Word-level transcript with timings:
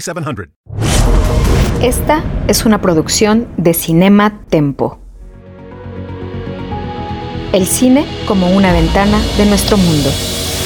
4700. 0.00 0.48
Esta 1.82 2.22
es 2.48 2.64
una 2.64 2.80
producción 2.80 3.48
de 3.56 3.74
Cinema 3.74 4.40
Tempo. 4.48 4.98
El 7.52 7.66
cine 7.66 8.04
como 8.26 8.50
una 8.50 8.72
ventana 8.72 9.18
de 9.36 9.46
nuestro 9.46 9.76
mundo. 9.76 10.10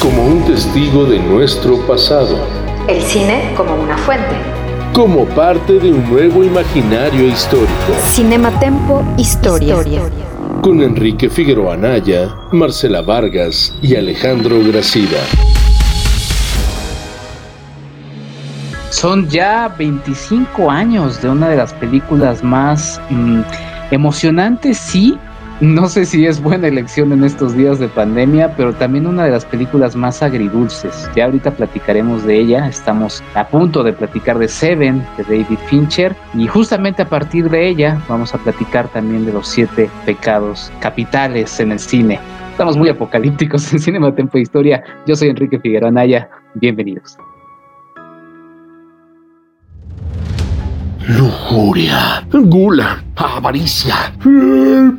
Como 0.00 0.24
un 0.24 0.44
testigo 0.44 1.04
de 1.04 1.18
nuestro 1.18 1.78
pasado. 1.86 2.38
El 2.88 3.00
cine 3.02 3.52
como 3.56 3.74
una 3.74 3.96
fuente. 3.96 4.34
Como 4.92 5.24
parte 5.26 5.78
de 5.78 5.92
un 5.92 6.10
nuevo 6.10 6.42
imaginario 6.44 7.28
histórico. 7.28 7.70
Cinema 8.10 8.58
Tempo 8.58 9.02
Historia. 9.16 9.76
Con 10.60 10.82
Enrique 10.82 11.30
Figueroa 11.30 11.74
Anaya, 11.74 12.34
Marcela 12.52 13.00
Vargas 13.00 13.74
y 13.80 13.96
Alejandro 13.96 14.58
Gracida. 14.64 15.18
Son 18.92 19.26
ya 19.30 19.68
25 19.78 20.70
años 20.70 21.20
de 21.22 21.30
una 21.30 21.48
de 21.48 21.56
las 21.56 21.72
películas 21.72 22.44
más 22.44 23.00
mm, 23.08 23.40
emocionantes, 23.90 24.76
sí. 24.76 25.18
No 25.62 25.88
sé 25.88 26.04
si 26.04 26.26
es 26.26 26.42
buena 26.42 26.68
elección 26.68 27.10
en 27.10 27.24
estos 27.24 27.56
días 27.56 27.78
de 27.78 27.88
pandemia, 27.88 28.54
pero 28.54 28.74
también 28.74 29.06
una 29.06 29.24
de 29.24 29.30
las 29.30 29.46
películas 29.46 29.96
más 29.96 30.22
agridulces. 30.22 31.08
Ya 31.16 31.24
ahorita 31.24 31.52
platicaremos 31.52 32.24
de 32.24 32.38
ella. 32.38 32.68
Estamos 32.68 33.24
a 33.34 33.48
punto 33.48 33.82
de 33.82 33.94
platicar 33.94 34.38
de 34.38 34.46
Seven, 34.46 35.02
de 35.16 35.24
David 35.24 35.58
Fincher, 35.68 36.14
y 36.34 36.46
justamente 36.46 37.00
a 37.00 37.08
partir 37.08 37.48
de 37.48 37.68
ella 37.68 37.98
vamos 38.10 38.34
a 38.34 38.38
platicar 38.38 38.88
también 38.88 39.24
de 39.24 39.32
los 39.32 39.48
siete 39.48 39.88
pecados 40.04 40.70
capitales 40.80 41.58
en 41.60 41.72
el 41.72 41.78
cine. 41.78 42.20
Estamos 42.50 42.76
muy 42.76 42.90
apocalípticos 42.90 43.72
en 43.72 43.78
Cinema 43.78 44.14
Tempo 44.14 44.36
Historia. 44.36 44.84
Yo 45.06 45.16
soy 45.16 45.30
Enrique 45.30 45.58
Figueroa 45.58 45.88
Anaya. 45.88 46.28
Bienvenidos. 46.54 47.16
Lujuria, 51.08 52.24
gula, 52.30 53.02
avaricia, 53.16 54.12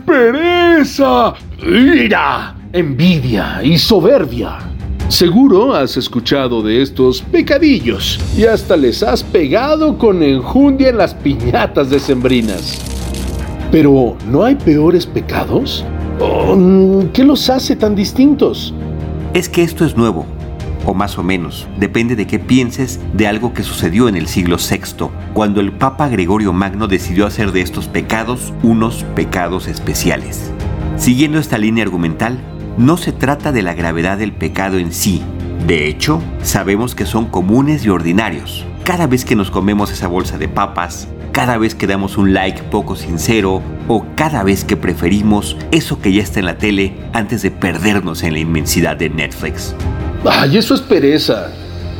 pereza, 0.05 1.33
ira, 1.65 2.55
envidia 2.73 3.61
y 3.63 3.77
soberbia. 3.77 4.57
Seguro 5.07 5.73
has 5.73 5.95
escuchado 5.95 6.61
de 6.61 6.81
estos 6.81 7.21
pecadillos 7.21 8.19
y 8.37 8.43
hasta 8.43 8.75
les 8.75 9.01
has 9.01 9.23
pegado 9.23 9.97
con 9.97 10.21
enjundia 10.23 10.89
en 10.89 10.97
las 10.97 11.13
piñatas 11.13 11.89
decembrinas. 11.89 12.81
Pero, 13.71 14.17
¿no 14.29 14.43
hay 14.43 14.55
peores 14.55 15.05
pecados? 15.05 15.85
Oh, 16.19 17.05
¿Qué 17.13 17.23
los 17.23 17.49
hace 17.49 17.77
tan 17.77 17.95
distintos? 17.95 18.73
Es 19.33 19.47
que 19.47 19.63
esto 19.63 19.85
es 19.85 19.95
nuevo, 19.95 20.25
o 20.85 20.93
más 20.93 21.17
o 21.17 21.23
menos, 21.23 21.67
depende 21.77 22.15
de 22.15 22.27
qué 22.27 22.39
pienses 22.39 22.99
de 23.13 23.27
algo 23.27 23.53
que 23.53 23.63
sucedió 23.63 24.07
en 24.07 24.15
el 24.15 24.27
siglo 24.27 24.57
VI, 24.57 25.07
cuando 25.33 25.61
el 25.61 25.71
Papa 25.71 26.07
Gregorio 26.07 26.53
Magno 26.53 26.87
decidió 26.87 27.25
hacer 27.25 27.51
de 27.51 27.61
estos 27.61 27.87
pecados 27.87 28.53
unos 28.63 29.03
pecados 29.15 29.67
especiales. 29.67 30.51
Siguiendo 30.97 31.39
esta 31.39 31.57
línea 31.57 31.83
argumental, 31.83 32.39
no 32.77 32.97
se 32.97 33.11
trata 33.11 33.51
de 33.51 33.61
la 33.61 33.73
gravedad 33.73 34.17
del 34.17 34.31
pecado 34.31 34.77
en 34.77 34.93
sí. 34.93 35.21
De 35.67 35.87
hecho, 35.87 36.21
sabemos 36.41 36.95
que 36.95 37.05
son 37.05 37.25
comunes 37.25 37.85
y 37.85 37.89
ordinarios. 37.89 38.65
Cada 38.83 39.07
vez 39.07 39.25
que 39.25 39.35
nos 39.35 39.51
comemos 39.51 39.91
esa 39.91 40.07
bolsa 40.07 40.37
de 40.37 40.47
papas, 40.47 41.07
cada 41.31 41.57
vez 41.57 41.73
que 41.73 41.87
damos 41.87 42.17
un 42.17 42.33
like 42.33 42.61
poco 42.63 42.95
sincero 42.95 43.61
o 43.87 44.05
cada 44.15 44.43
vez 44.43 44.63
que 44.63 44.77
preferimos 44.77 45.57
eso 45.71 45.99
que 45.99 46.13
ya 46.13 46.21
está 46.21 46.39
en 46.39 46.45
la 46.45 46.57
tele 46.57 46.95
antes 47.11 47.41
de 47.41 47.49
perdernos 47.49 48.23
en 48.23 48.33
la 48.33 48.39
inmensidad 48.39 48.97
de 48.97 49.09
Netflix. 49.09 49.75
Ay, 50.25 50.57
eso 50.57 50.73
es 50.73 50.81
pereza. 50.81 51.51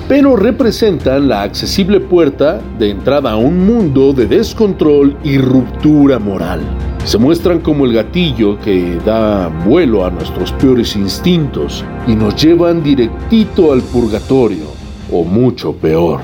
Pero 0.08 0.36
representan 0.36 1.28
la 1.28 1.42
accesible 1.42 2.00
puerta 2.00 2.62
de 2.80 2.90
entrada 2.90 3.32
a 3.32 3.36
un 3.36 3.66
mundo 3.66 4.14
de 4.14 4.28
descontrol 4.28 5.18
y 5.24 5.38
ruptura 5.38 6.20
moral. 6.20 6.62
Se 7.04 7.18
muestran 7.18 7.60
como 7.60 7.86
el 7.86 7.94
gatillo 7.94 8.58
que 8.62 8.98
da 9.06 9.50
vuelo 9.66 10.06
a 10.06 10.10
nuestros 10.10 10.54
peores 10.54 10.96
instintos 10.96 11.84
y 12.08 12.16
nos 12.16 12.42
llevan 12.42 12.82
directito 12.82 13.74
al 13.74 13.82
purgatorio, 13.82 14.68
o 15.12 15.26
mucho 15.26 15.74
peor. 15.74 16.22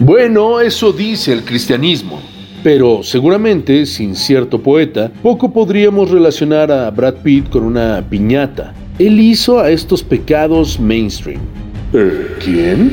Bueno, 0.00 0.60
eso 0.60 0.92
dice 0.92 1.32
el 1.32 1.44
cristianismo. 1.44 2.20
Pero 2.64 3.04
seguramente, 3.04 3.86
sin 3.86 4.16
cierto 4.16 4.60
poeta, 4.60 5.12
poco 5.22 5.52
podríamos 5.52 6.10
relacionar 6.10 6.72
a 6.72 6.90
Brad 6.90 7.14
Pitt 7.22 7.48
con 7.48 7.62
una 7.62 8.04
piñata. 8.08 8.74
Él 8.98 9.20
hizo 9.20 9.60
a 9.60 9.70
estos 9.70 10.02
pecados 10.02 10.80
mainstream. 10.80 11.40
¿Eh, 11.92 12.36
¿Quién? 12.44 12.92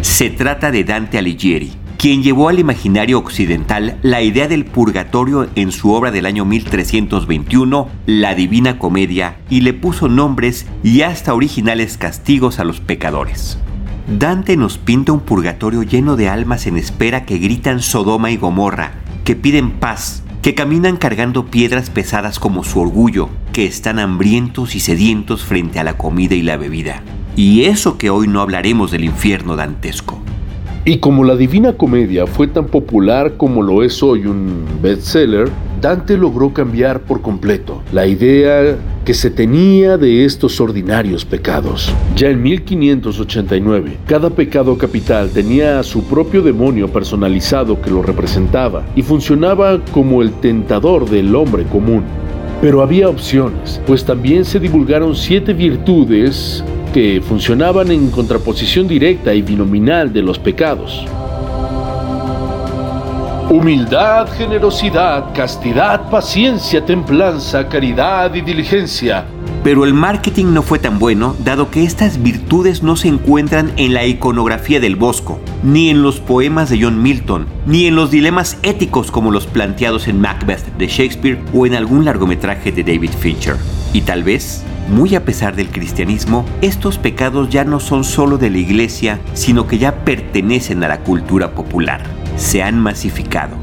Se 0.00 0.30
trata 0.30 0.70
de 0.70 0.84
Dante 0.84 1.18
Alighieri, 1.18 1.72
quien 1.98 2.22
llevó 2.22 2.48
al 2.48 2.60
imaginario 2.60 3.18
occidental 3.18 3.98
la 4.02 4.22
idea 4.22 4.46
del 4.46 4.64
purgatorio 4.64 5.48
en 5.56 5.72
su 5.72 5.92
obra 5.92 6.12
del 6.12 6.26
año 6.26 6.44
1321, 6.44 7.88
La 8.06 8.36
Divina 8.36 8.78
Comedia, 8.78 9.38
y 9.50 9.62
le 9.62 9.74
puso 9.74 10.08
nombres 10.08 10.66
y 10.84 11.02
hasta 11.02 11.34
originales 11.34 11.98
castigos 11.98 12.60
a 12.60 12.64
los 12.64 12.80
pecadores. 12.80 13.58
Dante 14.06 14.56
nos 14.56 14.78
pinta 14.78 15.12
un 15.12 15.20
purgatorio 15.20 15.82
lleno 15.82 16.16
de 16.16 16.28
almas 16.28 16.68
en 16.68 16.76
espera 16.76 17.26
que 17.26 17.38
gritan 17.38 17.82
Sodoma 17.82 18.30
y 18.30 18.36
Gomorra, 18.36 18.92
que 19.24 19.34
piden 19.34 19.72
paz, 19.72 20.22
que 20.42 20.54
caminan 20.54 20.96
cargando 20.96 21.46
piedras 21.46 21.90
pesadas 21.90 22.38
como 22.38 22.64
su 22.64 22.80
orgullo, 22.80 23.28
que 23.52 23.66
están 23.66 23.98
hambrientos 23.98 24.74
y 24.74 24.80
sedientos 24.80 25.44
frente 25.44 25.78
a 25.78 25.84
la 25.84 25.98
comida 25.98 26.34
y 26.34 26.42
la 26.42 26.56
bebida. 26.56 27.02
Y 27.36 27.64
eso 27.64 27.98
que 27.98 28.10
hoy 28.10 28.26
no 28.26 28.40
hablaremos 28.40 28.90
del 28.90 29.04
infierno 29.04 29.56
dantesco. 29.56 30.20
Y 30.82 30.96
como 30.96 31.24
la 31.24 31.36
Divina 31.36 31.74
Comedia 31.74 32.26
fue 32.26 32.46
tan 32.46 32.66
popular 32.66 33.34
como 33.36 33.62
lo 33.62 33.82
es 33.82 34.02
hoy 34.02 34.24
un 34.24 34.64
bestseller, 34.80 35.50
Dante 35.78 36.16
logró 36.16 36.54
cambiar 36.54 37.00
por 37.00 37.20
completo 37.20 37.82
la 37.92 38.06
idea 38.06 38.78
que 39.04 39.12
se 39.12 39.30
tenía 39.30 39.98
de 39.98 40.24
estos 40.24 40.58
ordinarios 40.58 41.26
pecados. 41.26 41.92
Ya 42.16 42.30
en 42.30 42.42
1589, 42.42 43.98
cada 44.06 44.30
pecado 44.30 44.78
capital 44.78 45.28
tenía 45.28 45.80
a 45.80 45.82
su 45.82 46.02
propio 46.04 46.40
demonio 46.40 46.88
personalizado 46.88 47.82
que 47.82 47.90
lo 47.90 48.02
representaba 48.02 48.82
y 48.96 49.02
funcionaba 49.02 49.84
como 49.92 50.22
el 50.22 50.32
tentador 50.32 51.10
del 51.10 51.34
hombre 51.34 51.64
común. 51.64 52.04
Pero 52.62 52.80
había 52.80 53.10
opciones, 53.10 53.82
pues 53.86 54.04
también 54.04 54.46
se 54.46 54.58
divulgaron 54.58 55.14
siete 55.14 55.52
virtudes 55.52 56.64
que 56.92 57.22
funcionaban 57.26 57.90
en 57.90 58.10
contraposición 58.10 58.88
directa 58.88 59.32
y 59.34 59.42
binominal 59.42 60.12
de 60.12 60.22
los 60.22 60.38
pecados. 60.38 61.04
Humildad, 63.50 64.28
generosidad, 64.36 65.34
castidad, 65.34 66.08
paciencia, 66.08 66.84
templanza, 66.84 67.68
caridad 67.68 68.32
y 68.34 68.42
diligencia. 68.42 69.26
Pero 69.64 69.84
el 69.84 69.92
marketing 69.92 70.54
no 70.54 70.62
fue 70.62 70.78
tan 70.78 70.98
bueno, 70.98 71.36
dado 71.44 71.70
que 71.70 71.84
estas 71.84 72.22
virtudes 72.22 72.82
no 72.82 72.96
se 72.96 73.08
encuentran 73.08 73.72
en 73.76 73.92
la 73.92 74.06
iconografía 74.06 74.80
del 74.80 74.96
Bosco, 74.96 75.40
ni 75.62 75.90
en 75.90 76.00
los 76.00 76.20
poemas 76.20 76.70
de 76.70 76.80
John 76.80 77.02
Milton, 77.02 77.46
ni 77.66 77.86
en 77.86 77.96
los 77.96 78.10
dilemas 78.10 78.56
éticos 78.62 79.10
como 79.10 79.30
los 79.30 79.46
planteados 79.46 80.08
en 80.08 80.20
Macbeth 80.20 80.64
de 80.78 80.86
Shakespeare 80.86 81.42
o 81.52 81.66
en 81.66 81.74
algún 81.74 82.04
largometraje 82.04 82.72
de 82.72 82.84
David 82.84 83.10
Fincher. 83.18 83.56
Y 83.92 84.02
tal 84.02 84.22
vez 84.22 84.64
muy 84.90 85.14
a 85.14 85.24
pesar 85.24 85.56
del 85.56 85.68
cristianismo, 85.68 86.44
estos 86.60 86.98
pecados 86.98 87.48
ya 87.48 87.64
no 87.64 87.80
son 87.80 88.04
solo 88.04 88.38
de 88.38 88.50
la 88.50 88.58
iglesia, 88.58 89.20
sino 89.32 89.66
que 89.66 89.78
ya 89.78 90.04
pertenecen 90.04 90.82
a 90.84 90.88
la 90.88 91.00
cultura 91.00 91.52
popular. 91.52 92.02
Se 92.36 92.62
han 92.62 92.78
masificado. 92.78 93.56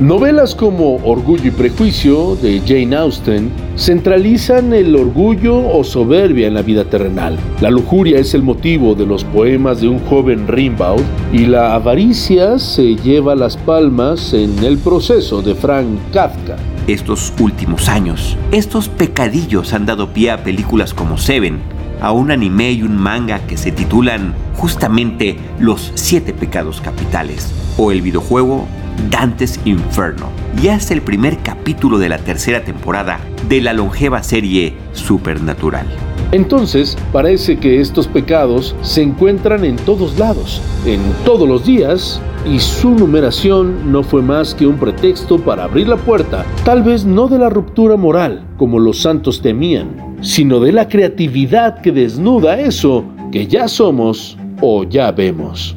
Novelas 0.00 0.54
como 0.54 0.96
Orgullo 1.04 1.46
y 1.46 1.50
Prejuicio 1.50 2.34
de 2.36 2.60
Jane 2.66 2.96
Austen 2.96 3.52
centralizan 3.76 4.72
el 4.72 4.96
orgullo 4.96 5.68
o 5.68 5.84
soberbia 5.84 6.48
en 6.48 6.54
la 6.54 6.62
vida 6.62 6.84
terrenal. 6.84 7.38
La 7.60 7.70
lujuria 7.70 8.18
es 8.18 8.34
el 8.34 8.42
motivo 8.42 8.94
de 8.94 9.06
los 9.06 9.22
poemas 9.22 9.80
de 9.80 9.88
un 9.88 10.00
joven 10.06 10.48
Rimbaud 10.48 11.02
y 11.32 11.46
la 11.46 11.74
avaricia 11.74 12.58
se 12.58 12.96
lleva 12.96 13.36
las 13.36 13.56
palmas 13.56 14.32
en 14.32 14.64
el 14.64 14.78
proceso 14.78 15.40
de 15.40 15.54
Frank 15.54 15.86
Kafka. 16.12 16.56
Estos 16.88 17.32
últimos 17.38 17.88
años, 17.88 18.36
estos 18.50 18.88
pecadillos 18.88 19.72
han 19.72 19.86
dado 19.86 20.12
pie 20.12 20.32
a 20.32 20.42
películas 20.42 20.92
como 20.92 21.16
Seven, 21.16 21.60
a 22.00 22.10
un 22.10 22.32
anime 22.32 22.72
y 22.72 22.82
un 22.82 22.96
manga 22.96 23.38
que 23.46 23.56
se 23.56 23.70
titulan 23.70 24.34
justamente 24.56 25.36
Los 25.60 25.92
Siete 25.94 26.32
Pecados 26.32 26.80
Capitales, 26.80 27.52
o 27.76 27.92
el 27.92 28.02
videojuego 28.02 28.66
Dante's 29.10 29.60
Inferno, 29.64 30.30
y 30.60 30.68
hasta 30.68 30.92
el 30.92 31.02
primer 31.02 31.38
capítulo 31.38 32.00
de 32.00 32.08
la 32.08 32.18
tercera 32.18 32.64
temporada 32.64 33.20
de 33.48 33.60
la 33.60 33.74
longeva 33.74 34.24
serie 34.24 34.74
Supernatural. 34.92 35.86
Entonces, 36.32 36.98
parece 37.12 37.58
que 37.58 37.80
estos 37.80 38.08
pecados 38.08 38.74
se 38.82 39.02
encuentran 39.02 39.64
en 39.64 39.76
todos 39.76 40.18
lados, 40.18 40.60
en 40.84 41.00
todos 41.24 41.48
los 41.48 41.64
días, 41.64 42.20
y 42.44 42.58
su 42.58 42.90
numeración 42.90 43.92
no 43.92 44.02
fue 44.02 44.20
más 44.20 44.54
que 44.54 44.66
un 44.66 44.76
pretexto 44.76 45.38
para 45.38 45.64
abrir 45.64 45.88
la 45.88 45.96
puerta, 45.96 46.44
tal 46.64 46.82
vez 46.82 47.04
no 47.04 47.28
de 47.28 47.38
la 47.38 47.48
ruptura 47.48 47.96
moral, 47.96 48.44
como 48.56 48.78
los 48.78 49.00
santos 49.00 49.40
temían, 49.40 50.16
sino 50.20 50.58
de 50.60 50.72
la 50.72 50.88
creatividad 50.88 51.80
que 51.80 51.92
desnuda 51.92 52.58
eso 52.58 53.04
que 53.30 53.46
ya 53.46 53.68
somos 53.68 54.36
o 54.60 54.84
ya 54.84 55.12
vemos. 55.12 55.76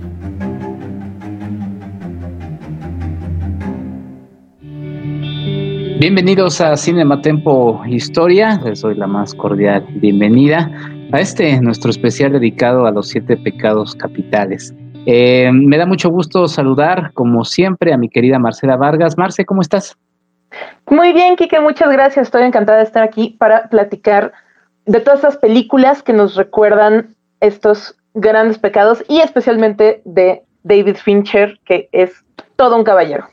Bienvenidos 6.00 6.60
a 6.62 6.76
Cinematempo 6.76 7.82
Historia, 7.88 8.60
les 8.64 8.82
doy 8.82 8.96
la 8.96 9.08
más 9.08 9.34
cordial 9.34 9.86
bienvenida 10.02 10.70
a 11.12 11.22
este 11.22 11.60
nuestro 11.62 11.90
especial 11.90 12.34
dedicado 12.34 12.86
a 12.86 12.92
los 12.92 13.08
siete 13.08 13.38
pecados 13.38 13.96
capitales. 13.96 14.74
Eh, 15.06 15.52
me 15.54 15.78
da 15.78 15.86
mucho 15.86 16.10
gusto 16.10 16.48
saludar, 16.48 17.12
como 17.14 17.46
siempre, 17.46 17.94
a 17.94 17.98
mi 17.98 18.10
querida 18.10 18.40
Marcela 18.40 18.76
Vargas. 18.76 19.18
Marce, 19.18 19.46
¿cómo 19.46 19.62
estás? 19.62 19.98
Muy 20.90 21.14
bien, 21.14 21.36
Kike, 21.36 21.60
muchas 21.60 21.92
gracias. 21.92 22.28
Estoy 22.28 22.44
encantada 22.44 22.80
de 22.80 22.86
estar 22.86 23.04
aquí 23.04 23.36
para 23.38 23.70
platicar 23.70 24.34
de 24.86 25.00
todas 25.00 25.20
esas 25.20 25.38
películas 25.38 26.04
que 26.04 26.14
nos 26.14 26.36
recuerdan 26.36 27.16
estos 27.40 27.96
grandes 28.14 28.58
pecados 28.58 29.04
y 29.08 29.20
especialmente 29.20 30.02
de 30.06 30.44
David 30.64 30.96
Fincher, 30.96 31.60
que 31.66 31.90
es 31.92 32.24
todo 32.56 32.76
un 32.76 32.84
caballero. 32.84 33.28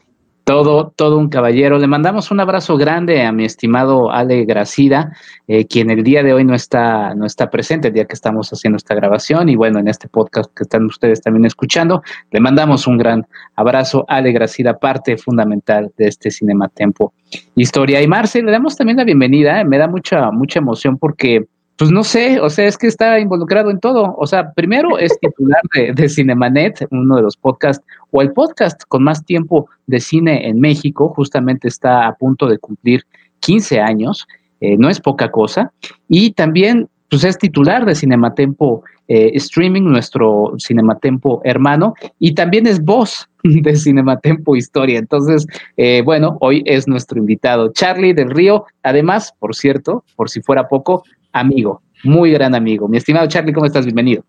Todo, 0.52 0.92
todo 0.94 1.16
un 1.16 1.30
caballero. 1.30 1.78
Le 1.78 1.86
mandamos 1.86 2.30
un 2.30 2.38
abrazo 2.38 2.76
grande 2.76 3.22
a 3.22 3.32
mi 3.32 3.46
estimado 3.46 4.12
Ale 4.12 4.44
Gracida, 4.44 5.16
eh, 5.48 5.66
quien 5.66 5.88
el 5.88 6.04
día 6.04 6.22
de 6.22 6.34
hoy 6.34 6.44
no 6.44 6.54
está, 6.54 7.14
no 7.14 7.24
está 7.24 7.48
presente, 7.48 7.88
el 7.88 7.94
día 7.94 8.04
que 8.04 8.12
estamos 8.12 8.52
haciendo 8.52 8.76
esta 8.76 8.94
grabación. 8.94 9.48
Y 9.48 9.56
bueno, 9.56 9.78
en 9.78 9.88
este 9.88 10.08
podcast 10.08 10.54
que 10.54 10.64
están 10.64 10.84
ustedes 10.84 11.22
también 11.22 11.46
escuchando, 11.46 12.02
le 12.30 12.40
mandamos 12.40 12.86
un 12.86 12.98
gran 12.98 13.26
abrazo. 13.56 14.04
Ale 14.08 14.30
Gracida, 14.32 14.78
parte 14.78 15.16
fundamental 15.16 15.90
de 15.96 16.08
este 16.08 16.30
Cinema 16.30 16.68
Tempo 16.68 17.14
Historia. 17.54 18.02
Y 18.02 18.06
Marce, 18.06 18.42
le 18.42 18.52
damos 18.52 18.76
también 18.76 18.98
la 18.98 19.04
bienvenida. 19.04 19.58
Eh, 19.58 19.64
me 19.64 19.78
da 19.78 19.88
mucha, 19.88 20.30
mucha 20.32 20.58
emoción 20.58 20.98
porque 20.98 21.46
pues 21.82 21.90
no 21.90 22.04
sé, 22.04 22.40
o 22.40 22.48
sea, 22.48 22.68
es 22.68 22.78
que 22.78 22.86
está 22.86 23.18
involucrado 23.18 23.68
en 23.68 23.80
todo. 23.80 24.14
O 24.16 24.24
sea, 24.28 24.52
primero 24.52 25.00
es 25.00 25.18
titular 25.18 25.60
de, 25.74 26.08
Cinemanet, 26.08 26.86
uno 26.92 27.16
de 27.16 27.22
los 27.22 27.36
podcasts, 27.36 27.84
o 28.12 28.22
el 28.22 28.30
podcast 28.30 28.80
con 28.86 29.02
más 29.02 29.24
tiempo 29.24 29.68
de 29.88 29.98
cine 29.98 30.46
en 30.46 30.60
México, 30.60 31.12
justamente 31.16 31.66
está 31.66 32.06
a 32.06 32.14
punto 32.14 32.46
de 32.46 32.58
cumplir 32.58 33.04
15 33.40 33.80
años, 33.80 34.28
eh, 34.60 34.76
no 34.78 34.90
es 34.90 35.00
poca 35.00 35.32
cosa. 35.32 35.72
Y 36.06 36.30
también, 36.30 36.88
pues 37.10 37.24
es 37.24 37.36
titular 37.36 37.84
de 37.84 37.96
Cinematempo 37.96 38.84
eh, 39.08 39.32
Streaming, 39.34 39.82
nuestro 39.82 40.54
Cinematempo 40.64 41.40
hermano, 41.42 41.94
y 42.20 42.34
también 42.36 42.68
es 42.68 42.80
voz 42.80 43.28
de 43.42 43.74
Cinematempo 43.74 44.54
Historia. 44.54 45.00
Entonces, 45.00 45.48
eh, 45.76 46.02
bueno, 46.04 46.38
hoy 46.42 46.62
es 46.64 46.86
nuestro 46.86 47.18
invitado, 47.18 47.72
Charlie 47.72 48.12
del 48.12 48.30
Río. 48.30 48.66
Además, 48.84 49.34
por 49.40 49.56
cierto, 49.56 50.04
por 50.14 50.30
si 50.30 50.40
fuera 50.42 50.68
poco, 50.68 51.02
amigo, 51.32 51.82
muy 52.04 52.30
gran 52.32 52.54
amigo. 52.54 52.88
Mi 52.88 52.98
estimado 52.98 53.26
Charlie, 53.28 53.52
¿cómo 53.52 53.66
estás? 53.66 53.84
Bienvenido. 53.84 54.24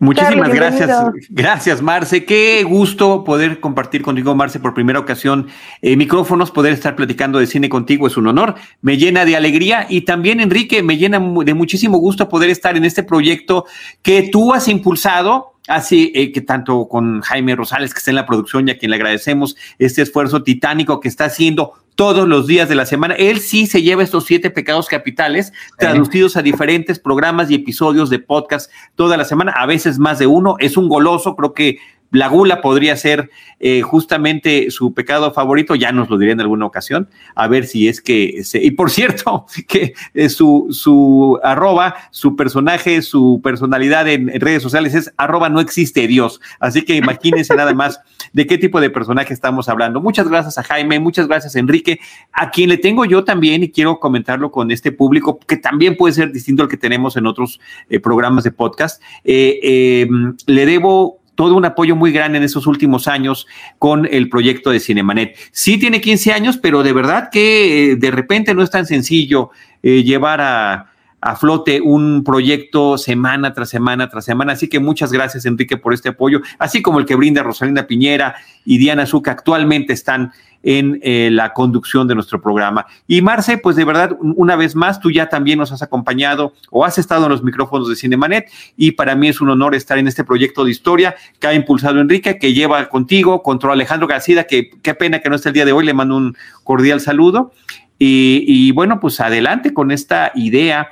Muchísimas 0.00 0.54
gracias, 0.54 0.96
gracias 1.28 1.82
Marce. 1.82 2.24
Qué 2.24 2.62
gusto 2.62 3.24
poder 3.24 3.58
compartir 3.58 4.02
contigo, 4.02 4.32
Marce, 4.32 4.60
por 4.60 4.72
primera 4.72 5.00
ocasión 5.00 5.48
eh, 5.82 5.96
micrófonos, 5.96 6.52
poder 6.52 6.72
estar 6.72 6.94
platicando 6.94 7.40
de 7.40 7.48
cine 7.48 7.68
contigo 7.68 8.06
es 8.06 8.16
un 8.16 8.28
honor. 8.28 8.54
Me 8.80 8.96
llena 8.96 9.24
de 9.24 9.34
alegría 9.34 9.86
y 9.88 10.02
también, 10.02 10.38
Enrique, 10.38 10.84
me 10.84 10.98
llena 10.98 11.18
de 11.18 11.54
muchísimo 11.54 11.98
gusto 11.98 12.28
poder 12.28 12.48
estar 12.48 12.76
en 12.76 12.84
este 12.84 13.02
proyecto 13.02 13.64
que 14.02 14.28
tú 14.30 14.54
has 14.54 14.68
impulsado 14.68 15.57
Así 15.68 16.12
eh, 16.14 16.32
que 16.32 16.40
tanto 16.40 16.88
con 16.88 17.20
Jaime 17.20 17.54
Rosales, 17.54 17.92
que 17.92 17.98
está 17.98 18.10
en 18.10 18.16
la 18.16 18.26
producción 18.26 18.66
y 18.66 18.72
a 18.72 18.78
quien 18.78 18.90
le 18.90 18.96
agradecemos 18.96 19.56
este 19.78 20.02
esfuerzo 20.02 20.42
titánico 20.42 20.98
que 20.98 21.08
está 21.08 21.26
haciendo 21.26 21.74
todos 21.94 22.28
los 22.28 22.46
días 22.46 22.68
de 22.68 22.76
la 22.76 22.86
semana. 22.86 23.14
Él 23.14 23.40
sí 23.40 23.66
se 23.66 23.82
lleva 23.82 24.04
estos 24.04 24.24
siete 24.24 24.50
pecados 24.50 24.86
capitales 24.86 25.52
traducidos 25.78 26.36
a 26.36 26.42
diferentes 26.42 27.00
programas 27.00 27.50
y 27.50 27.56
episodios 27.56 28.08
de 28.08 28.20
podcast 28.20 28.70
toda 28.94 29.16
la 29.16 29.24
semana, 29.24 29.52
a 29.52 29.66
veces 29.66 29.98
más 29.98 30.20
de 30.20 30.28
uno. 30.28 30.54
Es 30.60 30.76
un 30.76 30.88
goloso, 30.88 31.34
creo 31.34 31.54
que 31.54 31.78
la 32.10 32.28
gula 32.28 32.60
podría 32.60 32.96
ser 32.96 33.30
eh, 33.60 33.82
justamente 33.82 34.70
su 34.70 34.94
pecado 34.94 35.32
favorito, 35.32 35.74
ya 35.74 35.92
nos 35.92 36.08
lo 36.08 36.16
diré 36.16 36.32
en 36.32 36.40
alguna 36.40 36.64
ocasión, 36.64 37.08
a 37.34 37.48
ver 37.48 37.66
si 37.66 37.88
es 37.88 38.00
que, 38.00 38.42
y 38.54 38.70
por 38.70 38.90
cierto, 38.98 39.46
que 39.66 39.94
eh, 40.14 40.28
su, 40.28 40.68
su 40.70 41.38
arroba, 41.42 41.96
su 42.10 42.36
personaje, 42.36 43.02
su 43.02 43.40
personalidad 43.42 44.08
en, 44.08 44.28
redes 44.40 44.62
sociales 44.62 44.94
es 44.94 45.12
arroba 45.16 45.48
no 45.48 45.60
existe 45.60 46.06
Dios, 46.06 46.40
así 46.60 46.82
que 46.82 46.94
imagínense 46.94 47.54
nada 47.54 47.74
más 47.74 48.00
de 48.32 48.46
qué 48.46 48.58
tipo 48.58 48.80
de 48.80 48.90
personaje 48.90 49.32
estamos 49.32 49.68
hablando. 49.68 50.00
Muchas 50.00 50.28
gracias 50.28 50.58
a 50.58 50.62
Jaime, 50.62 51.00
muchas 51.00 51.26
gracias 51.26 51.56
a 51.56 51.58
Enrique, 51.58 52.00
a 52.32 52.50
quien 52.50 52.68
le 52.68 52.78
tengo 52.78 53.04
yo 53.04 53.24
también 53.24 53.62
y 53.62 53.70
quiero 53.70 53.98
comentarlo 53.98 54.50
con 54.50 54.70
este 54.70 54.92
público, 54.92 55.38
que 55.38 55.56
también 55.56 55.96
puede 55.96 56.14
ser 56.14 56.32
distinto 56.32 56.62
al 56.62 56.68
que 56.68 56.76
tenemos 56.76 57.16
en 57.16 57.26
otros 57.26 57.60
eh, 57.90 58.00
programas 58.00 58.44
de 58.44 58.52
podcast. 58.52 59.02
le 59.24 60.66
debo 60.66 61.17
todo 61.38 61.54
un 61.54 61.64
apoyo 61.64 61.94
muy 61.94 62.10
grande 62.10 62.38
en 62.38 62.42
esos 62.42 62.66
últimos 62.66 63.06
años 63.06 63.46
con 63.78 64.08
el 64.10 64.28
proyecto 64.28 64.70
de 64.70 64.80
Cinemanet. 64.80 65.36
Sí 65.52 65.78
tiene 65.78 66.00
15 66.00 66.32
años, 66.32 66.56
pero 66.56 66.82
de 66.82 66.92
verdad 66.92 67.28
que 67.30 67.92
eh, 67.92 67.96
de 67.96 68.10
repente 68.10 68.54
no 68.54 68.62
es 68.64 68.70
tan 68.70 68.86
sencillo 68.86 69.50
eh, 69.84 70.02
llevar 70.02 70.40
a, 70.40 70.90
a 71.20 71.36
flote 71.36 71.80
un 71.80 72.22
proyecto 72.24 72.96
semana 72.96 73.52
tras 73.52 73.70
semana 73.70 74.08
tras 74.08 74.24
semana. 74.24 74.52
Así 74.52 74.68
que 74.68 74.80
muchas 74.80 75.12
gracias, 75.12 75.46
Enrique, 75.46 75.76
por 75.76 75.94
este 75.94 76.10
apoyo, 76.10 76.40
así 76.58 76.82
como 76.82 76.98
el 76.98 77.06
que 77.06 77.16
brinda 77.16 77.42
Rosalinda 77.42 77.86
Piñera 77.86 78.36
y 78.64 78.78
Diana 78.78 79.06
Zuca 79.06 79.32
actualmente 79.32 79.92
están 79.92 80.32
en 80.62 80.98
eh, 81.02 81.30
la 81.32 81.52
conducción 81.52 82.08
de 82.08 82.14
nuestro 82.14 82.40
programa. 82.40 82.86
Y 83.06 83.22
Marce, 83.22 83.58
pues 83.58 83.76
de 83.76 83.84
verdad, 83.84 84.16
una 84.20 84.56
vez 84.56 84.74
más, 84.74 85.00
tú 85.00 85.10
ya 85.10 85.28
también 85.28 85.58
nos 85.58 85.72
has 85.72 85.82
acompañado 85.82 86.52
o 86.70 86.84
has 86.84 86.98
estado 86.98 87.24
en 87.26 87.32
los 87.32 87.42
micrófonos 87.42 87.88
de 87.88 87.96
Cinemanet 87.96 88.50
y 88.76 88.92
para 88.92 89.14
mí 89.14 89.28
es 89.28 89.40
un 89.40 89.50
honor 89.50 89.74
estar 89.74 89.98
en 89.98 90.08
este 90.08 90.24
proyecto 90.24 90.64
de 90.64 90.70
historia 90.70 91.14
que 91.38 91.46
ha 91.46 91.54
impulsado 91.54 92.00
Enrique, 92.00 92.38
que 92.38 92.54
lleva 92.54 92.88
contigo, 92.88 93.42
contra 93.42 93.72
Alejandro 93.72 94.08
García, 94.08 94.44
que 94.44 94.70
qué 94.82 94.94
pena 94.94 95.20
que 95.20 95.30
no 95.30 95.36
esté 95.36 95.50
el 95.50 95.54
día 95.54 95.64
de 95.64 95.72
hoy, 95.72 95.84
le 95.84 95.94
mando 95.94 96.16
un 96.16 96.36
cordial 96.64 97.00
saludo. 97.00 97.52
Y, 98.00 98.44
y 98.46 98.70
bueno, 98.70 99.00
pues 99.00 99.18
adelante 99.20 99.74
con 99.74 99.90
esta 99.90 100.30
idea 100.36 100.88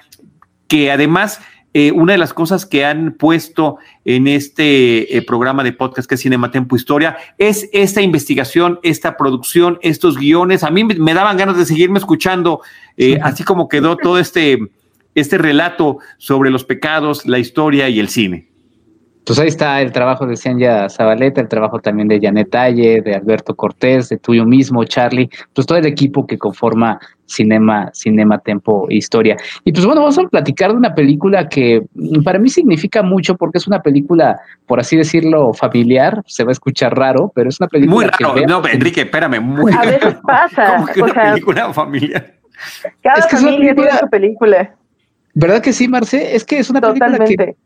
que 0.69 0.91
además 0.91 1.41
eh, 1.79 1.93
una 1.93 2.13
de 2.13 2.19
las 2.19 2.33
cosas 2.33 2.65
que 2.65 2.87
han 2.87 3.13
puesto 3.13 3.77
en 4.07 4.29
este 4.29 5.15
eh, 5.15 5.21
programa 5.21 5.63
de 5.63 5.75
podcast 5.75 6.09
que 6.09 6.15
es 6.15 6.23
Cinema 6.23 6.51
Tempo 6.51 6.75
Historia 6.75 7.19
es 7.37 7.69
esta 7.71 8.01
investigación, 8.01 8.81
esta 8.83 9.19
producción, 9.19 9.79
estos 9.83 10.17
guiones. 10.17 10.65
A 10.65 10.71
mí 10.71 10.85
me 10.85 11.13
daban 11.13 11.37
ganas 11.37 11.59
de 11.59 11.67
seguirme 11.67 11.99
escuchando, 11.99 12.63
eh, 12.97 13.19
así 13.23 13.45
como 13.45 13.69
quedó 13.69 13.99
todo 13.99 14.19
este, 14.19 14.59
este 15.15 15.37
relato 15.37 15.99
sobre 16.17 16.49
los 16.49 16.65
pecados, 16.65 17.27
la 17.27 17.39
historia 17.39 17.91
y 17.91 18.01
el 18.01 18.09
cine. 18.09 18.49
Pues 19.27 19.39
ahí 19.39 19.49
está 19.49 19.83
el 19.83 19.93
trabajo 19.93 20.27
de 20.27 20.39
Cianya 20.39 20.89
Zabaleta, 20.89 21.43
el 21.43 21.49
trabajo 21.49 21.81
también 21.81 22.09
de 22.09 22.21
Janet 22.23 22.49
Talle, 22.49 23.03
de 23.03 23.15
Alberto 23.15 23.55
Cortés, 23.55 24.09
de 24.09 24.17
tuyo 24.17 24.47
mismo, 24.47 24.85
Charlie, 24.85 25.29
pues 25.53 25.67
todo 25.67 25.77
el 25.77 25.85
equipo 25.85 26.27
que 26.27 26.39
conforma 26.39 27.01
Cinema, 27.27 27.91
Cinema 27.93 28.39
Tempo 28.39 28.87
Historia. 28.89 29.37
Y 29.65 29.73
pues 29.73 29.85
bueno, 29.85 30.01
vamos 30.01 30.19
a 30.19 30.23
platicar 30.23 30.71
de 30.71 30.77
una 30.77 30.95
película 30.95 31.49
que 31.49 31.83
para 32.25 32.39
mí 32.39 32.49
significa 32.49 33.03
mucho 33.03 33.37
porque 33.37 33.59
es 33.59 33.67
una 33.67 33.83
película, 33.83 34.41
por 34.67 34.81
así 34.81 34.97
decirlo, 34.97 35.53
familiar, 35.53 36.23
se 36.27 36.45
va 36.45 36.51
a 36.51 36.53
escuchar 36.53 36.97
raro, 36.97 37.33
pero 37.35 37.49
es 37.49 37.61
una 37.61 37.69
película. 37.69 37.95
Muy 37.95 38.05
raro, 38.07 38.47
no, 38.47 38.69
Enrique, 38.69 39.03
espérame, 39.03 39.41
muy 39.41 39.73
A 39.73 39.83
veces 39.83 40.17
pasa. 40.23 40.77
¿Cómo 40.77 40.87
que 40.87 41.03
una 41.03 41.15
película 41.15 41.73
familiar? 41.73 42.35
Cada 43.03 43.19
es 43.19 43.27
que 43.27 43.37
familia 43.37 43.75
tiene 43.75 43.99
su 43.99 44.09
película 44.09 44.75
¿Verdad 45.39 45.61
que 45.61 45.75
sí, 45.75 45.87
Marce? 45.87 46.35
Es 46.35 46.47
que 46.47 46.59
es 46.59 46.71
una 46.71 46.81
película 46.81 47.19
que, 47.27 47.57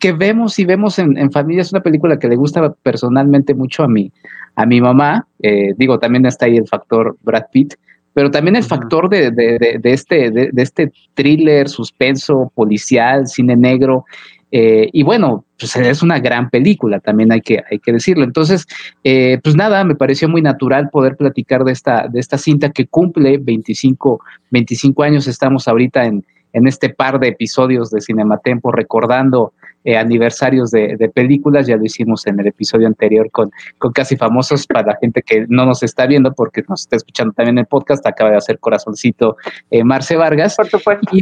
que, 0.00 0.12
vemos 0.12 0.58
y 0.58 0.64
vemos 0.64 0.98
en, 0.98 1.30
familia, 1.30 1.60
es 1.60 1.70
una 1.72 1.82
película 1.82 2.18
que 2.18 2.26
le 2.26 2.36
gusta 2.36 2.72
personalmente 2.82 3.54
mucho 3.54 3.82
a 3.82 3.88
mi, 3.88 4.10
a 4.56 4.64
mi 4.64 4.80
mamá. 4.80 5.26
Eh, 5.42 5.74
digo, 5.76 5.98
también 5.98 6.24
está 6.24 6.46
ahí 6.46 6.56
el 6.56 6.66
factor 6.66 7.18
Brad 7.20 7.44
Pitt, 7.52 7.74
pero 8.14 8.30
también 8.30 8.56
el 8.56 8.64
factor 8.64 9.08
de, 9.08 9.30
de, 9.30 9.78
de 9.80 9.92
este, 9.92 10.30
de, 10.30 10.50
este 10.56 10.92
thriller, 11.14 11.68
suspenso, 11.68 12.52
policial, 12.54 13.26
cine 13.26 13.56
negro. 13.56 14.04
Eh, 14.50 14.88
y 14.92 15.02
bueno, 15.02 15.44
pues 15.58 15.76
es 15.76 16.02
una 16.02 16.18
gran 16.18 16.48
película, 16.50 17.00
también 17.00 17.30
hay 17.30 17.40
que, 17.40 17.62
hay 17.70 17.78
que 17.78 17.92
decirlo. 17.92 18.24
Entonces, 18.24 18.66
eh, 19.04 19.38
pues 19.42 19.54
nada, 19.54 19.84
me 19.84 19.94
pareció 19.94 20.28
muy 20.28 20.42
natural 20.42 20.88
poder 20.90 21.16
platicar 21.16 21.64
de 21.64 21.72
esta, 21.72 22.08
de 22.08 22.18
esta 22.18 22.38
cinta 22.38 22.70
que 22.70 22.86
cumple 22.86 23.38
25, 23.38 24.20
25 24.50 25.02
años. 25.02 25.26
Estamos 25.28 25.68
ahorita 25.68 26.04
en, 26.06 26.24
en 26.52 26.66
este 26.66 26.88
par 26.88 27.20
de 27.20 27.28
episodios 27.28 27.90
de 27.90 28.00
Cinematempo 28.00 28.72
recordando 28.72 29.52
eh, 29.84 29.96
aniversarios 29.96 30.70
de, 30.70 31.10
películas. 31.14 31.66
Ya 31.66 31.76
lo 31.76 31.84
hicimos 31.84 32.26
en 32.26 32.38
el 32.40 32.48
episodio 32.48 32.86
anterior 32.86 33.30
con, 33.30 33.50
con 33.78 33.92
Casi 33.92 34.16
Famosos 34.16 34.66
para 34.66 34.86
la 34.86 34.98
gente 35.00 35.22
que 35.22 35.46
no 35.48 35.64
nos 35.66 35.82
está 35.82 36.06
viendo 36.06 36.32
porque 36.32 36.62
nos 36.68 36.82
está 36.82 36.96
escuchando 36.96 37.32
también 37.32 37.56
en 37.56 37.60
el 37.60 37.66
podcast. 37.66 38.06
Acaba 38.06 38.30
de 38.30 38.36
hacer 38.36 38.58
corazoncito 38.58 39.36
eh, 39.70 39.84
Marce 39.84 40.16
Vargas. 40.16 40.56
Por 40.56 40.68
supuesto. 40.68 41.16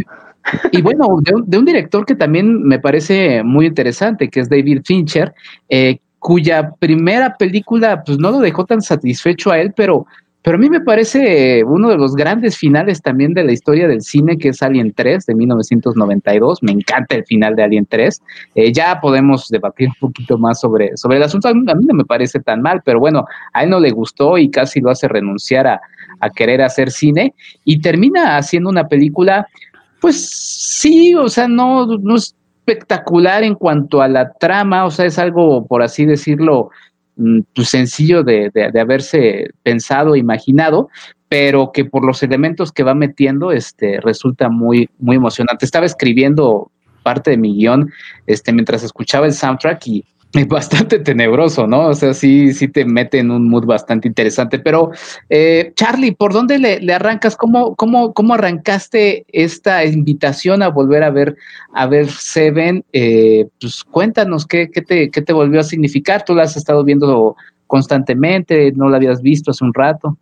Y, 0.70 0.82
bueno, 0.82 1.18
de, 1.20 1.58
un 1.58 1.64
director 1.64 2.06
que 2.06 2.14
también 2.14 2.62
me 2.62 2.78
parece 2.78 3.42
muy 3.42 3.66
interesante, 3.66 4.28
que 4.28 4.40
es 4.40 4.48
David 4.48 4.82
Fincher, 4.84 5.34
eh, 5.68 5.98
cuya 6.18 6.72
primera 6.78 7.36
película 7.36 8.02
pues 8.04 8.18
no 8.18 8.30
lo 8.30 8.38
dejó 8.40 8.64
tan 8.64 8.80
satisfecho 8.80 9.50
a 9.50 9.58
él, 9.58 9.72
pero 9.76 10.06
pero 10.46 10.58
a 10.58 10.60
mí 10.60 10.70
me 10.70 10.80
parece 10.80 11.64
uno 11.64 11.88
de 11.88 11.96
los 11.96 12.14
grandes 12.14 12.56
finales 12.56 13.02
también 13.02 13.34
de 13.34 13.42
la 13.42 13.50
historia 13.50 13.88
del 13.88 14.02
cine, 14.02 14.38
que 14.38 14.50
es 14.50 14.62
Alien 14.62 14.92
3 14.94 15.26
de 15.26 15.34
1992. 15.34 16.62
Me 16.62 16.70
encanta 16.70 17.16
el 17.16 17.24
final 17.24 17.56
de 17.56 17.64
Alien 17.64 17.84
3. 17.84 18.22
Eh, 18.54 18.72
ya 18.72 19.00
podemos 19.00 19.48
debatir 19.48 19.88
un 19.88 19.96
poquito 19.98 20.38
más 20.38 20.60
sobre, 20.60 20.96
sobre 20.96 21.16
el 21.16 21.24
asunto. 21.24 21.48
A 21.48 21.52
mí, 21.52 21.64
no 21.64 21.94
me 21.94 22.04
parece 22.04 22.38
tan 22.38 22.62
mal, 22.62 22.80
pero 22.84 23.00
bueno, 23.00 23.24
a 23.52 23.64
él 23.64 23.70
no 23.70 23.80
le 23.80 23.90
gustó 23.90 24.38
y 24.38 24.48
casi 24.48 24.80
lo 24.80 24.90
hace 24.90 25.08
renunciar 25.08 25.66
a, 25.66 25.80
querer 26.36 26.62
hacer 26.62 26.92
cine. 26.92 27.34
Y 27.64 27.80
termina 27.80 28.36
haciendo 28.36 28.70
una 28.70 28.86
película, 28.86 29.48
pues 30.00 30.28
sí, 30.30 31.12
o 31.16 31.28
sea, 31.28 31.48
no, 31.48 31.86
no 31.86 32.14
es 32.14 32.36
espectacular 32.58 33.42
en 33.42 33.56
cuanto 33.56 34.00
a 34.00 34.06
la 34.06 34.32
trama, 34.34 34.84
o 34.84 34.92
sea, 34.92 35.06
es 35.06 35.18
algo, 35.18 35.66
por 35.66 35.82
así 35.82 36.06
decirlo, 36.06 36.70
pues, 37.54 37.68
sencillo 37.68 38.23
de, 38.23 38.50
de, 38.52 38.80
haberse 38.80 39.50
pensado, 39.62 40.16
imaginado, 40.16 40.90
pero 41.28 41.73
que 41.73 41.85
por 41.85 42.04
los 42.04 42.23
elementos 42.23 42.73
que 42.73 42.82
va 42.82 42.94
metiendo, 42.94 43.52
este, 43.52 44.00
resulta 44.00 44.49
muy, 44.49 44.88
muy 44.99 45.16
emocionante. 45.16 45.64
Estaba 45.64 45.87
escribiendo 45.87 46.70
parte 47.02 47.30
de 47.30 47.37
mi 47.37 47.54
guion, 47.54 47.90
este, 48.26 48.52
mientras 48.52 48.82
escuchaba 48.82 49.26
el 49.26 49.32
soundtrack 49.32 49.87
y 49.87 50.04
bastante 50.49 50.99
tenebroso, 50.99 51.66
¿no? 51.66 51.88
O 51.88 51.95
sea, 51.95 52.14
sí, 52.14 52.52
sí 52.52 52.68
te 52.68 52.85
mete 52.85 53.18
en 53.18 53.30
un 53.30 53.49
mood 53.49 53.64
bastante 53.64 54.09
interesante. 54.09 54.59
Pero, 54.59 54.90
eh, 55.30 55.73
Charlie, 55.75 56.12
¿por 56.12 56.33
dónde 56.33 56.59
le, 56.59 56.92
arrancas? 56.92 57.37
¿Cómo, 57.37 57.75
cómo, 57.75 58.12
¿Cómo 58.12 58.35
arrancaste 58.35 59.25
esta 59.33 59.85
invitación 59.85 60.62
a 60.62 60.68
volver 60.68 61.02
a 61.02 61.11
ver, 61.11 61.37
a 61.75 61.87
ver 61.87 62.09
Seven? 62.09 62.85
Eh, 62.92 63.47
pues 63.61 63.85
cuéntanos 63.85 64.47
¿qué, 64.47 64.71
qué, 64.71 64.83
te, 64.83 65.11
qué 65.11 65.23
te 65.23 65.33
volvió 65.33 65.61
a 65.61 65.64
significar. 65.64 66.25
Tú 66.25 66.35
la 66.35 66.42
has 66.42 66.56
estado 66.56 66.85
viendo 66.85 67.37
constantemente, 67.66 68.73
no 68.73 68.88
la 68.88 68.97
habías 68.97 69.23
visto 69.23 69.50
hace 69.50 69.64
un 69.64 69.75
rato. 69.75 70.16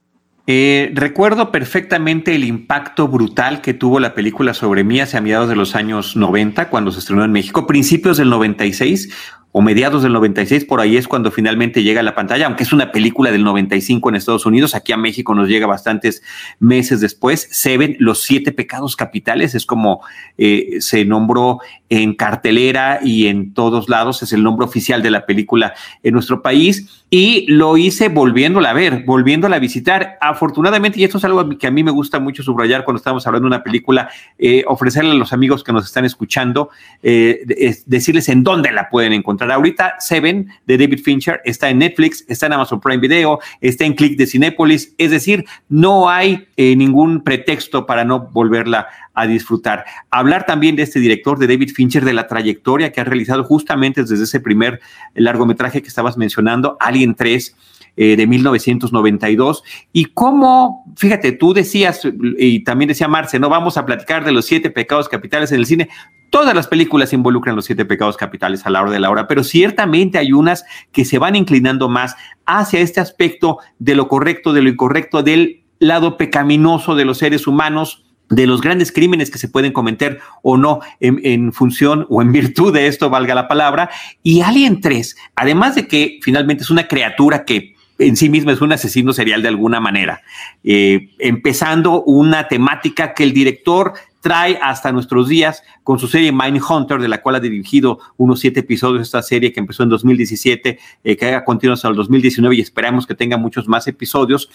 Eh, 0.47 0.91
recuerdo 0.93 1.51
perfectamente 1.51 2.35
el 2.35 2.45
impacto 2.45 3.09
brutal 3.09 3.63
que 3.63 3.73
tuvo 3.73 3.99
la 3.99 4.15
película 4.15 4.53
sobre 4.53 4.85
mí 4.85 5.01
hacia 5.01 5.23
mediados 5.23 5.49
de 5.49 5.57
los 5.57 5.75
años 5.75 6.17
90, 6.17 6.69
cuando 6.69 6.93
se 6.93 6.99
estrenó 6.99 7.25
en 7.25 7.33
México, 7.33 7.67
principios 7.67 8.19
del 8.19 8.29
96 8.29 9.11
o 9.57 9.63
mediados 9.63 10.03
del 10.03 10.13
96, 10.13 10.65
por 10.65 10.81
ahí 10.81 10.97
es 10.97 11.07
cuando 11.07 11.31
finalmente 11.31 11.85
llega 11.85 12.01
a 12.01 12.03
la 12.03 12.17
pantalla, 12.17 12.47
aunque 12.47 12.65
es 12.65 12.73
una 12.73 12.91
película 12.91 13.31
del 13.31 13.45
95 13.45 14.09
en 14.09 14.17
Estados 14.17 14.47
Unidos, 14.47 14.75
aquí 14.75 14.93
a 14.93 14.97
México 14.97 15.33
nos 15.33 15.49
llega 15.49 15.69
bastantes 15.69 16.25
meses 16.59 17.01
después. 17.01 17.47
Seven, 17.53 17.95
Los 18.01 18.25
Siete 18.25 18.51
Pecados 18.51 18.97
Capitales, 18.97 19.55
es 19.55 19.65
como 19.65 20.03
eh, 20.39 20.79
se 20.81 21.05
nombró 21.05 21.61
en 21.89 22.17
cartelera 22.17 22.99
y 23.01 23.29
en 23.29 23.55
todos 23.55 23.89
lados, 23.89 24.25
es 24.25 24.33
el 24.33 24.43
nombre 24.43 24.67
oficial 24.67 25.05
de 25.05 25.13
la 25.13 25.25
película 25.25 25.73
en 26.03 26.15
nuestro 26.15 26.43
país, 26.43 27.04
y 27.11 27.47
lo 27.49 27.77
hice 27.77 28.09
volviéndola 28.09 28.71
a 28.71 28.73
ver, 28.73 29.05
volviéndola 29.05 29.57
a 29.57 29.59
visitar. 29.59 30.19
Afortunadamente, 30.21 30.99
y 30.99 31.05
esto 31.05 31.19
es 31.19 31.25
algo 31.25 31.49
que 31.59 31.67
a 31.67 31.71
mí 31.71 31.85
me 31.85 31.91
gusta 31.91 32.19
mucho 32.19 32.43
subrayar 32.43 32.85
cuando 32.85 32.99
estamos 32.99 33.27
hablando 33.27 33.49
de 33.49 33.55
una 33.55 33.63
película, 33.63 34.09
eh, 34.39 34.65
ofrecerle 34.67 35.13
a 35.13 35.15
los 35.15 35.33
amigos 35.33 35.63
que 35.63 35.73
nos 35.73 35.85
están 35.85 36.05
escuchando, 36.05 36.71
eh, 37.03 37.83
decirles 37.87 38.29
en 38.29 38.43
dónde 38.43 38.73
la 38.73 38.89
pueden 38.89 39.13
encontrar 39.13 39.53
Ahorita 39.53 39.95
Seven 39.99 40.49
de 40.67 40.79
David 40.79 41.01
Fincher 41.03 41.41
está 41.45 41.69
en 41.71 41.79
Netflix, 41.79 42.25
está 42.29 42.47
en 42.47 42.55
Amazon 42.55 42.81
Prime 42.81 42.99
Video, 42.99 43.39
está 43.61 43.85
en 43.85 43.95
Click 43.95 44.17
de 44.17 44.27
Cinépolis, 44.27 44.95
es 44.99 45.11
decir, 45.11 45.45
no 45.69 46.09
hay 46.09 46.49
eh, 46.57 46.77
ningún 46.77 47.23
pretexto 47.23 47.87
para 47.87 48.05
no 48.05 48.29
volverla 48.33 48.89
a 49.15 49.27
disfrutar. 49.27 49.85
Hablar 50.11 50.45
también 50.45 50.77
de 50.77 50.83
este 50.83 50.99
director, 50.99 51.39
de 51.39 51.47
David 51.47 51.71
Fincher, 51.75 52.05
de 52.05 52.13
la 52.13 52.27
trayectoria 52.27 52.91
que 52.91 53.01
ha 53.01 53.05
realizado 53.05 53.45
justamente 53.45 54.03
desde 54.03 54.25
ese 54.25 54.41
primer 54.41 54.81
largometraje 55.15 55.83
que 55.83 55.89
estabas 55.89 56.17
mencionando, 56.17 56.77
Alien 56.95 57.15
3 57.15 57.57
eh, 57.97 58.17
de 58.17 58.27
1992. 58.27 59.63
Y 59.93 60.07
cómo, 60.07 60.85
fíjate, 60.97 61.33
tú 61.33 61.55
decías, 61.55 62.03
y 62.39 62.65
también 62.65 62.89
decía 62.89 63.07
Marce, 63.07 63.39
no 63.39 63.49
vamos 63.49 63.77
a 63.77 63.87
platicar 63.87 64.25
de 64.25 64.33
los 64.33 64.47
siete 64.47 64.71
pecados 64.71 65.09
capitales 65.09 65.53
en 65.53 65.59
el 65.59 65.67
cine. 65.67 65.89
Todas 66.31 66.55
las 66.57 66.67
películas 66.67 67.13
involucran 67.13 67.55
los 67.55 67.67
siete 67.67 67.85
pecados 67.85 68.17
capitales 68.17 68.67
a 68.67 68.71
la 68.71 68.83
hora 68.83 68.91
de 68.91 68.99
la 68.99 69.11
hora, 69.11 69.29
pero 69.29 69.45
ciertamente 69.45 70.19
hay 70.19 70.33
unas 70.33 70.65
que 70.91 71.05
se 71.05 71.19
van 71.19 71.37
inclinando 71.37 71.89
más 71.89 72.17
hacia 72.47 72.81
este 72.81 73.01
aspecto 73.01 73.59
de 73.79 73.95
lo 73.95 74.09
correcto, 74.09 74.53
de 74.53 74.63
lo 74.63 74.69
incorrecto, 74.71 75.23
del 75.23 75.63
lado 75.79 76.17
pecaminoso 76.17 76.97
de 76.97 77.05
los 77.05 77.19
seres 77.19 77.47
humanos, 77.47 78.05
de 78.31 78.47
los 78.47 78.61
grandes 78.61 78.90
crímenes 78.93 79.31
que 79.31 79.38
se 79.38 79.49
pueden 79.49 79.73
cometer 79.73 80.21
o 80.43 80.57
no 80.57 80.81
en, 81.00 81.52
función 81.52 82.07
o 82.09 82.23
en 82.23 82.33
virtud 82.33 82.73
de 82.73 82.87
esto, 82.87 83.11
valga 83.11 83.35
la 83.35 83.49
palabra. 83.49 83.90
Y 84.23 84.40
Alien 84.40 84.81
3, 84.81 85.16
además 85.37 85.75
de 85.75 85.87
que 85.87 86.19
finalmente 86.23 86.62
es 86.62 86.71
una 86.71 86.88
criatura 86.88 87.45
que 87.45 87.75
en 87.99 88.16
sí 88.16 88.28
mismo 88.28 88.50
es 88.50 88.61
un 88.61 88.73
asesino 88.73 89.12
serial 89.12 89.43
de 89.43 89.49
alguna 89.49 89.81
manera. 89.81 90.23
Eh, 90.64 91.11
empezando 91.19 92.02
una 92.02 92.49
temática 92.49 93.14
que 93.14 93.23
el 93.23 93.33
director 93.33 93.95
trae 94.25 94.59
hasta 94.62 94.90
nuestros 94.90 95.28
días 95.28 95.62
con 95.83 95.99
su 95.99 96.09
serie 96.09 96.33
Mindhunter, 96.33 96.99
de 96.99 97.09
la 97.09 97.21
cual 97.21 97.35
ha 97.35 97.40
dirigido 97.40 97.99
unos 98.16 98.40
siete 98.40 98.61
episodios 98.61 99.02
esta 99.02 99.21
serie 99.21 99.52
que 99.52 99.61
empezó 99.61 99.83
en 99.83 99.90
2017, 99.90 100.78
eh, 101.04 101.16
que 101.16 101.35
ha 101.35 101.45
continuado 101.45 101.75
hasta 101.75 101.88
el 101.88 101.95
2019 101.95 102.57
y 102.57 102.61
esperamos 102.62 103.07
que 103.07 103.14
tenga 103.14 103.37
muchos 103.37 103.69
más 103.69 103.87
episodios. 103.87 104.49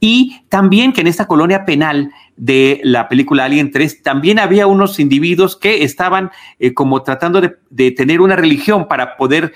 Y 0.00 0.42
también 0.48 0.92
que 0.92 1.02
en 1.02 1.06
esta 1.06 1.28
colonia 1.28 1.64
penal 1.64 2.10
de 2.36 2.80
la 2.82 3.08
película 3.08 3.44
Alien 3.44 3.70
3 3.70 4.02
también 4.02 4.40
había 4.40 4.66
unos 4.66 4.98
individuos 4.98 5.56
que 5.56 5.84
estaban 5.84 6.32
eh, 6.58 6.74
como 6.74 7.04
tratando 7.04 7.40
de, 7.40 7.54
de, 7.70 7.92
tener 7.92 8.20
una 8.20 8.34
religión 8.34 8.88
para 8.88 9.16
poder 9.16 9.52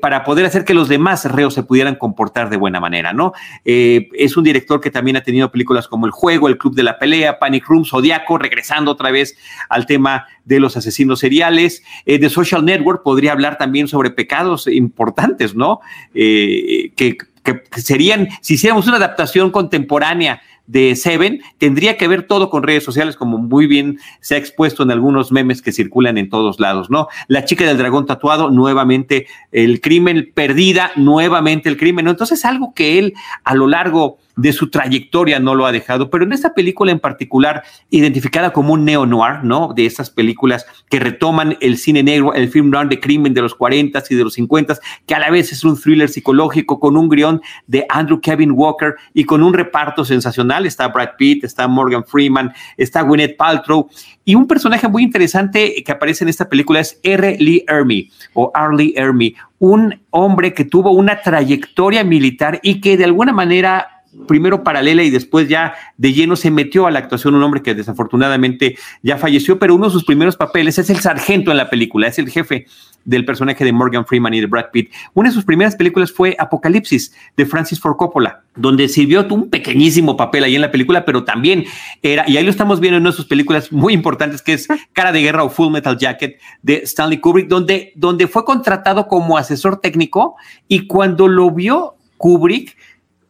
para 0.00 0.24
poder 0.24 0.46
hacer 0.46 0.64
que 0.64 0.74
los 0.74 0.88
demás 0.88 1.24
reos 1.24 1.54
se 1.54 1.62
pudieran 1.62 1.96
comportar 1.96 2.50
de 2.50 2.56
buena 2.56 2.80
manera, 2.80 3.12
¿no? 3.12 3.32
Eh, 3.64 4.08
es 4.14 4.36
un 4.36 4.44
director 4.44 4.80
que 4.80 4.90
también 4.90 5.16
ha 5.16 5.22
tenido 5.22 5.50
películas 5.50 5.88
como 5.88 6.06
El 6.06 6.12
Juego, 6.12 6.48
El 6.48 6.58
Club 6.58 6.74
de 6.74 6.84
la 6.84 6.98
Pelea, 6.98 7.38
Panic 7.38 7.66
Room, 7.66 7.84
Zodiaco, 7.84 8.38
regresando 8.38 8.92
otra 8.92 9.10
vez 9.10 9.36
al 9.68 9.86
tema 9.86 10.26
de 10.44 10.60
los 10.60 10.76
asesinos 10.76 11.20
seriales. 11.20 11.82
Eh, 12.06 12.18
The 12.18 12.30
Social 12.30 12.64
Network 12.64 13.02
podría 13.02 13.32
hablar 13.32 13.58
también 13.58 13.88
sobre 13.88 14.10
pecados 14.10 14.66
importantes, 14.68 15.54
¿no? 15.54 15.80
Eh, 16.14 16.92
que, 16.96 17.16
que 17.42 17.62
serían, 17.80 18.28
si 18.40 18.54
hiciéramos 18.54 18.86
una 18.86 18.98
adaptación 18.98 19.50
contemporánea 19.50 20.40
de 20.66 20.96
Seven 20.96 21.42
tendría 21.58 21.96
que 21.96 22.08
ver 22.08 22.26
todo 22.26 22.50
con 22.50 22.62
redes 22.62 22.84
sociales, 22.84 23.16
como 23.16 23.38
muy 23.38 23.66
bien 23.66 23.98
se 24.20 24.34
ha 24.34 24.38
expuesto 24.38 24.82
en 24.82 24.90
algunos 24.90 25.32
memes 25.32 25.62
que 25.62 25.72
circulan 25.72 26.18
en 26.18 26.30
todos 26.30 26.60
lados, 26.60 26.90
¿no? 26.90 27.08
La 27.28 27.44
chica 27.44 27.66
del 27.66 27.78
dragón 27.78 28.06
tatuado, 28.06 28.50
nuevamente 28.50 29.26
el 29.50 29.80
crimen, 29.80 30.30
perdida, 30.34 30.92
nuevamente 30.96 31.68
el 31.68 31.76
crimen, 31.76 32.04
¿no? 32.04 32.10
Entonces, 32.10 32.44
algo 32.44 32.72
que 32.74 32.98
él 32.98 33.14
a 33.44 33.54
lo 33.54 33.66
largo 33.66 34.18
de 34.36 34.52
su 34.52 34.70
trayectoria 34.70 35.38
no 35.38 35.54
lo 35.54 35.66
ha 35.66 35.72
dejado, 35.72 36.10
pero 36.10 36.24
en 36.24 36.32
esta 36.32 36.54
película 36.54 36.92
en 36.92 37.00
particular, 37.00 37.62
identificada 37.90 38.52
como 38.52 38.72
un 38.72 38.84
neo-noir, 38.84 39.44
¿no? 39.44 39.72
De 39.74 39.86
estas 39.86 40.10
películas 40.10 40.66
que 40.88 40.98
retoman 41.00 41.56
el 41.60 41.76
cine 41.78 42.02
negro, 42.02 42.34
el 42.34 42.48
film 42.48 42.70
noir 42.70 42.88
de 42.88 43.00
crimen 43.00 43.34
de 43.34 43.42
los 43.42 43.56
40s 43.56 44.04
y 44.10 44.14
de 44.14 44.24
los 44.24 44.38
50s, 44.38 44.80
que 45.06 45.14
a 45.14 45.18
la 45.18 45.30
vez 45.30 45.52
es 45.52 45.64
un 45.64 45.78
thriller 45.78 46.08
psicológico 46.08 46.80
con 46.80 46.96
un 46.96 47.08
guion 47.08 47.40
de 47.66 47.84
Andrew 47.88 48.20
Kevin 48.20 48.52
Walker 48.52 48.94
y 49.14 49.24
con 49.24 49.42
un 49.42 49.54
reparto 49.54 50.04
sensacional. 50.04 50.66
Está 50.66 50.88
Brad 50.88 51.10
Pitt, 51.18 51.44
está 51.44 51.68
Morgan 51.68 52.04
Freeman, 52.04 52.52
está 52.76 53.02
Gwyneth 53.02 53.36
Paltrow 53.36 53.88
y 54.24 54.34
un 54.34 54.46
personaje 54.46 54.86
muy 54.88 55.02
interesante 55.02 55.82
que 55.84 55.92
aparece 55.92 56.24
en 56.24 56.28
esta 56.28 56.48
película 56.48 56.80
es 56.80 57.00
R. 57.02 57.36
Lee 57.40 57.64
Ermey 57.66 58.10
o 58.34 58.50
Arlie 58.54 58.94
Ermey, 58.96 59.34
un 59.58 60.00
hombre 60.10 60.54
que 60.54 60.64
tuvo 60.64 60.92
una 60.92 61.20
trayectoria 61.20 62.04
militar 62.04 62.60
y 62.62 62.80
que 62.80 62.96
de 62.96 63.04
alguna 63.04 63.32
manera 63.32 63.91
primero 64.26 64.62
paralela 64.62 65.02
y 65.02 65.10
después 65.10 65.48
ya 65.48 65.74
de 65.96 66.12
lleno 66.12 66.36
se 66.36 66.50
metió 66.50 66.86
a 66.86 66.90
la 66.90 66.98
actuación 66.98 67.34
un 67.34 67.42
hombre 67.42 67.62
que 67.62 67.74
desafortunadamente 67.74 68.76
ya 69.02 69.16
falleció, 69.16 69.58
pero 69.58 69.74
uno 69.74 69.86
de 69.86 69.92
sus 69.92 70.04
primeros 70.04 70.36
papeles 70.36 70.78
es 70.78 70.90
el 70.90 71.00
sargento 71.00 71.50
en 71.50 71.56
la 71.56 71.70
película, 71.70 72.08
es 72.08 72.18
el 72.18 72.28
jefe 72.28 72.66
del 73.04 73.24
personaje 73.24 73.64
de 73.64 73.72
Morgan 73.72 74.06
Freeman 74.06 74.34
y 74.34 74.40
de 74.40 74.46
Brad 74.46 74.66
Pitt. 74.72 74.92
Una 75.14 75.28
de 75.28 75.34
sus 75.34 75.44
primeras 75.44 75.76
películas 75.76 76.12
fue 76.12 76.36
Apocalipsis 76.38 77.12
de 77.36 77.46
Francis 77.46 77.80
Ford 77.80 77.96
Coppola, 77.96 78.44
donde 78.54 78.88
sirvió 78.88 79.26
un 79.30 79.50
pequeñísimo 79.50 80.16
papel 80.16 80.44
ahí 80.44 80.54
en 80.54 80.60
la 80.60 80.70
película, 80.70 81.04
pero 81.04 81.24
también 81.24 81.64
era, 82.02 82.28
y 82.28 82.36
ahí 82.36 82.44
lo 82.44 82.50
estamos 82.50 82.80
viendo 82.80 82.98
en 82.98 83.02
una 83.02 83.10
de 83.10 83.16
sus 83.16 83.26
películas 83.26 83.72
muy 83.72 83.92
importantes, 83.92 84.42
que 84.42 84.52
es 84.52 84.68
Cara 84.92 85.12
de 85.12 85.22
Guerra 85.22 85.44
o 85.44 85.50
Full 85.50 85.72
Metal 85.72 85.96
Jacket 85.96 86.38
de 86.62 86.76
Stanley 86.84 87.18
Kubrick, 87.18 87.48
donde, 87.48 87.92
donde 87.96 88.28
fue 88.28 88.44
contratado 88.44 89.08
como 89.08 89.36
asesor 89.36 89.80
técnico 89.80 90.36
y 90.68 90.86
cuando 90.86 91.28
lo 91.28 91.50
vio 91.50 91.96
Kubrick, 92.18 92.76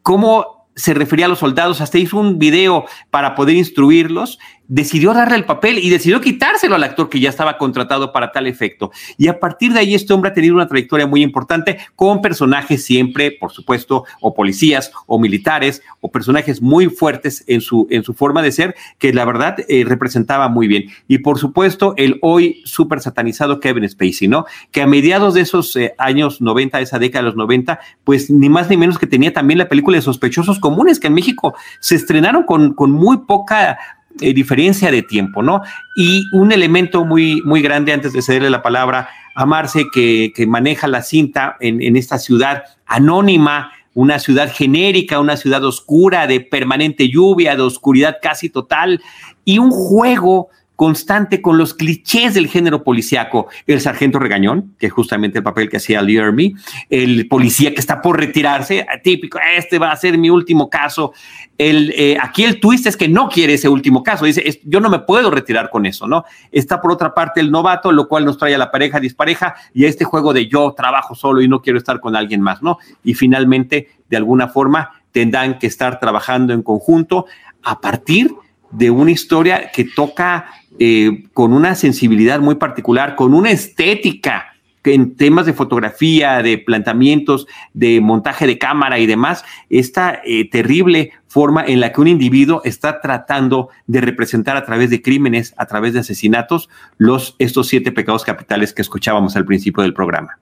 cómo 0.02 0.61
se 0.74 0.94
refería 0.94 1.26
a 1.26 1.28
los 1.28 1.40
soldados, 1.40 1.80
hasta 1.80 1.98
hizo 1.98 2.18
un 2.18 2.38
video 2.38 2.84
para 3.10 3.34
poder 3.34 3.56
instruirlos 3.56 4.38
decidió 4.72 5.12
darle 5.12 5.36
el 5.36 5.44
papel 5.44 5.78
y 5.78 5.90
decidió 5.90 6.22
quitárselo 6.22 6.76
al 6.76 6.82
actor 6.82 7.10
que 7.10 7.20
ya 7.20 7.28
estaba 7.28 7.58
contratado 7.58 8.10
para 8.10 8.32
tal 8.32 8.46
efecto. 8.46 8.90
Y 9.18 9.28
a 9.28 9.38
partir 9.38 9.74
de 9.74 9.80
ahí 9.80 9.94
este 9.94 10.14
hombre 10.14 10.30
ha 10.30 10.34
tenido 10.34 10.54
una 10.54 10.66
trayectoria 10.66 11.06
muy 11.06 11.22
importante 11.22 11.78
con 11.94 12.22
personajes 12.22 12.82
siempre, 12.82 13.32
por 13.32 13.52
supuesto, 13.52 14.04
o 14.22 14.32
policías 14.32 14.90
o 15.06 15.18
militares 15.18 15.82
o 16.00 16.10
personajes 16.10 16.62
muy 16.62 16.86
fuertes 16.86 17.44
en 17.48 17.60
su, 17.60 17.86
en 17.90 18.02
su 18.02 18.14
forma 18.14 18.40
de 18.40 18.50
ser, 18.50 18.74
que 18.98 19.12
la 19.12 19.26
verdad 19.26 19.56
eh, 19.68 19.84
representaba 19.86 20.48
muy 20.48 20.68
bien. 20.68 20.84
Y 21.06 21.18
por 21.18 21.38
supuesto, 21.38 21.92
el 21.98 22.18
hoy 22.22 22.62
súper 22.64 23.00
satanizado 23.00 23.60
Kevin 23.60 23.86
Spacey, 23.86 24.26
¿no? 24.26 24.46
Que 24.70 24.80
a 24.80 24.86
mediados 24.86 25.34
de 25.34 25.42
esos 25.42 25.76
eh, 25.76 25.94
años 25.98 26.40
90, 26.40 26.80
esa 26.80 26.98
década 26.98 27.24
de 27.24 27.26
los 27.26 27.36
90, 27.36 27.78
pues 28.04 28.30
ni 28.30 28.48
más 28.48 28.70
ni 28.70 28.78
menos 28.78 28.98
que 28.98 29.06
tenía 29.06 29.34
también 29.34 29.58
la 29.58 29.68
película 29.68 29.98
de 29.98 30.02
Sospechosos 30.02 30.58
Comunes, 30.60 30.98
que 30.98 31.08
en 31.08 31.14
México 31.14 31.54
se 31.78 31.96
estrenaron 31.96 32.44
con, 32.44 32.72
con 32.72 32.90
muy 32.90 33.18
poca 33.18 33.78
eh, 34.20 34.34
diferencia 34.34 34.90
de 34.90 35.02
tiempo, 35.02 35.42
¿no? 35.42 35.62
Y 35.96 36.24
un 36.32 36.52
elemento 36.52 37.04
muy, 37.04 37.42
muy 37.42 37.62
grande 37.62 37.92
antes 37.92 38.12
de 38.12 38.22
cederle 38.22 38.50
la 38.50 38.62
palabra 38.62 39.08
a 39.34 39.46
Marce, 39.46 39.86
que, 39.92 40.32
maneja 40.46 40.86
la 40.86 41.02
cinta 41.02 41.56
en, 41.60 41.80
en 41.82 41.96
esta 41.96 42.18
ciudad 42.18 42.64
anónima, 42.86 43.72
una 43.94 44.18
ciudad 44.18 44.50
genérica, 44.52 45.20
una 45.20 45.36
ciudad 45.36 45.64
oscura, 45.64 46.26
de 46.26 46.40
permanente 46.40 47.08
lluvia, 47.08 47.56
de 47.56 47.62
oscuridad 47.62 48.18
casi 48.22 48.48
total, 48.48 49.00
y 49.44 49.58
un 49.58 49.70
juego 49.70 50.48
constante 50.76 51.42
con 51.42 51.58
los 51.58 51.74
clichés 51.74 52.34
del 52.34 52.48
género 52.48 52.82
policíaco. 52.82 53.48
El 53.66 53.80
sargento 53.80 54.18
regañón, 54.18 54.74
que 54.78 54.86
es 54.86 54.92
justamente 54.92 55.38
el 55.38 55.44
papel 55.44 55.68
que 55.68 55.76
hacía 55.76 56.02
Lee 56.02 56.16
Ermey, 56.16 56.54
el 56.90 57.28
policía 57.28 57.72
que 57.72 57.80
está 57.80 58.00
por 58.02 58.18
retirarse, 58.18 58.86
típico, 59.02 59.38
este 59.56 59.78
va 59.78 59.92
a 59.92 59.96
ser 59.96 60.18
mi 60.18 60.30
último 60.30 60.68
caso. 60.68 61.12
El, 61.58 61.92
eh, 61.96 62.16
aquí 62.20 62.44
el 62.44 62.58
twist 62.58 62.86
es 62.86 62.96
que 62.96 63.08
no 63.08 63.28
quiere 63.28 63.54
ese 63.54 63.68
último 63.68 64.02
caso, 64.02 64.24
dice, 64.24 64.60
yo 64.64 64.80
no 64.80 64.90
me 64.90 65.00
puedo 65.00 65.30
retirar 65.30 65.70
con 65.70 65.86
eso, 65.86 66.08
¿no? 66.08 66.24
Está 66.50 66.80
por 66.80 66.90
otra 66.90 67.14
parte 67.14 67.40
el 67.40 67.50
novato, 67.50 67.92
lo 67.92 68.08
cual 68.08 68.24
nos 68.24 68.38
trae 68.38 68.54
a 68.54 68.58
la 68.58 68.70
pareja 68.70 68.98
dispareja 68.98 69.54
y 69.72 69.84
a 69.84 69.88
este 69.88 70.04
juego 70.04 70.32
de 70.32 70.48
yo 70.48 70.72
trabajo 70.76 71.14
solo 71.14 71.42
y 71.42 71.48
no 71.48 71.62
quiero 71.62 71.78
estar 71.78 72.00
con 72.00 72.16
alguien 72.16 72.40
más, 72.40 72.62
¿no? 72.62 72.78
Y 73.04 73.14
finalmente, 73.14 73.90
de 74.08 74.16
alguna 74.16 74.48
forma, 74.48 74.90
tendrán 75.12 75.58
que 75.58 75.66
estar 75.66 76.00
trabajando 76.00 76.52
en 76.52 76.62
conjunto 76.62 77.26
a 77.62 77.80
partir 77.80 78.34
de 78.72 78.90
una 78.90 79.10
historia 79.10 79.70
que 79.72 79.84
toca 79.84 80.46
eh, 80.78 81.24
con 81.32 81.52
una 81.52 81.74
sensibilidad 81.74 82.40
muy 82.40 82.56
particular, 82.56 83.14
con 83.14 83.34
una 83.34 83.50
estética 83.50 84.52
en 84.84 85.16
temas 85.16 85.46
de 85.46 85.52
fotografía, 85.52 86.42
de 86.42 86.58
planteamientos, 86.58 87.46
de 87.72 88.00
montaje 88.00 88.46
de 88.46 88.58
cámara 88.58 88.98
y 88.98 89.06
demás, 89.06 89.44
esta 89.70 90.20
eh, 90.24 90.48
terrible 90.50 91.12
forma 91.28 91.64
en 91.64 91.80
la 91.80 91.92
que 91.92 92.00
un 92.00 92.08
individuo 92.08 92.62
está 92.64 93.00
tratando 93.00 93.68
de 93.86 94.00
representar 94.00 94.56
a 94.56 94.64
través 94.64 94.90
de 94.90 95.00
crímenes, 95.00 95.54
a 95.56 95.66
través 95.66 95.92
de 95.92 96.00
asesinatos, 96.00 96.68
los, 96.98 97.36
estos 97.38 97.68
siete 97.68 97.92
pecados 97.92 98.24
capitales 98.24 98.72
que 98.72 98.82
escuchábamos 98.82 99.36
al 99.36 99.44
principio 99.44 99.82
del 99.82 99.94
programa. 99.94 100.38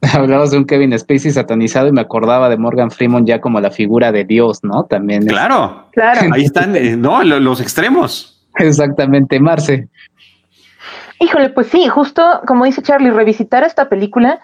Hablabas 0.14 0.52
de 0.52 0.58
un 0.58 0.64
Kevin 0.64 0.96
Spacey 0.96 1.32
satanizado 1.32 1.88
y 1.88 1.92
me 1.92 2.00
acordaba 2.00 2.48
de 2.48 2.56
Morgan 2.56 2.90
Freeman 2.90 3.26
ya 3.26 3.40
como 3.40 3.60
la 3.60 3.70
figura 3.70 4.12
de 4.12 4.24
Dios, 4.24 4.60
¿no? 4.62 4.84
También. 4.84 5.26
Claro, 5.26 5.88
claro. 5.92 6.20
Ahí 6.32 6.44
están, 6.44 6.76
eh, 6.76 6.96
¿no? 6.96 7.22
Los 7.24 7.60
extremos. 7.60 8.46
Exactamente, 8.58 9.40
Marce. 9.40 9.88
Híjole, 11.20 11.50
pues 11.50 11.66
sí, 11.68 11.88
justo 11.88 12.22
como 12.46 12.64
dice 12.64 12.82
Charlie, 12.82 13.10
revisitar 13.10 13.64
esta 13.64 13.88
película, 13.88 14.40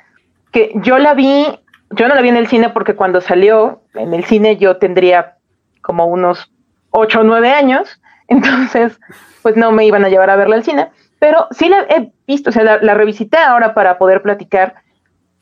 que 0.50 0.72
yo 0.76 0.98
la 0.98 1.14
vi, 1.14 1.46
yo 1.90 2.08
no 2.08 2.14
la 2.14 2.20
vi 2.20 2.28
en 2.28 2.36
el 2.36 2.48
cine 2.48 2.70
porque 2.70 2.96
cuando 2.96 3.20
salió 3.20 3.82
en 3.94 4.12
el 4.12 4.24
cine 4.24 4.56
yo 4.56 4.76
tendría 4.78 5.36
como 5.82 6.06
unos 6.06 6.50
8 6.90 7.20
o 7.20 7.24
9 7.24 7.52
años, 7.52 8.00
entonces 8.28 8.98
pues 9.42 9.56
no 9.56 9.70
me 9.70 9.86
iban 9.86 10.04
a 10.04 10.08
llevar 10.08 10.30
a 10.30 10.36
verla 10.36 10.56
al 10.56 10.64
cine, 10.64 10.88
pero 11.20 11.46
sí 11.52 11.68
la 11.68 11.82
he 11.90 12.10
visto, 12.26 12.50
o 12.50 12.52
sea, 12.52 12.64
la, 12.64 12.78
la 12.78 12.94
revisité 12.94 13.38
ahora 13.38 13.74
para 13.74 13.98
poder 13.98 14.22
platicar, 14.22 14.74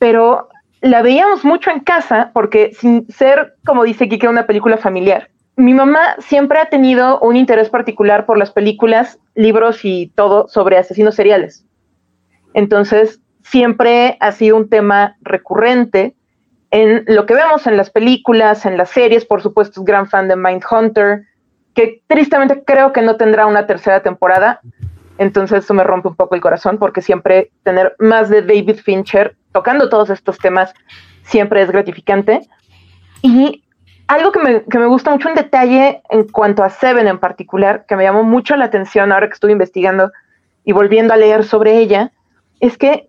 pero 0.03 0.49
la 0.81 1.01
veíamos 1.01 1.45
mucho 1.45 1.71
en 1.71 1.79
casa 1.79 2.31
porque 2.33 2.73
sin 2.73 3.07
ser, 3.07 3.55
como 3.65 3.85
dice 3.85 4.09
Kike, 4.09 4.27
una 4.27 4.45
película 4.45 4.75
familiar 4.75 5.29
mi 5.55 5.73
mamá 5.73 6.15
siempre 6.19 6.59
ha 6.59 6.69
tenido 6.69 7.19
un 7.19 7.35
interés 7.35 7.69
particular 7.69 8.25
por 8.25 8.37
las 8.37 8.51
películas, 8.51 9.19
libros 9.35 9.81
y 9.83 10.11
todo 10.15 10.47
sobre 10.47 10.77
asesinos 10.77 11.15
seriales. 11.15 11.65
Entonces, 12.53 13.21
siempre 13.43 14.17
ha 14.19 14.31
sido 14.31 14.57
un 14.57 14.69
tema 14.69 15.15
recurrente 15.21 16.15
en 16.71 17.03
lo 17.07 17.27
que 17.27 17.35
vemos 17.35 17.67
en 17.67 17.77
las 17.77 17.91
películas, 17.91 18.65
en 18.65 18.77
las 18.77 18.89
series, 18.89 19.25
por 19.25 19.43
supuesto 19.43 19.81
es 19.81 19.85
gran 19.85 20.07
fan 20.07 20.27
de 20.27 20.35
Mindhunter, 20.35 21.23
que 21.75 22.01
tristemente 22.07 22.63
creo 22.65 22.91
que 22.93 23.01
no 23.01 23.15
tendrá 23.15 23.45
una 23.45 23.67
tercera 23.67 24.01
temporada. 24.01 24.59
Entonces 25.19 25.63
eso 25.63 25.75
me 25.75 25.83
rompe 25.83 26.07
un 26.07 26.15
poco 26.15 26.33
el 26.33 26.41
corazón 26.41 26.79
porque 26.79 27.01
siempre 27.01 27.51
tener 27.61 27.95
más 27.99 28.29
de 28.29 28.41
David 28.41 28.77
Fincher 28.77 29.35
tocando 29.53 29.87
todos 29.87 30.09
estos 30.09 30.37
temas 30.37 30.73
siempre 31.23 31.61
es 31.61 31.71
gratificante. 31.71 32.41
Y 33.21 33.63
algo 34.07 34.33
que 34.33 34.39
me, 34.39 34.63
que 34.65 34.79
me, 34.79 34.85
gusta 34.87 35.11
mucho, 35.11 35.29
un 35.29 35.35
detalle 35.35 36.01
en 36.09 36.27
cuanto 36.27 36.63
a 36.63 36.69
Seven 36.69 37.07
en 37.07 37.19
particular, 37.19 37.85
que 37.87 37.95
me 37.95 38.03
llamó 38.03 38.23
mucho 38.23 38.57
la 38.57 38.65
atención 38.65 39.11
ahora 39.11 39.27
que 39.27 39.33
estuve 39.33 39.53
investigando 39.53 40.11
y 40.65 40.73
volviendo 40.73 41.13
a 41.13 41.17
leer 41.17 41.45
sobre 41.45 41.77
ella, 41.77 42.11
es 42.59 42.77
que 42.77 43.07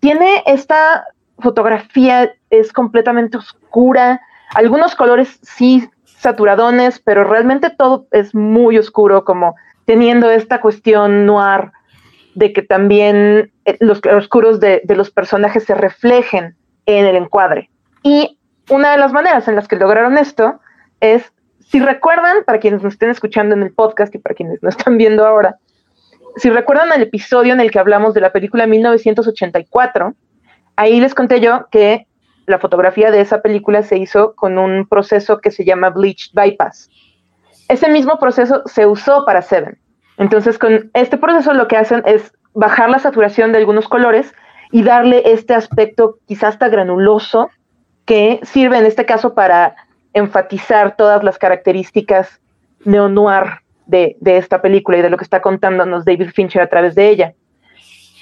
tiene 0.00 0.42
esta 0.46 1.04
fotografía, 1.38 2.32
es 2.50 2.72
completamente 2.72 3.36
oscura, 3.36 4.20
algunos 4.54 4.94
colores 4.94 5.38
sí 5.42 5.88
saturadones, 6.04 6.98
pero 6.98 7.24
realmente 7.24 7.70
todo 7.70 8.06
es 8.10 8.34
muy 8.34 8.78
oscuro, 8.78 9.24
como 9.24 9.54
teniendo 9.84 10.30
esta 10.30 10.60
cuestión 10.60 11.26
noir 11.26 11.72
de 12.36 12.52
que 12.52 12.62
también 12.62 13.50
eh, 13.64 13.76
los 13.80 14.00
oscuros 14.04 14.60
de, 14.60 14.82
los 14.88 15.10
personajes 15.10 15.64
se 15.64 15.74
reflejen 15.74 16.54
en 16.84 17.06
el 17.06 17.16
encuadre. 17.16 17.70
Y 18.02 18.38
una 18.68 18.92
de 18.92 18.98
las 18.98 19.12
maneras 19.12 19.48
en 19.48 19.56
las 19.56 19.66
que 19.66 19.76
lograron 19.76 20.18
esto 20.18 20.60
es, 21.00 21.32
si 21.60 21.80
recuerdan, 21.80 22.44
para 22.44 22.60
quienes 22.60 22.82
nos 22.82 22.92
estén 22.92 23.08
escuchando 23.08 23.54
en 23.54 23.62
el 23.62 23.72
podcast 23.72 24.14
y 24.14 24.18
para 24.18 24.34
quienes 24.34 24.62
nos 24.62 24.76
están 24.76 24.98
viendo 24.98 25.26
ahora, 25.26 25.56
si 26.36 26.50
recuerdan 26.50 26.92
el 26.92 27.02
episodio 27.02 27.54
en 27.54 27.60
el 27.60 27.70
que 27.70 27.78
hablamos 27.78 28.12
de 28.12 28.20
la 28.20 28.32
película 28.32 28.66
1984, 28.66 30.14
ahí 30.76 31.00
les 31.00 31.14
conté 31.14 31.40
yo 31.40 31.68
que 31.70 32.06
la 32.44 32.58
fotografía 32.58 33.10
de 33.10 33.22
esa 33.22 33.40
película 33.40 33.82
se 33.82 33.96
hizo 33.96 34.34
con 34.34 34.58
un 34.58 34.86
proceso 34.86 35.38
que 35.38 35.50
se 35.50 35.64
llama 35.64 35.88
bleached 35.88 36.32
bypass. 36.34 36.90
Ese 37.70 37.88
mismo 37.88 38.18
proceso 38.18 38.62
se 38.66 38.84
usó 38.84 39.24
para 39.24 39.40
Seven. 39.40 39.78
Entonces, 40.18 40.58
con 40.58 40.90
este 40.94 41.18
proceso 41.18 41.52
lo 41.52 41.68
que 41.68 41.76
hacen 41.76 42.02
es 42.06 42.32
bajar 42.54 42.88
la 42.88 42.98
saturación 42.98 43.52
de 43.52 43.58
algunos 43.58 43.88
colores 43.88 44.34
y 44.72 44.82
darle 44.82 45.22
este 45.26 45.54
aspecto 45.54 46.18
quizás 46.26 46.54
hasta 46.54 46.68
granuloso 46.68 47.50
que 48.04 48.40
sirve 48.42 48.78
en 48.78 48.86
este 48.86 49.04
caso 49.04 49.34
para 49.34 49.76
enfatizar 50.14 50.96
todas 50.96 51.22
las 51.22 51.38
características 51.38 52.40
neo-noir 52.84 53.60
de, 53.86 54.16
esta 54.24 54.62
película 54.62 54.98
y 54.98 55.02
de 55.02 55.10
lo 55.10 55.16
que 55.16 55.24
está 55.24 55.42
contándonos 55.42 56.04
David 56.04 56.30
Fincher 56.30 56.62
a 56.62 56.68
través 56.68 56.94
de 56.94 57.08
ella. 57.08 57.34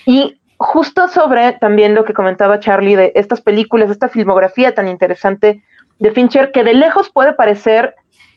Y 0.04 0.40
justo 0.56 1.08
sobre 1.08 1.52
también 1.52 1.94
lo 1.94 2.04
que 2.04 2.12
comentaba 2.12 2.60
Charlie 2.60 2.96
de 2.96 3.12
estas 3.14 3.40
películas, 3.40 3.90
esta 3.90 4.08
filmografía 4.08 4.74
tan 4.74 4.88
interesante 4.88 5.62
de 5.98 6.10
Fincher, 6.10 6.50
que 6.52 6.64
de 6.64 6.74
lejos 6.74 7.10
puede 7.10 7.32
parecer 7.34 7.94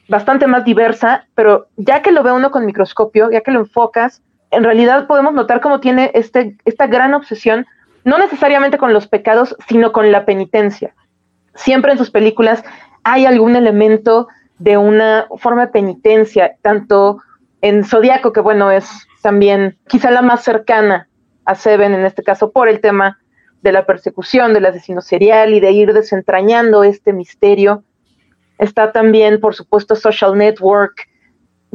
bastante 0.07 0.47
más 0.47 0.65
diversa, 0.65 1.27
pero 1.35 1.67
ya 1.75 2.01
que 2.01 2.11
lo 2.11 2.23
ve 2.23 2.31
uno 2.31 2.51
con 2.51 2.65
microscopio, 2.65 3.29
ya 3.31 3.41
que 3.41 3.51
lo 3.51 3.59
enfocas, 3.59 4.21
en 4.51 4.63
realidad 4.63 5.07
podemos 5.07 5.33
notar 5.33 5.61
cómo 5.61 5.79
tiene 5.79 6.11
este, 6.13 6.55
esta 6.65 6.87
gran 6.87 7.13
obsesión, 7.13 7.65
no 8.05 8.17
necesariamente 8.17 8.77
con 8.77 8.93
los 8.93 9.07
pecados, 9.07 9.55
sino 9.67 9.91
con 9.91 10.11
la 10.11 10.25
penitencia 10.25 10.93
siempre 11.57 11.91
en 11.91 11.97
sus 11.97 12.11
películas 12.11 12.63
hay 13.03 13.25
algún 13.25 13.55
elemento 13.55 14.27
de 14.59 14.77
una 14.77 15.27
forma 15.37 15.65
de 15.65 15.71
penitencia, 15.71 16.55
tanto 16.61 17.19
en 17.61 17.83
Zodíaco, 17.83 18.31
que 18.31 18.39
bueno, 18.39 18.71
es 18.71 18.89
también 19.21 19.77
quizá 19.87 20.11
la 20.11 20.21
más 20.21 20.43
cercana 20.43 21.07
a 21.45 21.55
Seven 21.55 21.93
en 21.93 22.05
este 22.05 22.23
caso 22.23 22.51
por 22.51 22.69
el 22.69 22.79
tema 22.79 23.19
de 23.61 23.71
la 23.71 23.85
persecución 23.85 24.53
del 24.53 24.65
asesino 24.65 25.01
serial 25.01 25.53
y 25.53 25.59
de 25.59 25.71
ir 25.71 25.93
desentrañando 25.93 26.83
este 26.83 27.13
misterio. 27.13 27.83
Está 28.57 28.91
también, 28.91 29.39
por 29.39 29.55
supuesto, 29.55 29.95
Social 29.95 30.37
Network, 30.37 31.07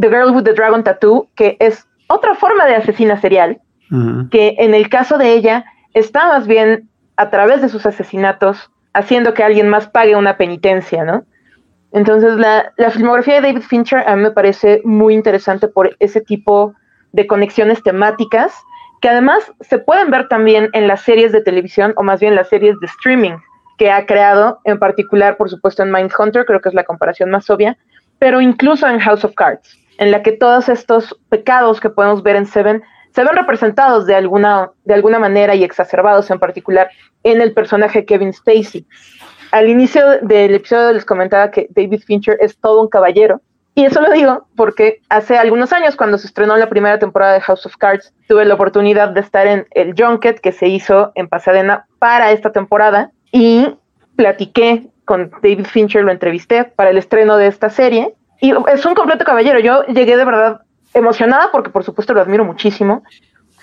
The 0.00 0.08
Girl 0.08 0.34
with 0.34 0.44
the 0.44 0.54
Dragon 0.54 0.82
Tattoo, 0.82 1.28
que 1.36 1.56
es 1.60 1.86
otra 2.08 2.34
forma 2.34 2.66
de 2.66 2.76
asesina 2.76 3.20
serial, 3.20 3.60
que 4.30 4.56
en 4.58 4.72
el 4.72 4.88
caso 4.88 5.18
de 5.18 5.34
ella 5.34 5.66
está 5.92 6.26
más 6.26 6.46
bien 6.46 6.88
a 7.16 7.28
través 7.28 7.60
de 7.60 7.68
sus 7.68 7.84
asesinatos 7.84 8.70
haciendo 8.94 9.34
que 9.34 9.42
alguien 9.42 9.68
más 9.68 9.86
pague 9.86 10.16
una 10.16 10.38
penitencia, 10.38 11.04
¿no? 11.04 11.24
Entonces, 11.92 12.36
la, 12.36 12.72
la, 12.78 12.90
filmografía 12.90 13.34
de 13.34 13.48
David 13.48 13.62
Fincher 13.62 13.98
a 14.08 14.16
mí 14.16 14.22
me 14.22 14.30
parece 14.30 14.80
muy 14.84 15.12
interesante 15.12 15.68
por 15.68 15.94
ese 15.98 16.22
tipo 16.22 16.74
de 17.12 17.26
conexiones 17.26 17.82
temáticas, 17.82 18.54
que 19.02 19.10
además 19.10 19.52
se 19.60 19.78
pueden 19.78 20.10
ver 20.10 20.28
también 20.28 20.70
en 20.72 20.88
las 20.88 21.02
series 21.02 21.32
de 21.32 21.42
televisión, 21.42 21.92
o 21.96 22.02
más 22.02 22.18
bien 22.20 22.34
las 22.34 22.48
series 22.48 22.80
de 22.80 22.86
streaming 22.86 23.36
que 23.82 23.90
ha 23.90 24.06
creado, 24.06 24.60
en 24.62 24.78
particular, 24.78 25.36
por 25.36 25.50
supuesto, 25.50 25.82
en 25.82 25.90
Mindhunter, 25.90 26.44
creo 26.44 26.60
que 26.60 26.68
es 26.68 26.74
la 26.74 26.84
comparación 26.84 27.30
más 27.30 27.50
obvia, 27.50 27.76
pero 28.20 28.40
incluso 28.40 28.86
en 28.86 29.00
House 29.00 29.24
of 29.24 29.34
Cards, 29.34 29.76
en 29.98 30.12
la 30.12 30.22
que 30.22 30.30
todos 30.30 30.68
estos 30.68 31.18
pecados 31.30 31.80
que 31.80 31.90
podemos 31.90 32.22
ver 32.22 32.36
en 32.36 32.46
Seven 32.46 32.80
se 33.12 33.24
ven 33.24 33.34
representados 33.34 34.06
de 34.06 34.14
alguna, 34.14 34.70
de 34.84 34.94
alguna 34.94 35.18
manera 35.18 35.56
y 35.56 35.64
exacerbados 35.64 36.30
en 36.30 36.38
particular 36.38 36.90
en 37.24 37.40
el 37.40 37.54
personaje 37.54 38.04
Kevin 38.04 38.32
Spacey 38.32 38.86
al 39.50 39.68
inicio 39.68 40.20
del 40.22 40.54
episodio 40.54 40.92
les 40.92 41.04
comentaba 41.04 41.50
que 41.50 41.66
David 41.70 42.02
Fincher 42.06 42.38
es 42.40 42.56
todo 42.56 42.80
un 42.80 42.88
caballero. 42.88 43.42
Y 43.74 43.84
eso 43.84 44.00
lo 44.00 44.12
digo 44.12 44.46
porque 44.54 45.00
hace 45.08 45.36
algunos 45.36 45.72
años, 45.72 45.96
cuando 45.96 46.18
se 46.18 46.28
estrenó 46.28 46.56
la 46.56 46.68
primera 46.68 47.00
temporada 47.00 47.32
de 47.32 47.40
House 47.40 47.66
of 47.66 47.76
Cards, 47.78 48.14
tuve 48.28 48.44
la 48.44 48.54
oportunidad 48.54 49.08
de 49.08 49.20
estar 49.20 49.48
en 49.48 49.66
el 49.72 49.94
Junket 49.98 50.40
que 50.40 50.52
se 50.52 50.68
hizo 50.68 51.10
en 51.16 51.28
Pasadena 51.28 51.86
para 51.98 52.30
esta 52.30 52.52
temporada 52.52 53.10
y 53.32 53.66
platiqué 54.14 54.86
con 55.04 55.30
David 55.42 55.66
Fincher, 55.66 56.04
lo 56.04 56.12
entrevisté 56.12 56.64
para 56.64 56.90
el 56.90 56.98
estreno 56.98 57.36
de 57.36 57.48
esta 57.48 57.70
serie. 57.70 58.14
Y 58.40 58.52
es 58.72 58.86
un 58.86 58.94
completo 58.94 59.24
caballero. 59.24 59.58
Yo 59.58 59.84
llegué 59.86 60.16
de 60.16 60.24
verdad 60.24 60.62
emocionada 60.94 61.50
porque 61.50 61.70
por 61.70 61.84
supuesto 61.84 62.14
lo 62.14 62.20
admiro 62.20 62.44
muchísimo, 62.44 63.02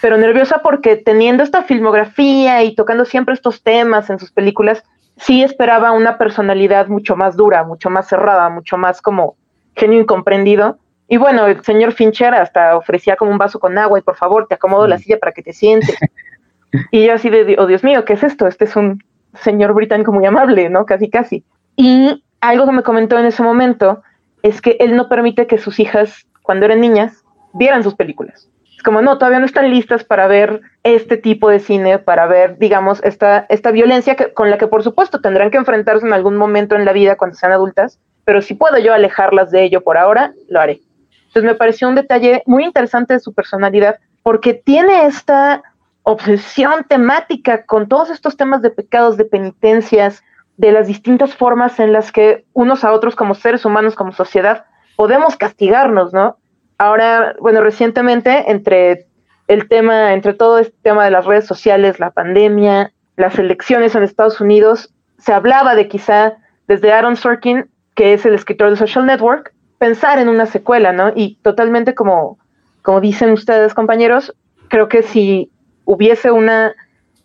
pero 0.02 0.18
nerviosa 0.18 0.62
porque 0.64 0.96
teniendo 0.96 1.44
esta 1.44 1.64
filmografía 1.64 2.64
y 2.64 2.76
tocando 2.76 3.06
siempre 3.06 3.34
estos 3.34 3.62
temas 3.62 4.10
en 4.10 4.20
sus 4.20 4.32
películas, 4.32 4.84
sí 5.18 5.44
esperaba 5.44 5.92
una 5.92 6.18
personalidad 6.18 6.88
mucho 6.88 7.16
más 7.16 7.36
dura, 7.36 7.64
mucho 7.64 7.90
más 7.90 8.08
cerrada, 8.08 8.50
mucho 8.50 8.78
más 8.78 9.02
como 9.02 9.36
genio 9.76 10.00
incomprendido. 10.00 10.80
Y 11.08 11.18
bueno, 11.18 11.48
el 11.48 11.64
señor 11.64 11.92
Fincher 11.92 12.34
hasta 12.34 12.78
ofrecía 12.78 13.16
como 13.16 13.32
un 13.32 13.38
vaso 13.38 13.60
con 13.60 13.78
agua 13.78 14.00
y 14.00 14.02
por 14.02 14.16
favor 14.16 14.48
te 14.48 14.56
acomodo 14.56 14.88
la 14.88 14.96
mm. 14.96 15.00
silla 15.00 15.20
para 15.20 15.32
que 15.32 15.44
te 15.44 15.54
sientes. 15.54 15.96
y 16.92 17.06
yo 17.06 17.14
así 17.14 17.30
de, 17.30 17.56
oh 17.60 17.66
Dios 17.66 17.84
mío, 17.84 18.06
¿qué 18.06 18.14
es 18.14 18.24
esto? 18.24 18.48
Este 18.48 18.66
es 18.66 18.76
un 18.76 19.04
señor 19.36 19.74
británico 19.74 20.12
muy 20.12 20.26
amable, 20.26 20.70
¿no? 20.70 20.86
Casi, 20.86 21.10
casi. 21.10 21.44
Y 21.76 22.24
algo 22.42 22.66
que 22.66 22.72
me 22.72 22.84
comentó 22.84 23.18
en 23.18 23.26
ese 23.26 23.44
momento 23.44 24.02
es 24.44 24.62
que 24.62 24.78
él 24.80 24.96
no 24.96 25.10
permite 25.10 25.48
que 25.48 25.58
sus 25.58 25.80
hijas, 25.80 26.26
cuando 26.42 26.66
eran 26.66 26.82
niñas, 26.82 27.24
vieran 27.54 27.84
sus 27.84 27.96
películas. 27.96 28.50
Es 28.76 28.84
como, 28.84 29.02
no, 29.02 29.18
todavía 29.18 29.40
no 29.40 29.46
están 29.46 29.70
listas 29.70 30.06
para 30.06 30.28
ver 30.28 30.62
este 30.84 31.18
tipo 31.18 31.50
de 31.50 31.60
cine, 31.60 32.00
para 32.00 32.28
ver, 32.28 32.58
digamos, 32.58 33.04
esta, 33.04 33.46
esta 33.50 33.72
violencia 33.72 34.16
que, 34.16 34.34
con 34.34 34.50
la 34.50 34.58
que 34.58 34.68
por 34.68 34.84
supuesto 34.84 35.20
tendrán 35.20 35.52
que 35.52 35.58
enfrentarse 35.58 36.06
en 36.06 36.14
algún 36.14 36.38
momento 36.38 36.76
en 36.76 36.86
la 36.86 36.94
vida 36.94 37.18
cuando 37.18 37.36
sean 37.36 37.52
adultas, 37.52 38.00
pero 38.24 38.42
si 38.42 38.54
puedo 38.54 38.78
yo 38.78 38.94
alejarlas 38.94 39.52
de 39.52 39.64
ello 39.64 39.82
por 39.82 39.98
ahora, 39.98 40.34
lo 40.48 40.62
haré. 40.62 40.80
Entonces 41.28 41.44
me 41.44 41.56
pareció 41.56 41.90
un 41.90 41.96
detalle 41.96 42.42
muy 42.46 42.64
interesante 42.64 43.14
de 43.14 43.20
su 43.20 43.34
personalidad, 43.34 43.98
porque 44.24 44.54
tiene 44.54 45.06
esta 45.06 45.62
obsesión 46.12 46.86
temática 46.88 47.66
con 47.66 47.88
todos 47.88 48.10
estos 48.10 48.36
temas 48.36 48.62
de 48.62 48.72
pecados, 48.72 49.18
de 49.18 49.26
penitencias, 49.26 50.24
de 50.58 50.72
las 50.72 50.88
distintas 50.88 51.36
formas 51.36 51.80
en 51.80 51.94
las 51.94 52.12
que 52.12 52.46
unos 52.54 52.84
a 52.84 52.92
otros 52.92 53.16
como 53.16 53.36
seres 53.36 53.64
humanos, 53.66 53.96
como 53.96 54.12
sociedad, 54.12 54.66
podemos 54.96 55.38
castigarnos, 55.38 56.14
¿no? 56.14 56.38
ahora, 56.80 57.36
bueno, 57.40 57.62
recientemente, 57.62 58.50
entre 58.50 59.06
el 59.48 59.68
tema, 59.68 60.14
entre 60.14 60.34
todo 60.34 60.58
este 60.58 60.76
tema 60.82 61.06
de 61.06 61.12
las 61.12 61.26
redes 61.26 61.46
sociales, 61.46 62.00
la 62.00 62.10
pandemia, 62.10 62.92
las 63.16 63.38
elecciones 63.38 63.94
en 63.94 64.04
Estados 64.04 64.42
Unidos, 64.42 64.92
se 65.20 65.34
hablaba 65.34 65.76
de 65.76 65.88
quizá 65.88 66.38
desde 66.68 66.92
Aaron 66.92 67.18
Sorkin, 67.18 67.70
que 67.94 68.14
es 68.14 68.26
el 68.26 68.34
escritor 68.34 68.72
de 68.72 68.78
Social 68.78 69.06
Network, 69.06 69.54
pensar 69.78 70.18
en 70.20 70.30
una 70.30 70.46
secuela, 70.46 70.94
¿no? 70.94 71.12
Y 71.14 71.38
totalmente 71.44 71.94
como, 71.94 72.40
como 72.82 73.02
dicen 73.02 73.32
ustedes, 73.32 73.74
compañeros, 73.74 74.34
creo 74.70 74.88
que 74.88 75.04
si 75.04 75.52
hubiese 75.90 76.30
una 76.30 76.76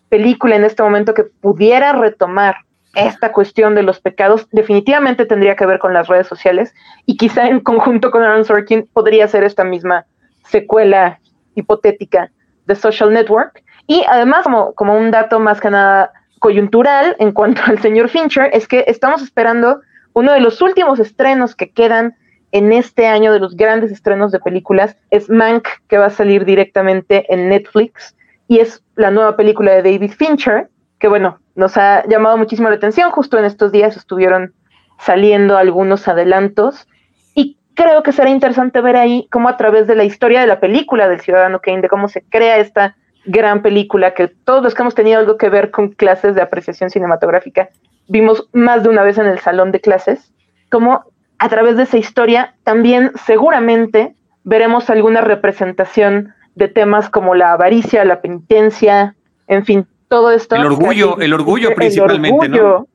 película 0.09 0.55
en 0.55 0.63
este 0.63 0.81
momento 0.81 1.13
que 1.13 1.23
pudiera 1.23 1.93
retomar 1.93 2.55
esta 2.95 3.31
cuestión 3.31 3.75
de 3.75 3.83
los 3.83 3.99
pecados 3.99 4.47
definitivamente 4.51 5.27
tendría 5.27 5.55
que 5.55 5.67
ver 5.67 5.77
con 5.77 5.93
las 5.93 6.07
redes 6.07 6.25
sociales 6.25 6.73
y 7.05 7.15
quizá 7.15 7.47
en 7.47 7.59
conjunto 7.59 8.09
con 8.09 8.23
Aaron 8.23 8.43
Sorkin 8.43 8.89
podría 8.91 9.27
ser 9.27 9.43
esta 9.43 9.63
misma 9.63 10.07
secuela 10.45 11.19
hipotética 11.53 12.31
de 12.65 12.73
Social 12.73 13.13
Network. 13.13 13.61
Y 13.85 14.03
además, 14.09 14.45
como, 14.45 14.73
como 14.73 14.97
un 14.97 15.11
dato 15.11 15.39
más 15.39 15.61
que 15.61 15.69
nada 15.69 16.11
coyuntural 16.39 17.15
en 17.19 17.33
cuanto 17.33 17.61
al 17.67 17.77
señor 17.79 18.09
Fincher, 18.09 18.49
es 18.51 18.67
que 18.67 18.85
estamos 18.87 19.21
esperando 19.21 19.81
uno 20.13 20.31
de 20.31 20.39
los 20.39 20.59
últimos 20.63 20.99
estrenos 20.99 21.55
que 21.55 21.69
quedan 21.69 22.15
en 22.51 22.73
este 22.73 23.05
año 23.05 23.31
de 23.31 23.39
los 23.39 23.55
grandes 23.55 23.91
estrenos 23.91 24.31
de 24.31 24.39
películas, 24.39 24.95
es 25.11 25.29
Mank, 25.29 25.67
que 25.87 25.99
va 25.99 26.07
a 26.07 26.09
salir 26.09 26.45
directamente 26.45 27.31
en 27.31 27.49
Netflix, 27.49 28.15
y 28.47 28.59
es 28.59 28.83
la 28.95 29.11
nueva 29.11 29.35
película 29.35 29.73
de 29.73 29.83
David 29.83 30.11
Fincher, 30.11 30.69
que 30.99 31.07
bueno, 31.07 31.39
nos 31.55 31.77
ha 31.77 32.05
llamado 32.07 32.37
muchísimo 32.37 32.69
la 32.69 32.75
atención. 32.75 33.11
Justo 33.11 33.37
en 33.37 33.45
estos 33.45 33.71
días 33.71 33.97
estuvieron 33.97 34.53
saliendo 34.99 35.57
algunos 35.57 36.07
adelantos 36.07 36.87
y 37.33 37.57
creo 37.73 38.03
que 38.03 38.11
será 38.11 38.29
interesante 38.29 38.81
ver 38.81 38.95
ahí 38.95 39.27
cómo 39.31 39.49
a 39.49 39.57
través 39.57 39.87
de 39.87 39.95
la 39.95 40.03
historia 40.03 40.41
de 40.41 40.47
la 40.47 40.59
película 40.59 41.09
del 41.09 41.21
Ciudadano 41.21 41.59
Kane, 41.59 41.81
de 41.81 41.89
cómo 41.89 42.07
se 42.07 42.21
crea 42.21 42.57
esta 42.57 42.95
gran 43.25 43.61
película, 43.61 44.13
que 44.13 44.27
todos 44.27 44.63
los 44.63 44.75
que 44.75 44.83
hemos 44.83 44.95
tenido 44.95 45.19
algo 45.19 45.37
que 45.37 45.49
ver 45.49 45.71
con 45.71 45.89
clases 45.89 46.35
de 46.35 46.41
apreciación 46.41 46.89
cinematográfica, 46.89 47.69
vimos 48.07 48.47
más 48.53 48.83
de 48.83 48.89
una 48.89 49.03
vez 49.03 49.17
en 49.17 49.25
el 49.25 49.39
salón 49.39 49.71
de 49.71 49.81
clases, 49.81 50.31
cómo 50.69 51.05
a 51.39 51.49
través 51.49 51.75
de 51.75 51.83
esa 51.83 51.97
historia 51.97 52.55
también 52.63 53.11
seguramente 53.25 54.15
veremos 54.43 54.89
alguna 54.89 55.21
representación 55.21 56.33
de 56.55 56.67
temas 56.67 57.09
como 57.09 57.35
la 57.35 57.51
avaricia, 57.51 58.03
la 58.05 58.21
penitencia, 58.21 59.15
en 59.47 59.65
fin, 59.65 59.87
todo 60.07 60.31
esto. 60.31 60.55
El 60.55 60.65
orgullo, 60.65 61.19
el 61.19 61.33
orgullo 61.33 61.75
principalmente, 61.75 62.49
¿no? 62.49 62.87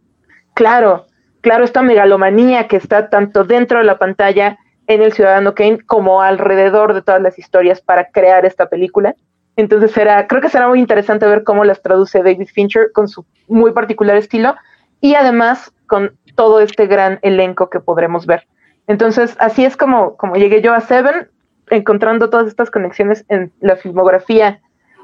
Claro, 0.54 1.06
claro, 1.40 1.64
esta 1.64 1.82
megalomanía 1.82 2.68
que 2.68 2.76
está 2.76 3.08
tanto 3.08 3.44
dentro 3.44 3.78
de 3.78 3.84
la 3.84 3.98
pantalla 3.98 4.58
en 4.86 5.02
el 5.02 5.12
Ciudadano 5.12 5.54
Kane 5.54 5.80
como 5.86 6.22
alrededor 6.22 6.94
de 6.94 7.02
todas 7.02 7.22
las 7.22 7.38
historias 7.38 7.80
para 7.80 8.10
crear 8.10 8.44
esta 8.44 8.68
película. 8.68 9.14
Entonces 9.56 9.92
será, 9.92 10.26
creo 10.26 10.40
que 10.40 10.48
será 10.48 10.68
muy 10.68 10.80
interesante 10.80 11.26
ver 11.26 11.44
cómo 11.44 11.64
las 11.64 11.82
traduce 11.82 12.22
David 12.22 12.48
Fincher 12.52 12.90
con 12.92 13.08
su 13.08 13.24
muy 13.46 13.72
particular 13.72 14.16
estilo 14.16 14.56
y 15.00 15.14
además 15.14 15.72
con 15.86 16.12
todo 16.34 16.60
este 16.60 16.86
gran 16.86 17.18
elenco 17.22 17.68
que 17.68 17.80
podremos 17.80 18.26
ver. 18.26 18.46
Entonces, 18.86 19.36
así 19.38 19.64
es 19.64 19.76
como, 19.76 20.16
como 20.16 20.36
llegué 20.36 20.62
yo 20.62 20.72
a 20.72 20.80
Seven, 20.80 21.28
encontrando 21.70 22.30
todas 22.30 22.48
estas 22.48 22.70
conexiones 22.70 23.24
en 23.28 23.52
la 23.60 23.76
filmografía 23.76 24.60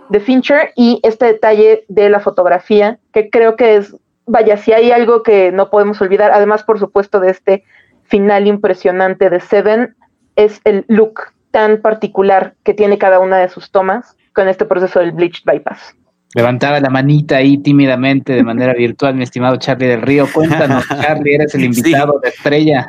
de 0.09 0.20
Fincher 0.20 0.72
y 0.76 1.00
este 1.02 1.26
detalle 1.26 1.85
de 1.88 2.09
la 2.09 2.20
fotografía, 2.20 2.98
que 3.12 3.31
creo 3.31 3.57
que 3.57 3.76
es, 3.76 3.96
vaya, 4.26 4.57
si 4.57 4.72
hay 4.72 4.92
algo 4.92 5.22
que 5.22 5.52
no 5.52 5.70
podemos 5.70 6.00
olvidar, 6.00 6.31
además 6.33 6.62
por 6.62 6.79
supuesto 6.79 7.20
de 7.20 7.31
este 7.31 7.64
final 8.05 8.46
impresionante 8.46 9.31
de 9.31 9.40
Seven, 9.40 9.96
es 10.37 10.61
el 10.64 10.85
look 10.88 11.33
tan 11.50 11.81
particular 11.81 12.55
que 12.62 12.74
tiene 12.74 12.98
cada 12.98 13.18
una 13.18 13.38
de 13.38 13.48
sus 13.48 13.70
tomas 13.70 14.16
con 14.35 14.48
este 14.48 14.64
proceso 14.64 15.00
del 15.00 15.12
bleached 15.12 15.44
bypass. 15.44 15.96
Levantaba 16.34 16.80
la 16.80 16.90
manita 16.90 17.36
ahí 17.36 17.58
tímidamente 17.58 18.34
de 18.34 18.42
manera 18.42 18.74
virtual, 18.74 19.14
mi 19.14 19.22
estimado 19.22 19.56
Charlie 19.56 19.86
del 19.86 20.02
Río. 20.02 20.26
Cuéntanos, 20.30 20.84
Charlie, 21.00 21.34
eres 21.34 21.54
el 21.54 21.64
invitado 21.64 22.20
de 22.22 22.28
estrella. 22.28 22.88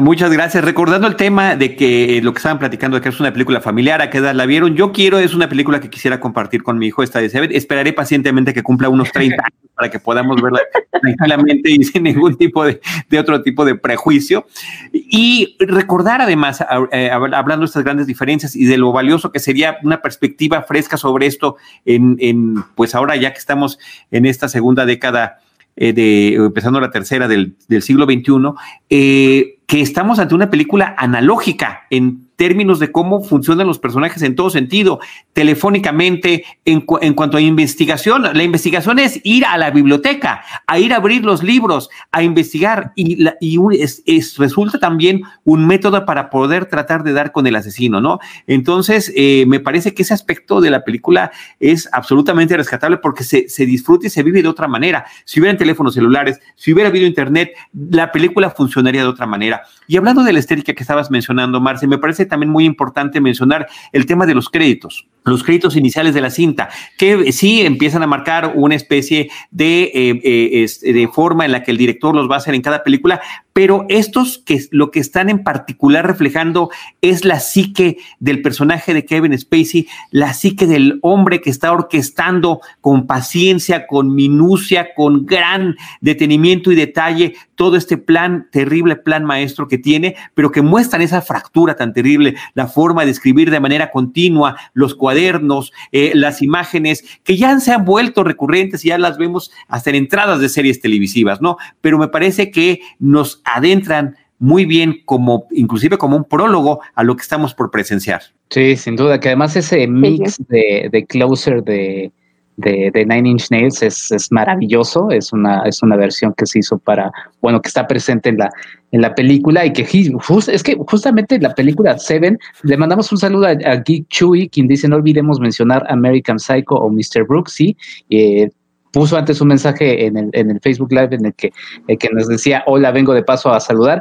Muchas 0.00 0.32
gracias. 0.32 0.64
Recordando 0.64 1.06
el 1.06 1.14
tema 1.14 1.54
de 1.54 1.76
que 1.76 2.20
lo 2.22 2.32
que 2.32 2.38
estaban 2.38 2.58
platicando 2.58 2.96
de 2.96 3.02
que 3.02 3.10
es 3.10 3.20
una 3.20 3.32
película 3.32 3.60
familiar, 3.60 4.02
a 4.02 4.10
qué 4.10 4.18
edad 4.18 4.34
la 4.34 4.46
vieron, 4.46 4.74
yo 4.74 4.90
quiero, 4.90 5.18
es 5.18 5.34
una 5.34 5.48
película 5.48 5.80
que 5.80 5.90
quisiera 5.90 6.18
compartir 6.18 6.62
con 6.62 6.78
mi 6.78 6.86
hijo, 6.86 7.02
esta 7.02 7.20
de 7.20 7.28
Seven. 7.28 7.50
Esperaré 7.52 7.92
pacientemente 7.92 8.52
que 8.52 8.62
cumpla 8.62 8.88
unos 8.88 9.12
30 9.12 9.36
años 9.36 9.70
para 9.74 9.90
que 9.90 10.00
podamos 10.00 10.42
verla 10.42 10.60
tranquilamente 11.00 11.70
y 11.70 11.84
sin 11.84 12.02
ningún 12.02 12.36
tipo 12.36 12.64
de, 12.64 12.80
otro 13.16 13.42
tipo 13.42 13.64
de 13.64 13.76
prejuicio. 13.76 14.46
Y 14.92 15.56
recordar 15.60 16.20
además, 16.20 16.64
eh, 16.90 17.10
hablando 17.12 17.60
de 17.60 17.66
estas 17.66 17.84
grandes 17.84 18.08
diferencias 18.08 18.56
y 18.56 18.64
de 18.64 18.76
lo 18.76 18.90
valioso 18.90 19.30
que 19.30 19.38
sería 19.38 19.78
una 19.84 20.02
perspectiva 20.02 20.62
fresca 20.62 20.96
sobre 20.96 21.26
esto 21.26 21.56
en, 21.84 22.16
en 22.18 22.56
pues 22.78 22.94
ahora 22.94 23.16
ya 23.16 23.32
que 23.32 23.40
estamos 23.40 23.80
en 24.12 24.24
esta 24.24 24.48
segunda 24.48 24.86
década 24.86 25.40
eh, 25.74 25.92
de 25.92 26.34
empezando 26.34 26.80
la 26.80 26.92
tercera 26.92 27.26
del, 27.26 27.56
siglo 27.82 28.04
XXI, 28.04 28.52
eh, 28.88 29.58
que 29.66 29.80
estamos 29.80 30.20
ante 30.20 30.36
una 30.36 30.48
película 30.48 30.94
analógica 30.96 31.86
en 31.90 32.27
términos 32.38 32.78
de 32.78 32.92
cómo 32.92 33.22
funcionan 33.22 33.66
los 33.66 33.80
personajes 33.80 34.22
en 34.22 34.36
todo 34.36 34.48
sentido, 34.48 35.00
telefónicamente, 35.32 36.44
en, 36.64 36.86
en 37.00 37.14
cuanto 37.14 37.36
a 37.36 37.40
investigación. 37.40 38.22
La 38.22 38.44
investigación 38.44 39.00
es 39.00 39.20
ir 39.24 39.44
a 39.44 39.58
la 39.58 39.72
biblioteca, 39.72 40.44
a 40.68 40.78
ir 40.78 40.92
a 40.92 40.96
abrir 40.96 41.24
los 41.24 41.42
libros, 41.42 41.90
a 42.12 42.22
investigar 42.22 42.92
y, 42.94 43.26
y 43.40 43.58
es, 43.80 44.38
resulta 44.38 44.78
también 44.78 45.22
un 45.44 45.66
método 45.66 46.06
para 46.06 46.30
poder 46.30 46.66
tratar 46.66 47.02
de 47.02 47.12
dar 47.12 47.32
con 47.32 47.44
el 47.48 47.56
asesino, 47.56 48.00
¿no? 48.00 48.20
Entonces, 48.46 49.12
eh, 49.16 49.44
me 49.48 49.58
parece 49.58 49.92
que 49.92 50.02
ese 50.02 50.14
aspecto 50.14 50.60
de 50.60 50.70
la 50.70 50.84
película 50.84 51.32
es 51.58 51.88
absolutamente 51.92 52.56
rescatable 52.56 52.98
porque 52.98 53.24
se, 53.24 53.48
se 53.48 53.66
disfruta 53.66 54.06
y 54.06 54.10
se 54.10 54.22
vive 54.22 54.42
de 54.42 54.48
otra 54.48 54.68
manera. 54.68 55.06
Si 55.24 55.40
hubieran 55.40 55.58
teléfonos 55.58 55.94
celulares, 55.94 56.40
si 56.54 56.72
hubiera 56.72 56.88
habido 56.88 57.04
internet, 57.04 57.50
la 57.90 58.12
película 58.12 58.50
funcionaría 58.50 59.02
de 59.02 59.08
otra 59.08 59.26
manera. 59.26 59.62
Y 59.88 59.96
hablando 59.96 60.22
de 60.22 60.32
la 60.32 60.38
estética 60.38 60.72
que 60.72 60.84
estabas 60.84 61.10
mencionando, 61.10 61.60
Marce, 61.60 61.88
me 61.88 61.98
parece 61.98 62.27
también 62.28 62.50
muy 62.50 62.64
importante 62.64 63.20
mencionar 63.20 63.66
el 63.92 64.06
tema 64.06 64.26
de 64.26 64.34
los 64.34 64.48
créditos 64.48 65.08
los 65.28 65.42
créditos 65.42 65.76
iniciales 65.76 66.14
de 66.14 66.20
la 66.20 66.30
cinta, 66.30 66.68
que 66.96 67.32
sí 67.32 67.60
empiezan 67.60 68.02
a 68.02 68.06
marcar 68.06 68.52
una 68.54 68.74
especie 68.74 69.30
de, 69.50 69.82
eh, 69.94 70.20
eh, 70.24 70.92
de, 70.92 71.08
forma 71.08 71.44
en 71.44 71.52
la 71.52 71.62
que 71.62 71.70
el 71.70 71.76
director 71.76 72.14
los 72.14 72.30
va 72.30 72.36
a 72.36 72.38
hacer 72.38 72.54
en 72.54 72.62
cada 72.62 72.82
película, 72.82 73.20
pero 73.58 73.86
estos 73.88 74.38
que 74.38 74.68
lo 74.70 74.92
que 74.92 75.00
están 75.00 75.28
en 75.28 75.42
particular 75.42 76.06
reflejando 76.06 76.70
es 77.02 77.24
la 77.24 77.40
psique 77.40 77.96
del 78.20 78.40
personaje 78.40 78.94
de 78.94 79.04
Kevin 79.04 79.36
Spacey, 79.36 79.88
la 80.12 80.32
psique 80.32 80.64
del 80.64 81.00
hombre 81.02 81.40
que 81.40 81.50
está 81.50 81.72
orquestando 81.72 82.60
con 82.80 83.08
paciencia, 83.08 83.88
con 83.88 84.14
minucia, 84.14 84.94
con 84.94 85.26
gran 85.26 85.74
detenimiento 86.00 86.70
y 86.70 86.76
detalle 86.76 87.34
todo 87.56 87.76
este 87.76 87.98
plan, 87.98 88.46
terrible 88.52 88.94
plan 88.94 89.24
maestro 89.24 89.66
que 89.66 89.78
tiene, 89.78 90.14
pero 90.34 90.52
que 90.52 90.62
muestran 90.62 91.02
esa 91.02 91.20
fractura 91.20 91.74
tan 91.74 91.92
terrible, 91.92 92.36
la 92.54 92.68
forma 92.68 93.04
de 93.04 93.10
escribir 93.10 93.50
de 93.50 93.58
manera 93.58 93.90
continua, 93.90 94.56
los 94.74 94.94
cuadernos, 94.94 95.72
eh, 95.90 96.12
las 96.14 96.40
imágenes 96.40 97.04
que 97.24 97.36
ya 97.36 97.58
se 97.58 97.72
han 97.72 97.84
vuelto 97.84 98.22
recurrentes 98.22 98.84
y 98.84 98.88
ya 98.90 98.98
las 98.98 99.18
vemos 99.18 99.50
hasta 99.66 99.90
en 99.90 99.96
entradas 99.96 100.38
de 100.38 100.48
series 100.48 100.80
televisivas, 100.80 101.40
¿no? 101.40 101.56
Pero 101.80 101.98
me 101.98 102.06
parece 102.06 102.52
que 102.52 102.82
nos 103.00 103.42
adentran 103.54 104.16
muy 104.38 104.64
bien 104.64 105.00
como 105.04 105.46
inclusive 105.50 105.98
como 105.98 106.16
un 106.16 106.24
prólogo 106.24 106.80
a 106.94 107.02
lo 107.02 107.16
que 107.16 107.22
estamos 107.22 107.54
por 107.54 107.70
presenciar. 107.70 108.22
Sí, 108.50 108.76
sin 108.76 108.96
duda, 108.96 109.18
que 109.20 109.28
además 109.28 109.56
ese 109.56 109.86
mix 109.86 110.38
de, 110.48 110.88
de 110.90 111.06
closer 111.06 111.62
de, 111.64 112.12
de, 112.58 113.06
Nine 113.06 113.28
Inch 113.28 113.50
Nails 113.50 113.82
es, 113.82 114.10
es, 114.10 114.32
maravilloso, 114.32 115.10
es 115.10 115.32
una, 115.32 115.62
es 115.62 115.82
una 115.82 115.96
versión 115.96 116.34
que 116.34 116.44
se 116.46 116.58
hizo 116.58 116.78
para, 116.78 117.12
bueno, 117.40 117.62
que 117.62 117.68
está 117.68 117.86
presente 117.86 118.30
en 118.30 118.38
la, 118.38 118.50
en 118.90 119.00
la 119.00 119.14
película 119.14 119.64
y 119.64 119.72
que 119.72 119.82
es 119.82 120.62
que 120.62 120.76
justamente 120.86 121.36
en 121.36 121.42
la 121.42 121.54
película 121.54 121.98
Seven 121.98 122.38
le 122.62 122.76
mandamos 122.76 123.12
un 123.12 123.18
saludo 123.18 123.46
a, 123.46 123.54
Geek 123.54 124.08
Chewy, 124.08 124.48
quien 124.48 124.66
dice 124.66 124.88
no 124.88 124.96
olvidemos 124.96 125.40
mencionar 125.40 125.84
American 125.88 126.38
Psycho 126.38 126.74
o 126.74 126.90
Mr. 126.90 127.24
Brooks, 127.28 127.52
sí, 127.52 127.76
eh, 128.10 128.50
puso 128.92 129.16
antes 129.16 129.40
un 129.40 129.48
mensaje 129.48 130.06
en 130.06 130.16
el, 130.16 130.30
en 130.32 130.50
el 130.50 130.60
Facebook 130.60 130.92
Live 130.92 131.14
en 131.14 131.26
el 131.26 131.34
que, 131.34 131.52
que 131.98 132.08
nos 132.12 132.28
decía, 132.28 132.62
hola, 132.66 132.90
vengo 132.90 133.14
de 133.14 133.22
paso 133.22 133.52
a 133.52 133.60
saludar, 133.60 134.00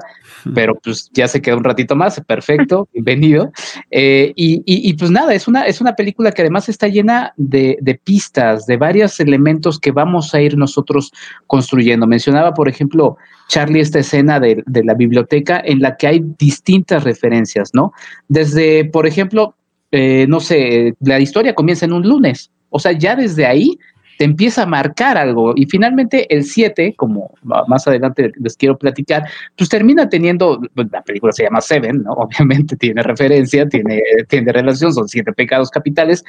pero 0.53 0.75
pues 0.75 1.09
ya 1.13 1.27
se 1.27 1.41
quedó 1.41 1.57
un 1.57 1.63
ratito 1.63 1.95
más, 1.95 2.21
perfecto, 2.21 2.87
bienvenido. 2.93 3.51
Eh, 3.91 4.33
y, 4.35 4.61
y, 4.65 4.93
pues 4.93 5.11
nada, 5.11 5.33
es 5.33 5.47
una, 5.47 5.65
es 5.65 5.81
una 5.81 5.95
película 5.95 6.31
que 6.31 6.41
además 6.41 6.69
está 6.69 6.87
llena 6.87 7.33
de, 7.37 7.77
de, 7.81 7.95
pistas, 7.95 8.65
de 8.65 8.77
varios 8.77 9.19
elementos 9.19 9.79
que 9.79 9.91
vamos 9.91 10.33
a 10.33 10.41
ir 10.41 10.57
nosotros 10.57 11.11
construyendo. 11.47 12.07
Mencionaba, 12.07 12.53
por 12.53 12.69
ejemplo, 12.69 13.17
Charlie 13.47 13.81
esta 13.81 13.99
escena 13.99 14.39
de, 14.39 14.63
de 14.65 14.83
la 14.83 14.93
biblioteca 14.93 15.61
en 15.63 15.81
la 15.81 15.97
que 15.97 16.07
hay 16.07 16.21
distintas 16.37 17.03
referencias, 17.03 17.71
¿no? 17.73 17.93
Desde, 18.27 18.85
por 18.85 19.07
ejemplo, 19.07 19.55
eh, 19.91 20.25
no 20.27 20.39
sé, 20.39 20.95
la 20.99 21.19
historia 21.19 21.55
comienza 21.55 21.85
en 21.85 21.93
un 21.93 22.07
lunes. 22.07 22.51
O 22.69 22.79
sea, 22.79 22.91
ya 22.91 23.15
desde 23.15 23.45
ahí 23.45 23.79
te 24.17 24.25
empieza 24.25 24.63
a 24.63 24.65
marcar 24.65 25.17
algo. 25.17 25.53
Y 25.55 25.65
finalmente 25.65 26.33
el 26.33 26.43
7, 26.43 26.95
como 26.97 27.33
más 27.43 27.87
adelante 27.87 28.31
les 28.39 28.57
quiero 28.57 28.77
platicar, 28.77 29.23
pues 29.55 29.69
termina 29.69 30.09
teniendo, 30.09 30.59
pues, 30.73 30.87
la 30.91 31.01
película 31.01 31.31
se 31.31 31.43
llama 31.43 31.61
Seven, 31.61 32.03
¿no? 32.03 32.11
Obviamente 32.27 32.75
tiene 32.75 33.03
referencia, 33.03 33.67
tiene, 33.69 34.01
tiene 34.27 34.51
relación, 34.51 34.93
son 34.93 35.07
siete 35.07 35.31
pecados 35.33 35.69
capitales, 35.69 36.23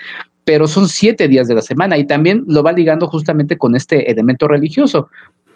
pero 0.44 0.66
son 0.66 0.88
siete 0.88 1.29
días 1.29 1.48
de 1.48 1.55
la 1.55 1.62
semana 1.62 1.98
y 1.98 2.07
también 2.07 2.44
lo 2.46 2.62
va 2.62 2.72
ligando 2.72 3.09
justamente 3.09 3.57
con 3.57 3.74
este 3.74 4.11
elemento 4.11 4.48
religioso. 4.48 5.09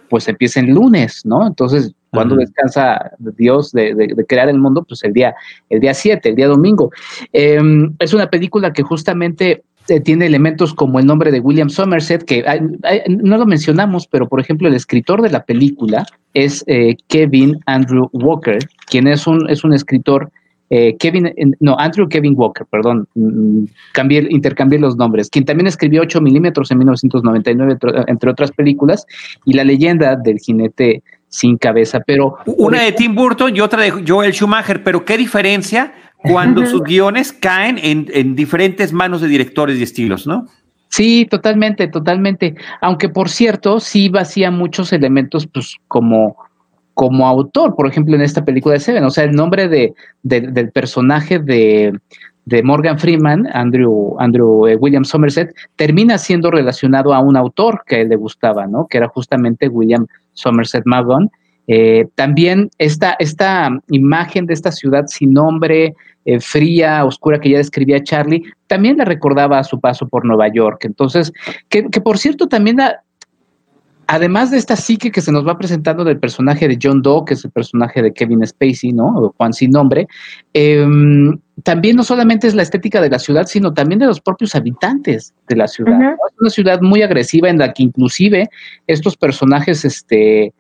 Pues 0.08 0.28
empieza 0.28 0.60
en 0.60 0.74
lunes, 0.74 1.24
¿no? 1.24 1.46
Entonces, 1.46 1.94
cuando 2.10 2.36
descansa 2.36 3.12
Dios 3.18 3.72
de, 3.72 4.14
crear 4.28 4.50
el 4.50 4.58
mundo? 4.58 4.84
Pues 4.86 5.02
el 5.04 5.14
día, 5.14 5.34
el 5.70 5.80
día 5.80 5.94
7, 5.94 6.28
el 6.28 6.36
día 6.36 6.46
domingo. 6.46 6.90
Em, 7.32 7.94
es 7.98 8.12
una 8.12 8.28
película 8.28 8.74
que 8.74 8.82
justamente 8.82 9.64
tiene 10.04 10.26
elementos 10.26 10.74
como 10.74 10.98
el 10.98 11.06
nombre 11.06 11.30
de 11.30 11.40
William 11.40 11.70
Somerset, 11.70 12.24
que 12.24 12.44
no 13.08 13.36
lo 13.36 13.46
mencionamos, 13.46 14.06
pero 14.06 14.28
por 14.28 14.40
ejemplo 14.40 14.68
el 14.68 14.74
escritor 14.74 15.22
de 15.22 15.30
la 15.30 15.44
película 15.44 16.06
es 16.34 16.64
eh, 16.66 16.96
Kevin 17.08 17.58
Andrew 17.66 18.08
Walker, 18.12 18.58
quien 18.86 19.06
es 19.06 19.26
un, 19.26 19.48
es 19.50 19.64
un 19.64 19.72
escritor, 19.74 20.30
eh, 20.70 20.96
Kevin, 20.98 21.32
no, 21.60 21.76
Andrew 21.78 22.08
Kevin 22.08 22.34
Walker, 22.36 22.66
perdón, 22.70 23.06
mm, 23.14 23.64
cambié, 23.92 24.26
intercambié 24.30 24.78
los 24.78 24.96
nombres, 24.96 25.28
quien 25.28 25.44
también 25.44 25.66
escribió 25.66 26.02
8 26.02 26.20
milímetros 26.20 26.70
en 26.70 26.78
1999, 26.78 27.78
entre 28.06 28.30
otras 28.30 28.52
películas, 28.52 29.06
y 29.44 29.52
la 29.52 29.64
leyenda 29.64 30.16
del 30.16 30.38
jinete 30.38 31.02
sin 31.28 31.56
cabeza, 31.56 32.00
pero... 32.06 32.36
Una 32.44 32.82
de 32.82 32.92
Tim 32.92 33.14
Burton 33.14 33.56
y 33.56 33.60
otra 33.60 33.82
de 33.82 34.04
Joel 34.06 34.32
Schumacher, 34.32 34.84
pero 34.84 35.04
¿qué 35.04 35.16
diferencia 35.16 35.92
cuando 36.22 36.64
sus 36.66 36.82
guiones 36.82 37.32
caen 37.32 37.78
en, 37.82 38.34
diferentes 38.34 38.92
manos 38.92 39.20
de 39.20 39.28
directores 39.28 39.78
y 39.78 39.82
estilos, 39.82 40.26
¿no? 40.26 40.46
Sí, 40.88 41.26
totalmente, 41.30 41.88
totalmente. 41.88 42.54
Aunque 42.80 43.08
por 43.08 43.28
cierto, 43.28 43.80
sí 43.80 44.08
vacía 44.08 44.50
muchos 44.50 44.92
elementos, 44.92 45.46
pues 45.46 45.76
como, 45.88 46.36
como 46.94 47.26
autor, 47.26 47.74
por 47.74 47.86
ejemplo, 47.86 48.14
en 48.14 48.20
esta 48.20 48.44
película 48.44 48.74
de 48.74 48.80
Seven. 48.80 49.04
O 49.04 49.10
sea, 49.10 49.24
el 49.24 49.32
nombre 49.32 49.68
de, 49.68 49.94
del 50.22 50.70
personaje 50.70 51.38
de, 51.38 51.98
Morgan 52.62 52.98
Freeman, 52.98 53.48
Andrew, 53.54 54.16
Andrew 54.18 54.66
eh, 54.66 54.76
William 54.76 55.04
Somerset, 55.04 55.54
termina 55.76 56.18
siendo 56.18 56.50
relacionado 56.50 57.14
a 57.14 57.20
un 57.20 57.36
autor 57.36 57.84
que 57.86 57.96
a 57.96 58.00
él 58.00 58.10
le 58.10 58.16
gustaba, 58.16 58.66
¿no? 58.66 58.86
Que 58.86 58.98
era 58.98 59.08
justamente 59.08 59.68
William 59.68 60.06
Somerset 60.34 60.82
Maugham. 60.84 61.30
Eh, 61.68 62.06
también 62.14 62.70
esta, 62.78 63.14
esta 63.18 63.70
imagen 63.88 64.46
de 64.46 64.54
esta 64.54 64.72
ciudad 64.72 65.06
sin 65.06 65.32
nombre, 65.32 65.94
eh, 66.24 66.40
fría, 66.40 67.04
oscura 67.04 67.40
que 67.40 67.50
ya 67.50 67.58
describía 67.58 68.02
Charlie, 68.02 68.42
también 68.66 68.96
le 68.96 69.04
recordaba 69.04 69.58
a 69.58 69.64
su 69.64 69.80
paso 69.80 70.08
por 70.08 70.24
Nueva 70.24 70.48
York. 70.52 70.84
Entonces, 70.84 71.32
que, 71.68 71.82
por 71.82 72.18
cierto 72.18 72.48
también, 72.48 72.78
además 74.06 74.50
de 74.50 74.58
esta 74.58 74.76
psique 74.76 75.10
que 75.10 75.20
se 75.20 75.32
nos 75.32 75.46
va 75.46 75.58
presentando 75.58 76.04
del 76.04 76.18
personaje 76.18 76.68
de 76.68 76.78
John 76.80 77.02
Doe, 77.02 77.24
que 77.24 77.34
es 77.34 77.44
el 77.44 77.50
personaje 77.50 78.02
de 78.02 78.12
Kevin 78.12 78.46
Spacey, 78.46 78.92
¿no? 78.92 79.06
O 79.16 79.34
Juan 79.36 79.52
sin 79.52 79.70
nombre, 79.70 80.06
em, 80.52 81.38
también 81.62 81.96
no 81.96 82.02
solamente 82.02 82.46
es 82.46 82.54
la 82.54 82.62
estética 82.62 83.00
de 83.00 83.10
la 83.10 83.18
ciudad, 83.18 83.46
sino 83.46 83.72
también 83.72 83.98
de 83.98 84.06
los 84.06 84.20
propios 84.20 84.54
habitantes 84.54 85.34
de 85.48 85.56
la 85.56 85.66
ciudad. 85.68 85.98
Es 86.12 86.40
una 86.40 86.50
ciudad 86.50 86.80
muy 86.82 87.02
agresiva 87.02 87.48
en 87.50 87.58
la 87.58 87.72
que 87.72 87.84
inclusive 87.84 88.48
estos 88.86 89.16
personajes, 89.16 89.84
este, 89.84 90.52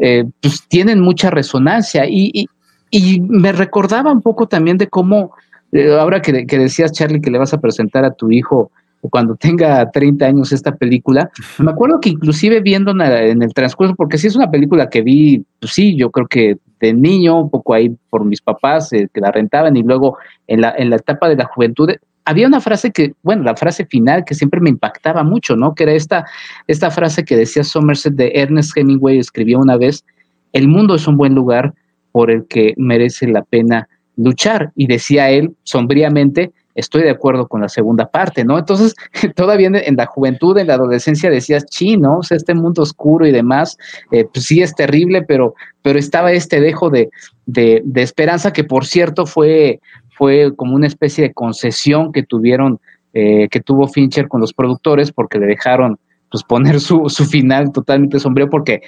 eh, 0.00 0.24
pues 0.40 0.66
tienen 0.68 1.00
mucha 1.00 1.30
resonancia. 1.30 2.06
Y, 2.08 2.46
y 2.90 3.20
me 3.20 3.52
recordaba 3.52 4.12
un 4.12 4.22
poco 4.22 4.48
también 4.48 4.78
de 4.78 4.88
cómo, 4.88 5.32
eh, 5.72 5.92
ahora 5.92 6.20
que, 6.20 6.32
decías, 6.32 6.92
Charlie, 6.92 7.20
que 7.20 7.30
le 7.30 7.38
vas 7.38 7.54
a 7.54 7.60
presentar 7.60 8.04
a 8.04 8.12
tu 8.12 8.30
hijo 8.30 8.70
cuando 9.02 9.34
tenga 9.34 9.90
30 9.90 10.26
años 10.26 10.52
esta 10.52 10.76
película, 10.76 11.30
me 11.58 11.70
acuerdo 11.70 12.00
que 12.00 12.10
inclusive 12.10 12.60
viendo 12.60 12.90
en 12.90 13.42
el 13.42 13.54
transcurso, 13.54 13.94
porque 13.94 14.18
sí 14.18 14.26
es 14.26 14.36
una 14.36 14.50
película 14.50 14.90
que 14.90 15.00
vi, 15.00 15.42
pues 15.58 15.72
sí, 15.72 15.96
yo 15.96 16.10
creo 16.10 16.26
que 16.26 16.58
de 16.80 16.92
niño, 16.92 17.40
un 17.40 17.50
poco 17.50 17.72
ahí 17.72 17.96
por 18.10 18.26
mis 18.26 18.42
papás 18.42 18.92
eh, 18.92 19.08
que 19.12 19.20
la 19.20 19.30
rentaban 19.30 19.74
y 19.76 19.82
luego 19.82 20.18
en 20.46 20.62
la, 20.62 20.74
en 20.76 20.90
la 20.90 20.96
etapa 20.96 21.30
de 21.30 21.36
la 21.36 21.44
juventud, 21.44 21.90
había 22.30 22.46
una 22.46 22.60
frase 22.60 22.92
que, 22.92 23.14
bueno, 23.22 23.42
la 23.42 23.56
frase 23.56 23.84
final 23.86 24.24
que 24.24 24.34
siempre 24.34 24.60
me 24.60 24.70
impactaba 24.70 25.22
mucho, 25.22 25.56
¿no? 25.56 25.74
Que 25.74 25.82
era 25.82 25.92
esta, 25.92 26.24
esta 26.66 26.90
frase 26.90 27.24
que 27.24 27.36
decía 27.36 27.64
Somerset 27.64 28.14
de 28.14 28.32
Ernest 28.34 28.76
Hemingway, 28.76 29.18
escribió 29.18 29.58
una 29.58 29.76
vez, 29.76 30.04
el 30.52 30.68
mundo 30.68 30.94
es 30.94 31.06
un 31.06 31.16
buen 31.16 31.34
lugar, 31.34 31.74
por 32.12 32.30
el 32.30 32.46
que 32.46 32.74
merece 32.76 33.26
la 33.28 33.42
pena 33.42 33.88
luchar. 34.16 34.72
Y 34.76 34.86
decía 34.86 35.30
él 35.30 35.54
sombríamente, 35.62 36.52
estoy 36.74 37.02
de 37.02 37.10
acuerdo 37.10 37.46
con 37.48 37.60
la 37.60 37.68
segunda 37.68 38.10
parte, 38.10 38.44
¿no? 38.44 38.58
Entonces, 38.58 38.94
todavía 39.36 39.68
en, 39.72 39.96
la 39.96 40.06
juventud, 40.06 40.56
en 40.58 40.68
la 40.68 40.74
adolescencia 40.74 41.30
decías, 41.30 41.66
sí, 41.70 41.96
¿no? 41.96 42.18
O 42.18 42.22
sea, 42.22 42.36
este 42.36 42.54
mundo 42.54 42.82
oscuro 42.82 43.26
y 43.26 43.32
demás, 43.32 43.76
eh, 44.10 44.26
pues 44.32 44.46
sí 44.46 44.62
es 44.62 44.74
terrible, 44.74 45.22
pero, 45.22 45.54
pero 45.82 45.98
estaba 45.98 46.32
este 46.32 46.60
dejo 46.60 46.90
de, 46.90 47.10
de, 47.46 47.82
esperanza 48.02 48.52
que, 48.52 48.64
por 48.64 48.86
cierto, 48.86 49.26
fue, 49.26 49.80
fue 50.20 50.54
como 50.54 50.74
una 50.74 50.86
especie 50.86 51.24
de 51.24 51.32
concesión 51.32 52.12
que 52.12 52.22
tuvieron, 52.22 52.78
eh, 53.14 53.48
que 53.50 53.60
tuvo 53.60 53.88
Fincher 53.88 54.28
con 54.28 54.42
los 54.42 54.52
productores 54.52 55.12
porque 55.12 55.38
le 55.38 55.46
dejaron 55.46 55.98
pues 56.30 56.44
poner 56.44 56.78
su, 56.78 57.08
final 57.08 57.72
totalmente 57.72 58.20
sombrío 58.20 58.50
porque 58.50 58.82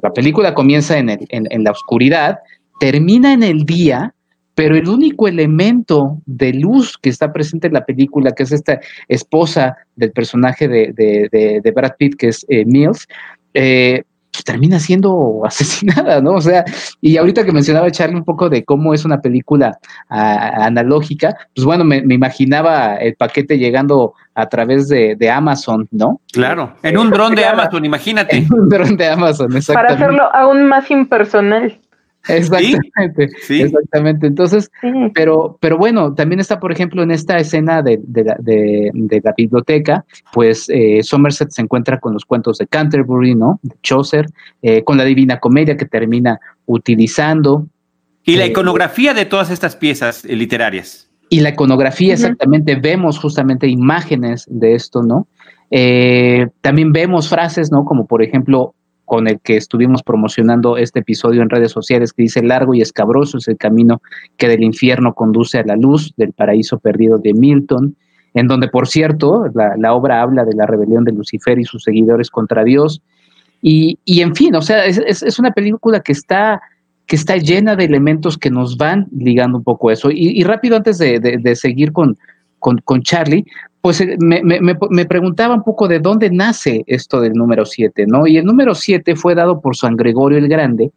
la 0.00 0.12
película 0.12 0.54
comienza 0.54 0.96
en, 0.96 1.10
el, 1.10 1.26
en, 1.30 1.64
la 1.64 1.72
oscuridad 1.72 2.38
termina 2.78 3.32
en 3.32 3.42
el 3.42 3.64
día, 3.64 4.14
pero 4.54 4.76
el 4.76 4.88
único 4.88 5.26
elemento 5.26 6.22
de 6.24 6.52
luz 6.52 6.96
que 6.96 7.10
está 7.10 7.32
presente 7.32 7.66
en 7.66 7.72
la 7.72 7.84
película, 7.84 8.30
que 8.30 8.44
es 8.44 8.52
esta 8.52 8.78
esposa 9.08 9.76
del 9.96 10.12
personaje 10.12 10.68
de, 10.68 11.72
Brad 11.74 11.96
Pitt, 11.98 12.14
que 12.14 12.28
es 12.28 12.46
eh, 12.48 12.64
Mills, 12.64 13.08
eh, 13.54 14.04
pues, 14.04 14.15
termina 14.44 14.78
siendo 14.78 15.42
asesinada, 15.44 16.20
¿no? 16.20 16.32
O 16.32 16.40
sea, 16.40 16.64
y 17.00 17.16
ahorita 17.16 17.44
que 17.44 17.52
mencionaba 17.52 17.90
Charlie 17.90 18.16
un 18.16 18.24
poco 18.24 18.48
de 18.48 18.64
cómo 18.64 18.94
es 18.94 19.04
una 19.04 19.20
película 19.20 19.78
analógica, 20.08 21.36
pues 21.54 21.64
bueno, 21.64 21.84
me, 21.84 21.98
imaginaba 21.98 22.96
el 22.96 23.14
paquete 23.16 23.58
llegando 23.58 24.14
a 24.34 24.46
través 24.48 24.88
de, 24.88 25.30
Amazon, 25.30 25.88
¿no? 25.90 26.20
Claro, 26.32 26.74
en 26.82 26.96
un 26.98 27.10
dron 27.10 27.34
de 27.34 27.44
Amazon, 27.44 27.84
imagínate. 27.84 28.36
En 28.36 28.52
un 28.52 28.68
dron 28.68 28.96
de 28.96 29.08
Amazon, 29.08 29.56
exactamente. 29.56 29.74
Para 29.74 30.06
hacerlo 30.06 30.34
aún 30.34 30.66
más 30.66 30.90
impersonal. 30.90 31.78
Exactamente, 32.28 33.28
exactamente. 33.48 34.26
Entonces, 34.26 34.70
pero, 35.14 35.58
pero 35.60 35.78
bueno, 35.78 36.14
también 36.14 36.40
está, 36.40 36.58
por 36.58 36.72
ejemplo, 36.72 37.02
en 37.02 37.10
esta 37.10 37.36
escena 37.38 37.82
de, 37.82 38.00
la, 38.14 39.34
biblioteca, 39.36 40.04
pues 40.32 40.68
eh, 40.68 41.00
Somerset 41.02 41.50
se 41.50 41.62
encuentra 41.62 42.00
con 42.00 42.12
los 42.14 42.24
cuentos 42.24 42.58
de 42.58 42.66
Canterbury, 42.66 43.34
¿no? 43.34 43.60
De 43.62 43.74
Chaucer, 43.82 44.26
eh, 44.62 44.82
con 44.82 44.96
la 44.96 45.04
Divina 45.04 45.38
Comedia 45.38 45.76
que 45.76 45.84
termina 45.84 46.40
utilizando. 46.66 47.66
Y 48.24 48.36
la 48.36 48.44
eh, 48.44 48.48
iconografía 48.48 49.14
de 49.14 49.24
todas 49.24 49.50
estas 49.50 49.76
piezas 49.76 50.24
literarias. 50.24 51.10
Y 51.28 51.40
la 51.40 51.50
iconografía, 51.50 52.14
exactamente, 52.14 52.76
vemos 52.76 53.18
justamente 53.18 53.68
imágenes 53.68 54.46
de 54.48 54.74
esto, 54.74 55.02
¿no? 55.02 55.26
también 56.60 56.92
vemos 56.92 57.28
frases, 57.28 57.72
¿no? 57.72 57.84
Como 57.84 58.06
por 58.06 58.22
ejemplo, 58.22 58.76
con 59.06 59.28
el 59.28 59.40
que 59.40 59.56
estuvimos 59.56 60.02
promocionando 60.02 60.76
este 60.76 60.98
episodio 60.98 61.40
en 61.40 61.48
redes 61.48 61.70
sociales, 61.70 62.12
que 62.12 62.24
dice 62.24 62.42
largo 62.42 62.74
y 62.74 62.82
escabroso 62.82 63.38
es 63.38 63.46
el 63.48 63.56
camino 63.56 64.02
que 64.36 64.48
del 64.48 64.64
infierno 64.64 65.14
conduce 65.14 65.58
a 65.58 65.64
la 65.64 65.76
luz 65.76 66.12
del 66.16 66.32
paraíso 66.32 66.78
perdido 66.80 67.16
de 67.16 67.32
Milton, 67.32 67.96
en 68.34 68.48
donde, 68.48 68.68
por 68.68 68.88
cierto, 68.88 69.46
la, 69.54 69.94
obra 69.94 70.20
habla 70.20 70.44
de 70.44 70.54
la 70.54 70.66
rebelión 70.66 71.04
de 71.04 71.12
Lucifer 71.12 71.58
y 71.58 71.64
sus 71.64 71.84
seguidores 71.84 72.30
contra 72.30 72.64
Dios. 72.64 73.00
Y, 73.62 73.98
en 74.06 74.34
fin, 74.34 74.54
o 74.56 74.60
sea, 74.60 74.84
es, 74.84 75.38
una 75.38 75.52
película 75.52 76.00
que 76.00 76.12
está, 76.12 76.60
que 77.06 77.16
está 77.16 77.36
llena 77.36 77.76
de 77.76 77.84
elementos 77.84 78.36
que 78.36 78.50
nos 78.50 78.76
van 78.76 79.06
ligando 79.16 79.56
un 79.56 79.64
poco 79.64 79.90
eso. 79.90 80.10
Y, 80.12 80.42
rápido, 80.42 80.76
antes 80.76 80.98
de, 80.98 81.54
seguir 81.54 81.92
con, 81.92 82.18
con, 82.66 82.78
con, 82.78 83.00
Charlie, 83.02 83.44
pues 83.80 84.00
eh, 84.00 84.16
me, 84.18 85.04
preguntaba 85.04 85.54
un 85.54 85.62
poco 85.62 85.86
de 85.86 86.00
dónde 86.00 86.30
nace 86.30 86.82
esto 86.88 87.20
del 87.20 87.34
número 87.34 87.64
7, 87.64 88.06
¿no? 88.08 88.26
Y 88.26 88.38
el 88.38 88.44
número 88.44 88.74
7 88.74 89.14
fue 89.14 89.36
dado 89.36 89.60
por 89.60 89.76
San 89.76 89.94
Gregorio 89.94 90.36
el 90.36 90.48
Grande 90.48 90.90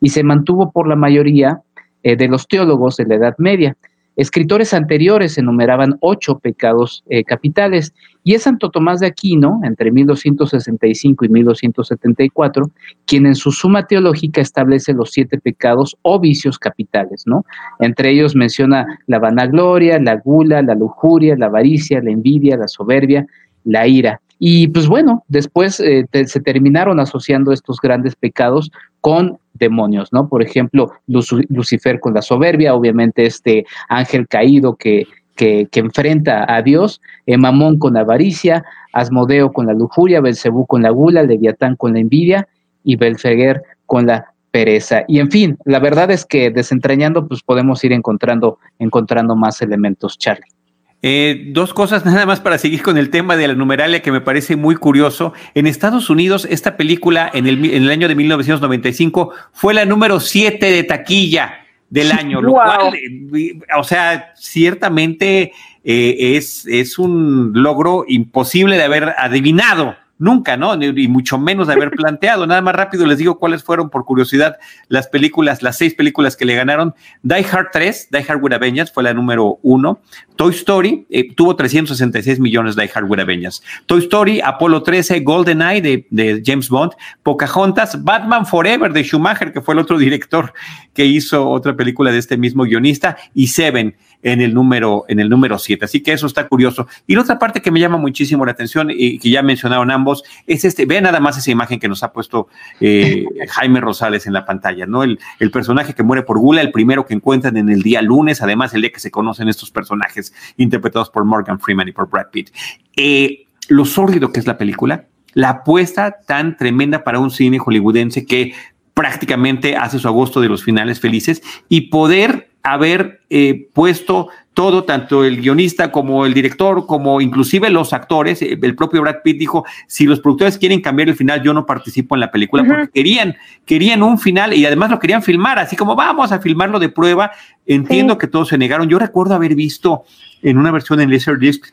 y 0.00 0.10
se 0.10 0.22
mantuvo 0.22 0.70
por 0.70 0.86
la 0.86 0.94
mayoría 0.94 1.62
eh, 2.04 2.14
de 2.14 2.28
los 2.28 2.46
teólogos 2.46 2.96
de 2.96 3.06
la 3.06 3.16
Edad 3.16 3.34
Media. 3.38 3.76
Escritores 4.16 4.72
anteriores 4.72 5.36
enumeraban 5.36 5.96
ocho 6.00 6.38
pecados 6.38 7.04
eh, 7.08 7.22
capitales 7.22 7.92
y 8.24 8.34
es 8.34 8.42
Santo 8.42 8.70
Tomás 8.70 9.00
de 9.00 9.06
Aquino, 9.06 9.60
entre 9.62 9.92
1265 9.92 11.24
y 11.26 11.28
1274, 11.28 12.70
quien 13.04 13.26
en 13.26 13.34
su 13.34 13.52
suma 13.52 13.86
teológica 13.86 14.40
establece 14.40 14.94
los 14.94 15.12
siete 15.12 15.38
pecados 15.38 15.96
o 16.02 16.18
vicios 16.18 16.58
capitales, 16.58 17.24
¿no? 17.26 17.44
Entre 17.78 18.10
ellos 18.10 18.34
menciona 18.34 18.86
la 19.06 19.18
vanagloria, 19.18 20.00
la 20.00 20.16
gula, 20.16 20.62
la 20.62 20.74
lujuria, 20.74 21.36
la 21.36 21.46
avaricia, 21.46 22.02
la 22.02 22.10
envidia, 22.10 22.56
la 22.56 22.68
soberbia, 22.68 23.26
la 23.64 23.86
ira. 23.86 24.20
Y 24.38 24.68
pues 24.68 24.86
bueno, 24.86 25.24
después 25.28 25.80
eh, 25.80 26.06
se 26.12 26.40
terminaron 26.40 27.00
asociando 27.00 27.52
estos 27.52 27.80
grandes 27.80 28.16
pecados 28.16 28.70
con 29.00 29.38
demonios, 29.54 30.12
¿no? 30.12 30.28
Por 30.28 30.42
ejemplo, 30.42 30.92
Lucifer 31.06 32.00
con 32.00 32.12
la 32.12 32.22
soberbia, 32.22 32.74
obviamente 32.74 33.24
este 33.24 33.64
ángel 33.88 34.28
caído 34.28 34.76
que, 34.76 35.06
que, 35.36 35.68
enfrenta 35.72 36.44
a 36.52 36.62
Dios, 36.62 37.00
Mamón 37.26 37.78
con 37.78 37.94
la 37.94 38.00
avaricia, 38.00 38.64
Asmodeo 38.92 39.52
con 39.52 39.66
la 39.66 39.74
lujuria, 39.74 40.20
Belcebú 40.20 40.66
con 40.66 40.82
la 40.82 40.90
gula, 40.90 41.22
Leviatán 41.22 41.76
con 41.76 41.94
la 41.94 42.00
envidia 42.00 42.48
y 42.84 42.96
Belfeguer 42.96 43.62
con 43.86 44.06
la 44.06 44.32
pereza. 44.50 45.04
Y 45.06 45.20
en 45.20 45.30
fin, 45.30 45.58
la 45.64 45.78
verdad 45.78 46.10
es 46.10 46.24
que 46.24 46.50
desentrañando, 46.50 47.28
pues 47.28 47.42
podemos 47.42 47.84
ir 47.84 47.92
encontrando, 47.92 48.58
encontrando 48.78 49.36
más 49.36 49.60
elementos, 49.62 50.18
Charlie. 50.18 50.55
Eh, 51.02 51.44
dos 51.48 51.74
cosas 51.74 52.04
nada 52.06 52.26
más 52.26 52.40
para 52.40 52.58
seguir 52.58 52.82
con 52.82 52.98
el 52.98 53.10
tema 53.10 53.36
de 53.36 53.48
la 53.48 53.54
numeralia 53.54 54.02
que 54.02 54.12
me 54.12 54.20
parece 54.20 54.56
muy 54.56 54.76
curioso. 54.76 55.32
En 55.54 55.66
Estados 55.66 56.10
Unidos, 56.10 56.46
esta 56.50 56.76
película 56.76 57.30
en 57.32 57.46
el, 57.46 57.90
año 57.90 58.08
de 58.08 58.14
1995 58.14 59.32
fue 59.52 59.74
la 59.74 59.84
número 59.84 60.20
7 60.20 60.70
de 60.70 60.82
taquilla 60.84 61.60
del 61.90 62.10
año, 62.10 62.42
lo 62.42 62.52
cual, 62.52 62.94
eh, 62.96 63.58
o 63.78 63.84
sea, 63.84 64.32
ciertamente 64.34 65.52
eh, 65.84 66.36
es, 66.36 66.66
es 66.66 66.98
un 66.98 67.52
logro 67.54 68.04
imposible 68.08 68.76
de 68.76 68.82
haber 68.82 69.14
adivinado 69.18 69.94
nunca, 70.18 70.56
¿no? 70.56 70.74
Y 70.74 71.08
mucho 71.08 71.38
menos 71.38 71.66
de 71.66 71.74
haber 71.74 71.90
planteado. 71.96 72.46
Nada 72.46 72.60
más 72.60 72.74
rápido 72.74 73.06
les 73.06 73.18
digo 73.18 73.38
cuáles 73.38 73.62
fueron, 73.62 73.90
por 73.90 74.04
curiosidad, 74.04 74.56
las 74.88 75.08
películas, 75.08 75.62
las 75.62 75.78
seis 75.78 75.94
películas 75.94 76.36
que 76.36 76.44
le 76.44 76.54
ganaron. 76.54 76.94
Die 77.22 77.44
Hard 77.50 77.68
3, 77.72 78.08
Die 78.10 78.24
Hard 78.28 78.42
with 78.42 78.52
Avengers, 78.52 78.92
fue 78.92 79.02
la 79.02 79.14
número 79.14 79.58
uno. 79.62 80.00
Toy 80.36 80.52
Story 80.52 81.06
eh, 81.10 81.34
tuvo 81.34 81.56
366 81.56 82.40
millones 82.40 82.76
Die 82.76 82.90
Hard 82.94 83.08
with 83.08 83.20
Avengers. 83.20 83.62
Toy 83.86 84.00
Story, 84.00 84.40
Apolo 84.42 84.82
13, 84.82 85.20
Golden 85.20 85.62
Eye 85.62 85.80
de, 85.80 86.06
de, 86.10 86.42
James 86.44 86.68
Bond, 86.68 86.92
Pocahontas, 87.22 88.02
Batman 88.04 88.46
Forever 88.46 88.92
de 88.92 89.02
Schumacher, 89.02 89.52
que 89.52 89.60
fue 89.60 89.74
el 89.74 89.80
otro 89.80 89.98
director 90.06 90.52
que 90.94 91.04
hizo 91.04 91.48
otra 91.48 91.76
película 91.76 92.10
de 92.10 92.18
este 92.18 92.36
mismo 92.36 92.64
guionista, 92.64 93.16
y 93.34 93.48
Seven 93.48 93.96
en 94.22 94.40
el 94.40 94.54
número 94.54 95.04
en 95.08 95.20
el 95.20 95.28
número 95.28 95.58
7. 95.58 95.84
Así 95.84 96.02
que 96.02 96.12
eso 96.12 96.26
está 96.26 96.48
curioso. 96.48 96.86
Y 97.06 97.14
la 97.14 97.22
otra 97.22 97.38
parte 97.38 97.60
que 97.60 97.70
me 97.70 97.80
llama 97.80 97.96
muchísimo 97.96 98.44
la 98.44 98.52
atención 98.52 98.90
y 98.90 99.18
que 99.18 99.30
ya 99.30 99.42
mencionaron 99.42 99.90
ambos 99.90 100.24
es 100.46 100.64
este, 100.64 100.86
ve 100.86 101.00
nada 101.00 101.20
más 101.20 101.38
esa 101.38 101.50
imagen 101.50 101.78
que 101.78 101.88
nos 101.88 102.02
ha 102.02 102.12
puesto 102.12 102.48
eh, 102.80 103.24
Jaime 103.48 103.80
Rosales 103.80 104.26
en 104.26 104.32
la 104.32 104.44
pantalla, 104.44 104.86
¿no? 104.86 105.02
El, 105.02 105.18
el, 105.38 105.50
personaje 105.50 105.94
que 105.94 106.02
muere 106.02 106.22
por 106.22 106.38
gula, 106.38 106.60
el 106.60 106.72
primero 106.72 107.06
que 107.06 107.14
encuentran 107.14 107.56
en 107.56 107.68
el 107.68 107.82
día 107.82 108.02
lunes, 108.02 108.42
además 108.42 108.74
el 108.74 108.82
día 108.82 108.90
que 108.90 109.00
se 109.00 109.10
conocen 109.10 109.48
estos 109.48 109.70
personajes 109.70 110.34
interpretados 110.56 111.10
por 111.10 111.24
Morgan 111.24 111.60
Freeman 111.60 111.88
y 111.88 111.92
por 111.92 112.08
Brad 112.08 112.26
Pitt. 112.30 112.50
Eh, 112.96 113.46
lo 113.68 113.84
sórdido 113.84 114.32
que 114.32 114.40
es 114.40 114.46
la 114.46 114.58
película, 114.58 115.06
la 115.32 115.50
apuesta 115.50 116.16
tan 116.26 116.56
tremenda 116.56 117.04
para 117.04 117.18
un 117.18 117.30
cine 117.30 117.58
hollywoodense 117.58 118.24
que 118.24 118.54
prácticamente 118.94 119.76
hace 119.76 119.98
su 119.98 120.08
agosto 120.08 120.40
de 120.40 120.48
los 120.48 120.64
finales 120.64 121.00
felices 121.00 121.42
y 121.68 121.82
poder 121.82 122.48
haber 122.66 123.20
eh, 123.30 123.68
puesto 123.72 124.28
todo, 124.52 124.82
tanto 124.82 125.24
el 125.24 125.40
guionista 125.40 125.92
como 125.92 126.26
el 126.26 126.34
director, 126.34 126.84
como 126.86 127.20
inclusive 127.20 127.70
los 127.70 127.92
actores, 127.92 128.42
eh, 128.42 128.58
el 128.60 128.74
propio 128.74 129.02
Brad 129.02 129.22
Pitt 129.22 129.38
dijo, 129.38 129.64
si 129.86 130.04
los 130.04 130.18
productores 130.18 130.58
quieren 130.58 130.80
cambiar 130.80 131.08
el 131.08 131.14
final, 131.14 131.42
yo 131.44 131.54
no 131.54 131.64
participo 131.64 132.16
en 132.16 132.20
la 132.20 132.32
película, 132.32 132.64
porque 132.64 132.88
querían, 132.92 133.36
querían 133.64 134.02
un 134.02 134.18
final 134.18 134.52
y 134.52 134.66
además 134.66 134.90
lo 134.90 134.98
querían 134.98 135.22
filmar, 135.22 135.60
así 135.60 135.76
como 135.76 135.94
vamos 135.94 136.32
a 136.32 136.40
filmarlo 136.40 136.80
de 136.80 136.88
prueba. 136.88 137.30
Entiendo 137.66 138.18
que 138.18 138.26
todos 138.26 138.48
se 138.48 138.58
negaron. 138.58 138.88
Yo 138.88 138.98
recuerdo 138.98 139.34
haber 139.34 139.54
visto 139.54 140.02
en 140.42 140.58
una 140.58 140.72
versión 140.72 141.00
en 141.00 141.12
Laserdisc 141.12 141.66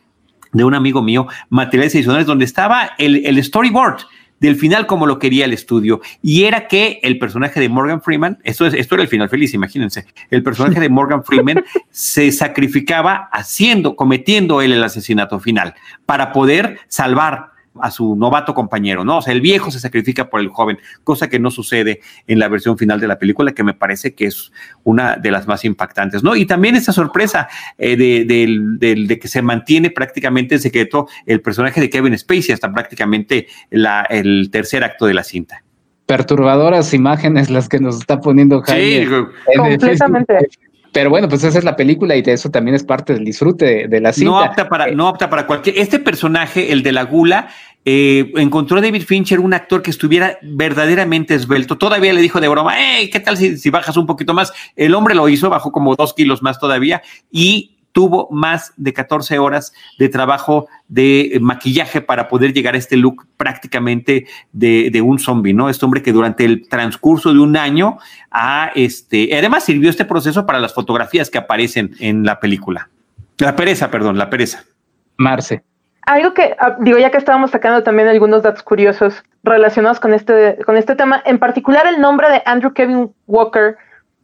de 0.52 0.64
un 0.64 0.76
amigo 0.76 1.02
mío, 1.02 1.26
materiales 1.50 1.96
adicionales, 1.96 2.28
donde 2.28 2.46
estaba 2.46 2.92
el, 3.00 3.26
el 3.26 3.44
storyboard 3.44 3.98
del 4.44 4.58
final 4.58 4.86
como 4.88 5.08
lo 5.08 5.20
quería 5.20 5.46
el 5.46 5.54
estudio. 5.54 6.02
Y 6.22 6.44
era 6.44 6.68
que 6.68 7.00
el 7.02 7.18
personaje 7.18 7.62
de 7.62 7.70
Morgan 7.70 8.02
Freeman, 8.02 8.40
esto, 8.44 8.66
es, 8.66 8.74
esto 8.74 8.96
era 8.96 9.02
el 9.02 9.08
final 9.08 9.30
feliz, 9.30 9.54
imagínense, 9.54 10.06
el 10.30 10.44
personaje 10.44 10.82
de 10.82 10.90
Morgan 10.90 11.24
Freeman 11.24 11.64
se 11.92 12.30
sacrificaba 12.34 13.30
haciendo, 13.32 13.96
cometiendo 13.96 14.62
él 14.62 14.74
el 14.74 14.84
asesinato 14.84 15.40
final 15.40 15.76
para 16.06 16.34
poder 16.34 16.80
salvar 16.90 17.53
a 17.82 17.92
su 17.92 18.16
novato 18.16 18.54
compañero, 18.54 19.04
¿no? 19.04 19.18
O 19.18 19.22
sea, 19.22 19.34
el 19.34 19.42
viejo 19.42 19.72
se 19.72 19.80
sacrifica 19.80 20.30
por 20.30 20.40
el 20.40 20.50
joven, 20.50 20.78
cosa 21.04 21.30
que 21.30 21.40
no 21.40 21.52
sucede 21.52 22.02
en 22.28 22.40
la 22.40 22.48
versión 22.48 22.78
final 22.78 23.00
de 23.00 23.08
la 23.08 23.20
película, 23.20 23.54
que 23.54 23.64
me 23.64 23.74
parece 23.74 24.14
que 24.14 24.26
es 24.26 24.52
una 24.84 25.16
de 25.16 25.32
las 25.32 25.48
más 25.48 25.66
impactantes, 25.66 26.24
¿no? 26.24 26.36
Y 26.36 26.46
también 26.46 26.76
esa 26.76 26.94
sorpresa 26.94 27.48
eh, 27.78 27.96
de, 27.96 29.20
que 29.20 29.28
se 29.28 29.42
mantiene 29.42 29.90
prácticamente 29.90 30.56
en 30.56 30.62
secreto 30.62 31.08
el 31.26 31.42
personaje 31.42 31.82
de 31.82 31.90
Kevin 31.90 32.18
Spacey 32.18 32.54
hasta 32.54 32.72
prácticamente 32.72 33.48
el 33.72 34.50
tercer 34.52 34.84
acto 34.84 35.06
de 35.06 35.14
la 35.14 35.24
cinta 35.24 35.64
perturbadoras 36.06 36.94
imágenes 36.94 37.50
las 37.50 37.70
que 37.70 37.80
nos 37.80 37.98
está 37.98 38.20
poniendo 38.20 38.62
Jaime. 38.62 39.06
Sí, 39.06 39.58
completamente. 39.58 40.50
Pero 40.94 41.10
bueno, 41.10 41.28
pues 41.28 41.44
esa 41.44 41.58
es 41.58 41.66
la 41.66 41.76
película 41.76 42.16
y 42.16 42.22
de 42.22 42.34
eso 42.34 42.52
también 42.52 42.76
es 42.76 42.84
parte 42.84 43.14
del 43.14 43.26
disfrute 43.26 43.88
de, 43.88 44.00
la 44.00 44.14
cinta. 44.14 44.32
No 44.32 44.40
apta 44.40 44.70
para, 44.70 44.88
no 44.92 45.08
apta 45.08 45.30
para 45.30 45.48
cualquier. 45.48 45.80
Este 45.80 45.98
personaje, 45.98 46.72
el 46.72 46.84
de 46.84 46.92
la 46.92 47.04
gula, 47.04 47.50
eh, 47.84 48.32
encontró 48.36 48.78
a 48.78 48.82
David 48.82 49.02
Fincher 49.02 49.40
un 49.40 49.56
actor 49.56 49.82
que 49.82 49.90
estuviera 49.90 50.38
verdaderamente 50.44 51.34
esbelto. 51.34 51.80
Todavía 51.80 52.14
le 52.14 52.22
dijo 52.22 52.40
de 52.40 52.48
broma, 52.48 52.76
hey, 52.78 53.10
¿qué 53.12 53.20
tal 53.20 53.38
si, 53.38 53.58
si 53.58 53.72
bajas 53.72 53.98
un 53.98 54.06
poquito 54.06 54.36
más? 54.36 54.54
El 54.76 54.94
hombre 54.94 55.16
lo 55.16 55.28
hizo, 55.28 55.50
bajó 55.50 55.72
como 55.72 55.96
dos 55.96 56.14
kilos 56.14 56.44
más 56.44 56.60
todavía 56.60 57.02
y 57.32 57.74
tuvo 57.94 58.28
más 58.32 58.74
de 58.76 58.92
14 58.92 59.40
horas 59.40 59.74
de 59.98 60.10
trabajo 60.10 60.68
de 60.90 61.38
maquillaje 61.40 62.02
para 62.02 62.28
poder 62.28 62.52
llegar 62.52 62.74
a 62.74 62.78
este 62.78 62.98
look 62.98 63.26
prácticamente 63.38 64.28
de, 64.52 65.02
un 65.02 65.20
zombie, 65.20 65.54
¿no? 65.54 65.70
Este 65.70 65.86
hombre 65.86 66.02
que 66.02 66.12
durante 66.12 66.44
el 66.44 66.68
transcurso 66.68 67.34
de 67.34 67.40
un 67.40 67.56
año 67.56 67.98
ha, 68.32 68.72
este, 68.76 69.38
además 69.38 69.64
sirvió 69.64 69.90
este 69.90 70.06
proceso 70.06 70.46
para 70.46 70.60
las 70.60 70.74
fotografías 70.74 71.30
que 71.30 71.38
aparecen 71.38 71.92
en 72.00 72.26
la 72.26 72.40
película. 72.40 72.90
La 73.38 73.56
pereza, 73.56 73.90
perdón, 73.90 74.18
la 74.18 74.30
pereza. 74.30 74.64
Marce. 75.18 75.64
Algo 76.06 76.34
que, 76.34 76.56
ah, 76.60 76.76
digo, 76.80 76.98
ya 76.98 77.12
que 77.12 77.18
estábamos 77.18 77.52
sacando 77.52 77.84
también 77.84 78.10
algunos 78.10 78.44
datos 78.44 78.64
curiosos 78.64 79.24
relacionados 79.44 80.00
con 80.00 80.14
este, 80.14 80.58
con 80.66 80.76
este 80.76 80.96
tema, 80.96 81.22
en 81.26 81.40
particular 81.40 81.86
el 81.88 82.02
nombre 82.02 82.30
de 82.30 82.42
Andrew 82.46 82.74
Kevin 82.74 83.14
Walker, 83.28 83.78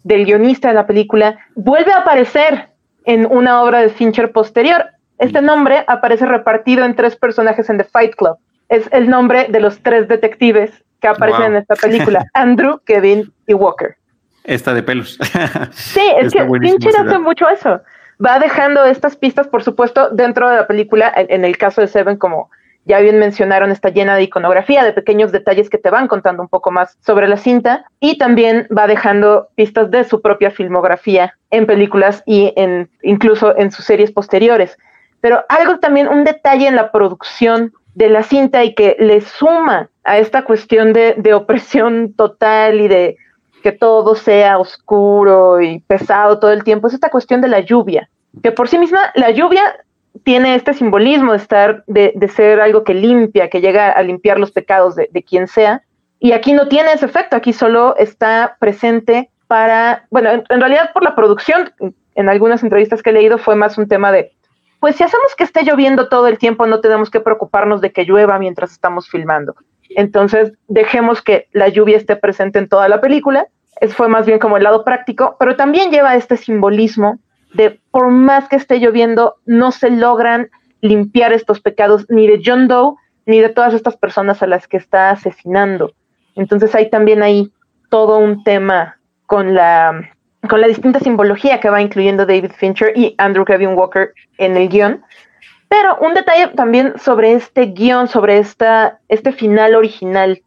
del 0.03 0.25
guionista 0.25 0.69
de 0.69 0.73
la 0.73 0.87
película, 0.87 1.37
vuelve 1.55 1.91
a 1.91 1.99
aparecer 1.99 2.68
en 3.09 3.25
una 3.25 3.63
obra 3.63 3.79
de 3.79 3.89
Fincher 3.89 4.31
posterior. 4.31 4.85
Este 5.17 5.41
nombre 5.41 5.83
aparece 5.87 6.27
repartido 6.27 6.85
en 6.85 6.95
tres 6.95 7.15
personajes 7.15 7.67
en 7.69 7.79
The 7.79 7.83
Fight 7.83 8.15
Club. 8.15 8.37
Es 8.69 8.87
el 8.91 9.09
nombre 9.09 9.47
de 9.49 9.59
los 9.59 9.79
tres 9.79 10.07
detectives 10.07 10.71
que 11.01 11.07
aparecen 11.07 11.45
en 11.45 11.55
esta 11.55 11.75
película, 11.75 12.25
Andrew, 12.35 12.79
Kevin 12.85 13.33
y 13.47 13.55
Walker. 13.55 13.95
Esta 14.43 14.75
de 14.75 14.83
pelos. 14.83 15.17
sí, 15.71 16.01
es 16.19 16.31
que 16.31 16.47
Fincher 16.61 16.93
hace 16.99 17.17
mucho 17.17 17.49
eso 17.49 17.81
va 18.23 18.37
dejando 18.37 18.85
estas 18.85 19.15
pistas, 19.15 19.47
por 19.47 19.63
supuesto, 19.63 20.09
dentro 20.09 20.49
de 20.49 20.57
la 20.57 20.67
película. 20.67 21.11
En 21.15 21.45
el 21.45 21.57
caso 21.57 21.81
de 21.81 21.87
Seven, 21.87 22.17
como 22.17 22.51
ya 22.89 22.99
bien 22.99 23.19
mencionaron, 23.19 23.69
está 23.69 23.89
llena 23.89 24.15
de 24.15 24.23
iconografía, 24.23 24.83
de 24.83 24.93
pequeños 24.93 25.31
detalles 25.31 25.69
que 25.69 25.77
te 25.77 25.91
van 25.91 26.07
contando 26.07 26.41
un 26.41 26.49
poco 26.49 26.71
más 26.71 26.97
sobre 27.05 27.27
la 27.27 27.37
cinta 27.37 27.85
y 27.99 28.17
también 28.17 28.67
va 28.75 28.87
dejando 28.87 29.49
pistas 29.53 29.91
de 29.91 30.03
su 30.05 30.21
propia 30.21 30.49
filmografía 30.49 31.35
en 31.51 31.67
películas 31.67 32.23
y 32.25 32.51
en 32.55 32.89
incluso 33.03 33.55
en 33.55 33.71
sus 33.71 33.85
series 33.85 34.11
posteriores. 34.11 34.75
Pero 35.21 35.45
algo 35.49 35.77
también, 35.77 36.07
un 36.07 36.23
detalle 36.23 36.65
en 36.65 36.75
la 36.75 36.91
producción 36.91 37.73
de 37.93 38.09
la 38.09 38.23
cinta 38.23 38.63
y 38.63 38.73
que 38.73 38.95
le 38.97 39.21
suma 39.21 39.89
a 40.03 40.17
esta 40.17 40.43
cuestión 40.43 40.91
de, 40.91 41.13
de 41.15 41.35
opresión 41.35 42.13
total 42.13 42.81
y 42.81 42.87
de 42.87 43.17
que 43.61 43.71
todo 43.71 44.15
sea 44.15 44.57
oscuro 44.57 45.61
y 45.61 45.81
pesado 45.81 46.39
todo 46.39 46.51
el 46.51 46.63
tiempo, 46.63 46.87
es 46.87 46.95
esta 46.95 47.11
cuestión 47.11 47.39
de 47.39 47.49
la 47.49 47.59
lluvia, 47.59 48.09
que 48.41 48.51
por 48.51 48.67
sí 48.67 48.79
misma 48.79 49.11
la 49.13 49.29
lluvia 49.29 49.61
tiene 50.23 50.55
este 50.55 50.73
simbolismo 50.73 51.31
de 51.31 51.37
estar, 51.37 51.83
de, 51.87 52.31
ser 52.33 52.61
algo 52.61 52.83
que 52.83 52.93
limpia, 52.93 53.49
que 53.49 53.61
llega 53.61 53.91
a 53.91 54.03
limpiar 54.03 54.39
los 54.39 54.51
pecados 54.51 54.95
de, 54.95 55.23
quien 55.23 55.47
sea, 55.47 55.83
y 56.19 56.33
aquí 56.33 56.53
no 56.53 56.67
tiene 56.67 56.91
ese 56.91 57.05
efecto, 57.05 57.35
aquí 57.35 57.53
solo 57.53 57.95
está 57.97 58.57
presente 58.59 59.29
para, 59.47 60.05
bueno, 60.09 60.29
en, 60.31 60.59
realidad 60.59 60.91
por 60.93 61.03
la 61.03 61.15
producción, 61.15 61.71
en 62.15 62.29
algunas 62.29 62.63
entrevistas 62.63 63.01
que 63.01 63.11
he 63.11 63.13
leído 63.13 63.37
fue 63.37 63.55
más 63.55 63.77
un 63.77 63.87
tema 63.87 64.11
de, 64.11 64.33
pues 64.79 64.95
si 64.95 65.03
hacemos 65.03 65.35
que 65.35 65.43
esté 65.43 65.63
lloviendo 65.63 66.09
todo 66.09 66.27
el 66.27 66.37
tiempo, 66.37 66.65
no 66.67 66.81
tenemos 66.81 67.09
que 67.09 67.21
preocuparnos 67.21 67.81
de 67.81 67.91
que 67.91 68.03
llueva 68.03 68.39
mientras 68.39 68.71
estamos 68.71 69.09
filmando. 69.09 69.55
Entonces, 69.89 70.53
dejemos 70.67 71.21
que 71.21 71.47
la 71.51 71.67
lluvia 71.67 71.97
esté 71.97 72.15
presente 72.15 72.59
en 72.59 72.69
toda 72.69 72.87
la 72.87 73.01
película. 73.01 73.47
Eso 73.81 73.95
fue 73.95 74.07
más 74.07 74.25
bien 74.25 74.39
como 74.39 74.57
el 74.57 74.63
lado 74.63 74.83
práctico, 74.83 75.35
pero 75.39 75.55
también 75.55 75.89
lleva 75.91 76.15
este 76.15 76.37
simbolismo 76.37 77.19
de 77.53 77.79
por 77.91 78.09
más 78.09 78.47
que 78.47 78.55
esté 78.55 78.79
lloviendo, 78.79 79.35
no 79.45 79.71
se 79.71 79.89
logran 79.89 80.49
limpiar 80.81 81.33
estos 81.33 81.59
pecados 81.61 82.05
ni 82.09 82.27
de 82.27 82.41
John 82.43 82.67
Doe 82.67 82.95
ni 83.25 83.39
de 83.39 83.49
todas 83.49 83.73
estas 83.73 83.97
personas 83.97 84.41
a 84.41 84.47
las 84.47 84.67
que 84.67 84.77
está 84.77 85.11
asesinando. 85.11 85.93
Entonces 86.35 86.73
hay 86.73 86.89
también 86.89 87.21
ahí 87.21 87.51
todo 87.89 88.17
un 88.17 88.43
tema 88.43 88.97
con 89.25 89.53
la, 89.53 90.09
con 90.49 90.61
la 90.61 90.67
distinta 90.67 90.99
simbología 90.99 91.59
que 91.59 91.69
va 91.69 91.81
incluyendo 91.81 92.25
David 92.25 92.51
Fincher 92.57 92.93
y 92.95 93.15
Andrew 93.17 93.45
Kevin 93.45 93.75
Walker 93.75 94.13
en 94.37 94.57
el 94.57 94.69
guion, 94.69 95.03
pero 95.67 95.97
un 95.99 96.15
detalle 96.15 96.47
también 96.55 96.93
sobre 96.97 97.33
este 97.33 97.67
guion, 97.67 98.07
sobre 98.07 98.39
esta, 98.39 98.99
este 99.07 99.31
final 99.31 99.75
original, 99.75 100.41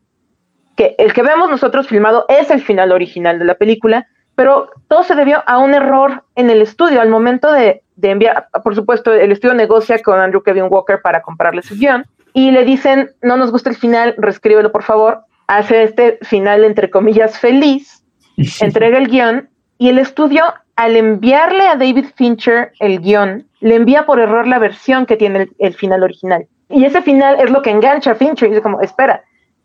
que 0.76 0.96
el 0.98 1.12
que 1.12 1.22
vemos 1.22 1.48
nosotros 1.48 1.86
filmado 1.86 2.26
es 2.28 2.50
el 2.50 2.60
final 2.60 2.90
original 2.90 3.38
de 3.38 3.44
la 3.44 3.54
película, 3.54 4.08
pero 4.34 4.70
todo 4.88 5.02
se 5.02 5.14
debió 5.14 5.42
a 5.46 5.58
un 5.58 5.74
error 5.74 6.24
en 6.34 6.50
el 6.50 6.62
estudio. 6.62 7.00
Al 7.00 7.10
momento 7.10 7.52
de, 7.52 7.82
de 7.96 8.10
enviar, 8.10 8.48
por 8.62 8.74
supuesto, 8.74 9.12
el 9.12 9.32
estudio 9.32 9.54
negocia 9.54 10.00
con 10.00 10.18
Andrew 10.18 10.42
Kevin 10.42 10.68
Walker 10.70 11.00
para 11.02 11.22
comprarle 11.22 11.62
su 11.62 11.76
guion 11.76 12.06
y 12.32 12.50
le 12.50 12.64
dicen, 12.64 13.10
no 13.22 13.36
nos 13.36 13.50
gusta 13.50 13.70
el 13.70 13.76
final, 13.76 14.14
reescríbelo 14.18 14.72
por 14.72 14.82
favor. 14.82 15.24
Hace 15.46 15.82
este 15.82 16.18
final, 16.22 16.64
entre 16.64 16.90
comillas, 16.90 17.38
feliz, 17.38 18.04
entrega 18.60 18.98
el 18.98 19.08
guion 19.08 19.48
y 19.78 19.88
el 19.88 19.98
estudio, 19.98 20.44
al 20.76 20.96
enviarle 20.96 21.66
a 21.66 21.76
David 21.76 22.06
Fincher 22.16 22.72
el 22.78 23.00
guion, 23.00 23.46
le 23.60 23.74
envía 23.74 24.06
por 24.06 24.20
error 24.20 24.46
la 24.46 24.58
versión 24.58 25.06
que 25.06 25.16
tiene 25.16 25.48
el, 25.58 25.74
final 25.74 26.02
original. 26.02 26.46
Y 26.68 26.84
ese 26.84 27.02
final 27.02 27.40
es 27.40 27.50
lo 27.50 27.62
que 27.62 27.70
engancha 27.70 28.12
a 28.12 28.14
Fincher. 28.14 28.46
Y 28.46 28.52
dice 28.52 28.62
como, 28.62 28.80
espera, 28.80 29.22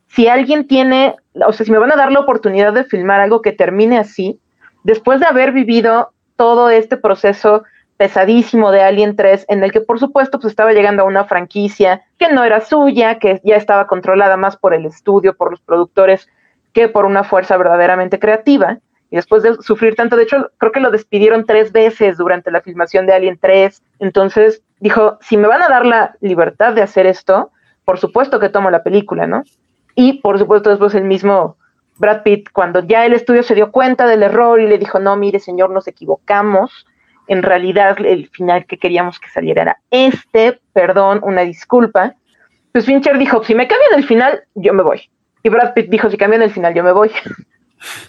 si 0.07 0.27
alguien 0.27 0.67
tiene, 0.67 1.15
o 1.35 1.53
sea, 1.53 1.65
si 1.65 1.71
me 1.71 1.77
van 1.77 1.91
a 1.91 1.95
dar 1.95 2.11
la 2.11 2.19
oportunidad 2.19 2.73
de 2.73 2.83
filmar 2.83 3.21
algo 3.21 3.41
que 3.41 3.51
termine 3.51 3.97
así, 3.97 4.39
después 4.87 5.19
de 5.19 5.25
haber 5.25 5.51
vivido 5.51 6.13
todo 6.37 6.69
este 6.69 6.95
proceso 6.95 7.63
pesadísimo 7.97 8.71
de 8.71 8.81
Alien 8.81 9.17
3, 9.17 9.45
en 9.49 9.61
el 9.61 9.73
que 9.73 9.81
por 9.81 9.99
supuesto 9.99 10.39
pues 10.39 10.51
estaba 10.51 10.71
llegando 10.71 11.03
a 11.03 11.05
una 11.05 11.25
franquicia 11.25 12.03
que 12.17 12.31
no 12.31 12.45
era 12.45 12.61
suya, 12.61 13.19
que 13.19 13.41
ya 13.43 13.57
estaba 13.57 13.85
controlada 13.87 14.37
más 14.37 14.55
por 14.55 14.73
el 14.73 14.85
estudio, 14.85 15.35
por 15.35 15.51
los 15.51 15.59
productores, 15.59 16.29
que 16.71 16.87
por 16.87 17.05
una 17.05 17.25
fuerza 17.25 17.57
verdaderamente 17.57 18.17
creativa 18.17 18.77
y 19.09 19.17
después 19.17 19.43
de 19.43 19.55
sufrir 19.61 19.95
tanto, 19.95 20.15
de 20.15 20.23
hecho, 20.23 20.51
creo 20.57 20.71
que 20.71 20.79
lo 20.79 20.91
despidieron 20.91 21.45
tres 21.45 21.73
veces 21.73 22.17
durante 22.17 22.49
la 22.49 22.61
filmación 22.61 23.05
de 23.05 23.13
Alien 23.13 23.37
3. 23.39 23.81
Entonces 23.99 24.61
dijo, 24.79 25.17
si 25.21 25.35
me 25.35 25.47
van 25.47 25.63
a 25.63 25.69
dar 25.69 25.85
la 25.85 26.15
libertad 26.21 26.73
de 26.73 26.81
hacer 26.81 27.07
esto, 27.07 27.51
por 27.83 27.99
supuesto 27.99 28.39
que 28.39 28.49
tomo 28.49 28.69
la 28.69 28.83
película, 28.83 29.27
¿no? 29.27 29.43
Y 29.95 30.21
por 30.21 30.39
supuesto 30.39 30.69
después 30.69 30.93
el 30.93 31.03
mismo 31.03 31.56
Brad 31.97 32.23
Pitt, 32.23 32.49
cuando 32.51 32.83
ya 32.83 33.05
el 33.05 33.13
estudio 33.13 33.43
se 33.43 33.55
dio 33.55 33.71
cuenta 33.71 34.05
del 34.05 34.23
error 34.23 34.59
y 34.59 34.67
le 34.67 34.77
dijo, 34.77 34.99
no, 34.99 35.15
mire 35.15 35.39
señor, 35.39 35.69
nos 35.71 35.87
equivocamos, 35.87 36.85
en 37.27 37.43
realidad 37.43 37.97
el 38.05 38.29
final 38.29 38.65
que 38.65 38.77
queríamos 38.77 39.19
que 39.19 39.29
saliera 39.29 39.63
era 39.63 39.77
este, 39.91 40.59
perdón, 40.73 41.19
una 41.23 41.41
disculpa. 41.41 42.15
Pues 42.71 42.85
Fincher 42.85 43.17
dijo, 43.17 43.43
si 43.43 43.55
me 43.55 43.67
cambian 43.67 43.95
el 43.95 44.05
final, 44.05 44.43
yo 44.55 44.73
me 44.73 44.83
voy. 44.83 45.09
Y 45.43 45.49
Brad 45.49 45.73
Pitt 45.73 45.89
dijo, 45.89 46.09
si 46.09 46.17
cambian 46.17 46.41
el 46.41 46.51
final, 46.51 46.73
yo 46.73 46.83
me 46.83 46.91
voy. 46.91 47.11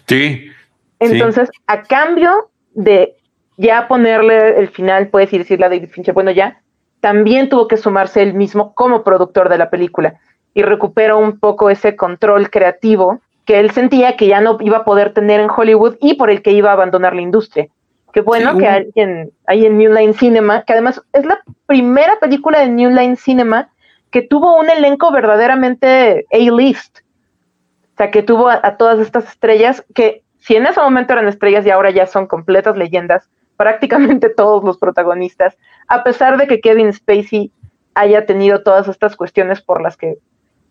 Sí, 0.07 0.51
entonces, 0.99 1.51
a 1.67 1.83
cambio 1.83 2.51
de 2.75 3.17
ya 3.57 3.89
ponerle 3.89 4.59
el 4.59 4.69
final, 4.69 5.09
puedes 5.09 5.33
ir 5.33 5.41
decirle 5.41 5.67
a 5.67 5.69
David 5.69 5.91
Fincher, 5.91 6.15
bueno, 6.15 6.31
ya, 6.31 6.61
también 7.01 7.49
tuvo 7.49 7.69
que 7.69 7.77
sumarse 7.77 8.23
él 8.23 8.35
mismo 8.35 8.75
como 8.75 9.05
productor 9.05 9.49
de 9.49 9.59
la 9.59 9.71
película 9.71 10.21
y 10.55 10.63
recuperó 10.63 11.19
un 11.19 11.39
poco 11.39 11.71
ese 11.71 11.95
control 11.95 12.51
creativo 12.51 13.21
que 13.49 13.59
él 13.59 13.71
sentía 13.71 14.15
que 14.15 14.27
ya 14.27 14.43
no 14.43 14.59
iba 14.61 14.77
a 14.77 14.85
poder 14.85 15.15
tener 15.15 15.41
en 15.41 15.49
Hollywood 15.49 15.97
y 16.03 16.17
por 16.17 16.29
el 16.29 16.43
que 16.43 16.53
iba 16.53 16.69
a 16.69 16.75
abandonar 16.75 17.15
la 17.15 17.23
industria. 17.23 17.67
Qué 18.13 18.21
bueno 18.21 18.59
que 18.59 18.69
hay 18.69 18.91
en, 18.95 19.33
hay 19.47 19.65
en 19.65 19.79
New 19.79 19.91
Line 19.91 20.13
Cinema, 20.13 20.65
que 20.65 20.75
además 20.75 21.01
es 21.15 21.25
la 21.25 21.41
primera 21.65 22.19
película 22.21 22.61
de 22.61 22.69
New 22.69 22.91
Line 22.91 23.17
Cinema 23.17 23.71
que 24.11 24.21
tuvo 24.21 24.59
un 24.61 24.69
elenco 24.69 25.11
verdaderamente 25.11 26.27
A-list. 26.31 26.99
O 27.95 27.97
sea, 27.97 28.11
que 28.11 28.23
tuvo 28.23 28.51
a 28.51 28.77
todas 28.77 28.99
estas 28.99 29.27
estrellas 29.29 29.83
que 29.95 30.25
si 30.37 30.55
en 30.57 30.67
ese 30.67 30.83
momento 30.83 31.15
eran 31.15 31.27
estrellas 31.27 31.65
y 31.65 31.71
ahora 31.71 31.91
ya 31.91 32.07
son 32.07 32.27
completas 32.27 32.77
leyendas, 32.77 33.31
prácticamente 33.57 34.29
todos 34.37 34.63
los 34.63 34.77
protagonistas, 34.77 35.57
a 35.87 36.05
pesar 36.05 36.37
de 36.37 36.49
que 36.49 36.61
Kevin 36.61 36.93
Spacey 36.93 37.51
haya 37.95 38.27
tenido 38.27 38.63
todas 38.63 38.89
estas 38.89 39.17
cuestiones 39.17 39.63
por 39.63 39.81
las 39.81 39.97
que 39.97 40.19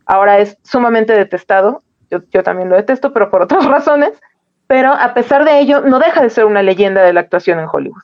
ahora 0.06 0.38
es 0.38 0.60
sumamente 0.62 1.14
detestado, 1.14 1.82
yo, 2.10 2.20
yo 2.32 2.44
también 2.44 2.70
lo 2.70 2.76
detesto, 2.76 3.14
pero 3.14 3.30
por 3.30 3.42
otras 3.42 3.66
razones, 3.70 4.14
pero 4.68 4.92
a 4.92 5.14
pesar 5.14 5.46
de 5.46 5.60
ello 5.60 5.82
no 5.82 6.00
deja 6.00 6.22
de 6.22 6.30
ser 6.30 6.46
una 6.46 6.64
leyenda 6.64 7.04
de 7.04 7.14
la 7.14 7.22
actuación 7.22 7.60
en 7.60 7.68
Hollywood. 7.72 8.04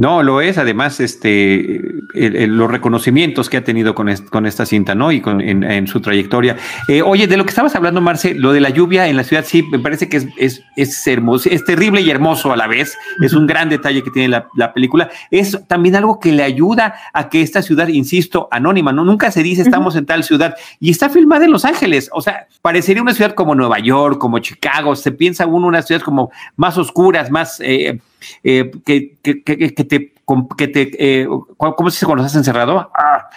No, 0.00 0.22
lo 0.22 0.40
es, 0.40 0.56
además, 0.56 0.98
este, 0.98 1.78
los 2.14 2.70
reconocimientos 2.70 3.50
que 3.50 3.58
ha 3.58 3.64
tenido 3.64 3.94
con, 3.94 4.10
con 4.30 4.46
esta 4.46 4.64
cinta, 4.64 4.94
¿no? 4.94 5.12
Y 5.12 5.20
con, 5.20 5.42
en, 5.42 5.86
su 5.88 6.00
trayectoria. 6.00 6.56
Eh, 6.88 7.02
oye, 7.02 7.26
de 7.26 7.36
lo 7.36 7.44
que 7.44 7.50
estabas 7.50 7.76
hablando, 7.76 8.00
Marce, 8.00 8.34
lo 8.34 8.54
de 8.54 8.60
la 8.60 8.70
lluvia 8.70 9.08
en 9.08 9.18
la 9.18 9.24
ciudad, 9.24 9.44
sí, 9.46 9.62
me 9.62 9.78
parece 9.78 10.08
que 10.08 10.16
es, 10.16 10.26
es, 10.38 10.62
es 10.74 11.06
hermoso, 11.06 11.50
es 11.50 11.66
terrible 11.66 12.00
y 12.00 12.08
hermoso 12.08 12.50
a 12.50 12.56
la 12.56 12.66
vez. 12.66 12.96
Es 13.20 13.34
un 13.34 13.46
gran 13.46 13.68
detalle 13.68 14.02
que 14.02 14.10
tiene 14.10 14.28
la, 14.28 14.48
la, 14.56 14.72
película. 14.72 15.10
Es 15.30 15.60
también 15.68 15.94
algo 15.96 16.18
que 16.18 16.32
le 16.32 16.44
ayuda 16.44 16.94
a 17.12 17.28
que 17.28 17.42
esta 17.42 17.60
ciudad, 17.60 17.88
insisto, 17.88 18.48
anónima, 18.50 18.94
¿no? 18.94 19.04
Nunca 19.04 19.30
se 19.30 19.42
dice 19.42 19.60
estamos 19.60 19.96
en 19.96 20.06
tal 20.06 20.24
ciudad 20.24 20.56
y 20.80 20.92
está 20.92 21.10
filmada 21.10 21.44
en 21.44 21.50
Los 21.50 21.66
Ángeles. 21.66 22.08
O 22.14 22.22
sea, 22.22 22.46
parecería 22.62 23.02
una 23.02 23.12
ciudad 23.12 23.34
como 23.34 23.54
Nueva 23.54 23.78
York, 23.80 24.16
como 24.16 24.38
Chicago. 24.38 24.96
Se 24.96 25.12
piensa 25.12 25.44
uno 25.44 25.66
una 25.66 25.82
ciudad 25.82 26.00
como 26.00 26.30
más 26.56 26.78
oscuras, 26.78 27.30
más. 27.30 27.60
Eh, 27.60 28.00
eh, 28.42 28.70
que, 28.84 29.16
que, 29.22 29.42
que, 29.42 29.74
que, 29.74 29.84
te, 29.84 30.12
que 30.56 30.68
te 30.68 30.90
eh, 30.98 31.28
¿cómo 31.56 31.90
se 31.90 31.96
dice 31.96 32.06
cuando 32.06 32.24
estás 32.24 32.38
encerrado? 32.38 32.90
Ah, 32.94 33.28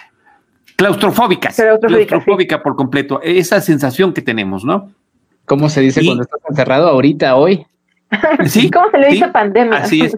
claustrofóbica, 0.76 1.50
claustrofóbica 1.50 2.62
por 2.62 2.76
completo, 2.76 3.20
esa 3.22 3.60
sensación 3.60 4.12
que 4.12 4.22
tenemos, 4.22 4.64
¿no? 4.64 4.90
¿Cómo 5.46 5.68
se 5.68 5.80
dice 5.80 6.04
cuando 6.04 6.22
estás 6.22 6.40
encerrado 6.48 6.88
ahorita, 6.88 7.36
hoy? 7.36 7.66
¿Sí? 8.46 8.70
¿Cómo 8.70 8.90
se 8.90 8.98
le 8.98 9.08
dice 9.08 9.28
pandemia? 9.28 9.78
Así 9.78 10.00
es. 10.02 10.16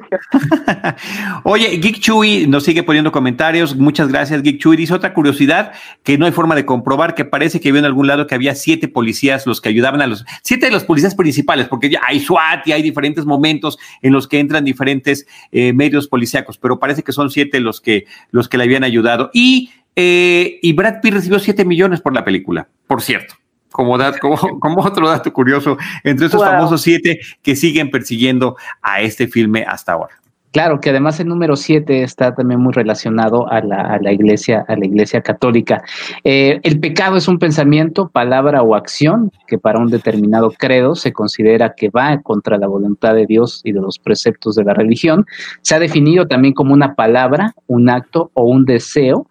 Oye, 1.45 1.77
Geek 1.79 2.01
Chuy 2.01 2.47
nos 2.47 2.65
sigue 2.65 2.83
poniendo 2.83 3.13
comentarios. 3.13 3.77
Muchas 3.77 4.09
gracias, 4.09 4.43
Geek 4.43 4.59
Chuy. 4.59 4.77
Dice 4.77 4.95
otra 4.95 5.15
curiosidad 5.15 5.73
que 6.03 6.19
no 6.19 6.27
hay 6.27 6.33
forma 6.33 6.55
de 6.55 6.65
comprobar, 6.65 7.15
que 7.15 7.25
parece 7.25 7.61
que 7.61 7.73
vio 7.73 7.79
en 7.79 7.85
algún 7.85 8.07
lado 8.07 8.27
que 8.27 8.35
había 8.35 8.55
siete 8.55 8.89
policías 8.89 9.47
los 9.47 9.61
que 9.61 9.69
ayudaban 9.69 10.01
a 10.01 10.07
los, 10.07 10.25
siete 10.43 10.67
de 10.67 10.73
los 10.73 10.85
policías 10.85 11.15
principales, 11.15 11.69
porque 11.69 11.91
ya 11.91 12.01
hay 12.07 12.21
SWAT 12.21 12.67
y 12.67 12.73
hay 12.73 12.83
diferentes 12.83 13.25
momentos 13.25 13.79
en 14.03 14.13
los 14.13 14.29
que 14.29 14.39
entran 14.39 14.65
diferentes 14.65 15.27
eh, 15.53 15.73
medios 15.73 16.09
policíacos, 16.09 16.59
pero 16.59 16.79
parece 16.79 17.03
que 17.03 17.13
son 17.13 17.31
siete 17.31 17.61
los 17.61 17.81
que, 17.81 18.07
los 18.31 18.49
que 18.49 18.59
le 18.59 18.65
habían 18.65 18.85
ayudado. 18.85 19.31
Y, 19.33 19.71
eh, 19.95 20.59
y 20.63 20.73
Brad 20.73 21.01
Pitt 21.01 21.15
recibió 21.15 21.39
siete 21.39 21.65
millones 21.65 22.01
por 22.01 22.15
la 22.15 22.25
película, 22.25 22.69
por 22.87 23.03
cierto 23.03 23.37
como, 23.77 23.99
como, 24.21 24.37
como 24.61 24.83
otro 24.83 25.09
dato 25.09 25.33
curioso, 25.33 25.77
entre 26.03 26.27
esos 26.27 26.43
famosos 26.43 26.81
siete 26.81 27.21
que 27.43 27.55
siguen 27.55 27.91
persiguiendo 27.91 28.57
a 28.83 29.03
este 29.03 29.29
filme 29.29 29.65
hasta 29.69 29.93
ahora. 29.93 30.17
Claro, 30.53 30.81
que 30.81 30.89
además 30.89 31.21
el 31.21 31.29
número 31.29 31.55
siete 31.55 32.03
está 32.03 32.35
también 32.35 32.61
muy 32.61 32.73
relacionado 32.73 33.47
a 33.53 33.61
la, 33.61 34.11
iglesia, 34.11 34.65
a 34.67 34.75
la 34.75 34.87
iglesia 34.87 35.21
católica. 35.21 35.83
Eh, 36.25 36.61
el 36.63 36.81
pecado 36.81 37.19
es 37.19 37.29
un 37.29 37.39
pensamiento, 37.39 38.09
palabra 38.09 38.63
o 38.63 38.75
acción 38.75 39.31
que 39.47 39.59
para 39.59 39.79
un 39.79 39.91
determinado 39.91 40.51
credo 40.57 40.95
se 40.95 41.13
considera 41.13 41.75
que 41.77 41.91
va 41.91 42.23
contra 42.23 42.57
la 42.57 42.69
voluntad 42.69 43.15
de 43.15 43.27
Dios 43.27 43.61
y 43.65 43.73
de 43.73 43.83
los 43.83 43.99
preceptos 43.99 44.55
de 44.55 44.65
la 44.65 44.73
religión. 44.73 45.27
Se 45.61 45.75
ha 45.75 45.79
definido 45.79 46.27
también 46.27 46.55
como 46.55 46.73
una 46.73 46.95
palabra, 46.95 47.53
un 47.67 47.91
acto 47.91 48.31
o 48.33 48.45
un 48.45 48.65
deseo 48.65 49.27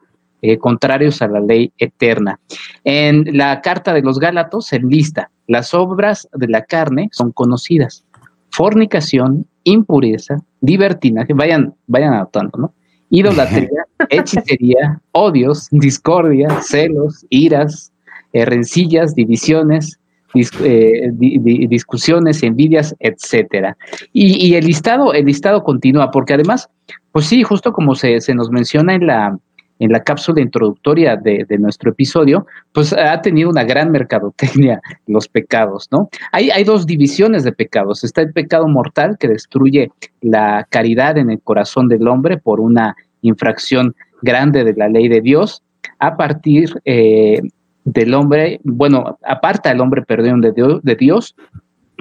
eh, 0.47 0.59
contrarios 0.59 1.23
a 1.23 1.27
la 1.27 1.39
ley 1.39 1.71
eterna. 1.79 2.39
En 2.83 3.35
la 3.35 3.61
carta 3.61 3.93
de 3.93 4.03
los 4.03 4.19
Gálatos 4.19 4.67
se 4.67 4.79
lista, 4.79 5.31
las 5.47 5.73
obras 5.73 6.27
de 6.33 6.47
la 6.47 6.63
carne 6.65 7.09
son 7.11 7.31
conocidas, 7.31 8.05
fornicación, 8.51 9.47
impureza, 9.63 10.37
libertinaje, 10.61 11.33
vayan, 11.33 11.73
vayan 11.87 12.13
anotando, 12.13 12.59
¿no? 12.59 12.73
Idolatría, 13.09 13.85
hechicería, 14.11 15.01
odios, 15.13 15.67
discordia, 15.71 16.61
celos, 16.61 17.25
iras, 17.29 17.91
eh, 18.33 18.45
rencillas, 18.45 19.15
divisiones, 19.15 19.99
eh, 20.35 21.09
discusiones, 21.11 22.43
envidias, 22.43 22.95
etcétera. 22.99 23.75
Y, 24.13 24.53
el 24.53 24.65
listado, 24.65 25.11
el 25.13 25.25
listado 25.25 25.63
continúa, 25.63 26.11
porque 26.11 26.35
además, 26.35 26.69
pues 27.11 27.25
sí, 27.25 27.41
justo 27.41 27.73
como 27.73 27.95
se, 27.95 28.21
se 28.21 28.35
nos 28.35 28.51
menciona 28.51 28.93
en 28.93 29.07
la, 29.07 29.39
en 29.79 29.91
la 29.91 30.03
cápsula 30.03 30.41
introductoria 30.41 31.15
de, 31.17 31.45
nuestro 31.59 31.91
episodio, 31.91 32.45
pues 32.71 32.93
ha 32.93 33.21
tenido 33.21 33.49
una 33.49 33.63
gran 33.63 33.91
mercadotecnia 33.91 34.81
los 35.07 35.27
pecados, 35.27 35.87
¿no? 35.91 36.09
Hay, 36.31 36.63
dos 36.63 36.85
divisiones 36.85 37.43
de 37.43 37.51
pecados. 37.51 38.03
Está 38.03 38.21
el 38.21 38.33
pecado 38.33 38.67
mortal 38.67 39.17
que 39.19 39.27
destruye 39.27 39.91
la 40.21 40.65
caridad 40.69 41.17
en 41.17 41.29
el 41.29 41.41
corazón 41.41 41.87
del 41.87 42.07
hombre 42.07 42.37
por 42.37 42.59
una 42.59 42.95
infracción 43.21 43.95
grande 44.21 44.63
de 44.63 44.73
la 44.73 44.87
ley 44.87 45.07
de 45.07 45.21
Dios, 45.21 45.61
a 45.99 46.17
partir 46.17 46.81
eh, 46.85 47.41
del 47.83 48.13
hombre, 48.13 48.59
bueno, 48.63 49.17
aparta 49.23 49.69
al 49.69 49.81
hombre 49.81 50.01
perdón 50.01 50.41
de 50.41 50.51
de 50.51 50.95
Dios, 50.95 51.35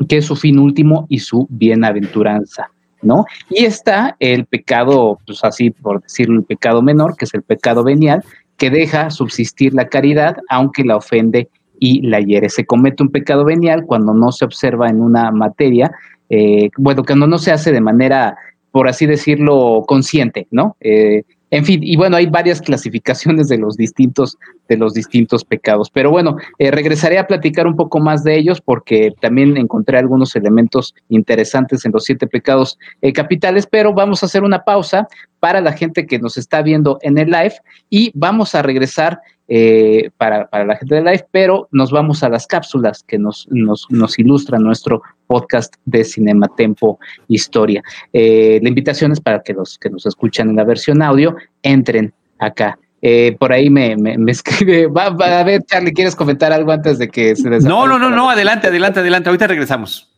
que 0.08 0.18
es 0.18 0.26
su 0.26 0.36
fin 0.36 0.58
último 0.58 1.06
y 1.08 1.18
su 1.18 1.46
bienaventuranza. 1.50 2.70
¿No? 3.04 3.26
Y 3.50 3.64
está 3.64 4.16
el 4.18 4.46
pecado, 4.46 5.18
pues 5.26 5.44
así 5.44 5.70
por 5.70 6.02
decirlo, 6.02 6.40
el 6.40 6.44
pecado 6.44 6.82
menor, 6.82 7.16
que 7.16 7.24
es 7.24 7.34
el 7.34 7.42
pecado 7.42 7.84
venial, 7.84 8.24
que 8.56 8.70
deja 8.70 9.10
subsistir 9.10 9.74
la 9.74 9.88
caridad, 9.88 10.36
aunque 10.48 10.84
la 10.84 10.96
ofende 10.96 11.48
y 11.78 12.02
la 12.02 12.20
hiere. 12.20 12.48
Se 12.48 12.64
comete 12.64 13.02
un 13.02 13.10
pecado 13.10 13.44
venial 13.44 13.84
cuando 13.86 14.14
no 14.14 14.32
se 14.32 14.44
observa 14.44 14.88
en 14.88 15.00
una 15.00 15.30
materia, 15.30 15.92
eh, 16.30 16.70
bueno, 16.76 17.04
cuando 17.04 17.26
no 17.26 17.38
se 17.38 17.52
hace 17.52 17.72
de 17.72 17.80
manera, 17.80 18.36
por 18.70 18.88
así 18.88 19.06
decirlo, 19.06 19.84
consciente, 19.86 20.46
¿no? 20.50 20.76
Eh, 20.80 21.24
en 21.54 21.64
fin, 21.64 21.84
y 21.84 21.94
bueno, 21.94 22.16
hay 22.16 22.26
varias 22.26 22.60
clasificaciones 22.60 23.46
de 23.46 23.58
los 23.58 23.76
distintos, 23.76 24.36
de 24.68 24.76
los 24.76 24.92
distintos 24.92 25.44
pecados. 25.44 25.88
Pero 25.88 26.10
bueno, 26.10 26.36
eh, 26.58 26.72
regresaré 26.72 27.16
a 27.16 27.28
platicar 27.28 27.68
un 27.68 27.76
poco 27.76 28.00
más 28.00 28.24
de 28.24 28.36
ellos 28.36 28.60
porque 28.60 29.12
también 29.20 29.56
encontré 29.56 29.98
algunos 29.98 30.34
elementos 30.34 30.96
interesantes 31.10 31.84
en 31.84 31.92
los 31.92 32.02
siete 32.02 32.26
pecados 32.26 32.76
eh, 33.02 33.12
capitales, 33.12 33.68
pero 33.70 33.94
vamos 33.94 34.20
a 34.20 34.26
hacer 34.26 34.42
una 34.42 34.64
pausa 34.64 35.06
para 35.38 35.60
la 35.60 35.72
gente 35.72 36.06
que 36.08 36.18
nos 36.18 36.36
está 36.36 36.60
viendo 36.60 36.98
en 37.02 37.18
el 37.18 37.30
live 37.30 37.54
y 37.88 38.10
vamos 38.16 38.56
a 38.56 38.62
regresar 38.62 39.20
eh, 39.46 40.10
para, 40.16 40.48
la 40.52 40.76
gente 40.76 40.94
de 40.94 41.02
live, 41.02 41.26
pero 41.30 41.68
nos 41.70 41.90
vamos 41.90 42.22
a 42.22 42.28
las 42.28 42.46
cápsulas 42.46 43.02
que 43.02 43.18
nos, 43.18 43.46
nos, 43.50 43.86
nos 43.90 44.18
ilustran 44.18 44.62
nuestro 44.62 45.02
podcast 45.26 45.74
de 45.84 46.04
Cinema 46.04 46.48
Tempo 46.56 46.98
Historia. 47.28 47.82
Eh, 48.12 48.58
la 48.62 48.68
invitación 48.68 49.12
es 49.12 49.20
para 49.20 49.42
que 49.42 49.52
los 49.52 49.78
que 49.78 49.90
nos 49.90 50.06
escuchan 50.06 50.48
en 50.48 50.56
la 50.56 50.64
versión 50.64 51.02
audio 51.02 51.36
entren 51.62 52.14
acá. 52.38 52.78
Eh, 53.02 53.36
por 53.38 53.52
ahí 53.52 53.68
me, 53.68 53.96
me, 53.96 54.16
escribe, 54.32 54.86
va, 54.86 55.06
a 55.06 55.44
ver, 55.44 55.62
Charlie, 55.64 55.92
¿quieres 55.92 56.16
comentar 56.16 56.52
algo 56.52 56.72
antes 56.72 56.98
de 56.98 57.08
que 57.08 57.36
se 57.36 57.50
No, 57.50 57.86
no, 57.86 57.98
no, 57.98 58.08
no, 58.10 58.30
adelante, 58.30 58.68
adelante, 58.68 59.00
adelante, 59.00 59.28
ahorita 59.28 59.46
regresamos. 59.46 60.10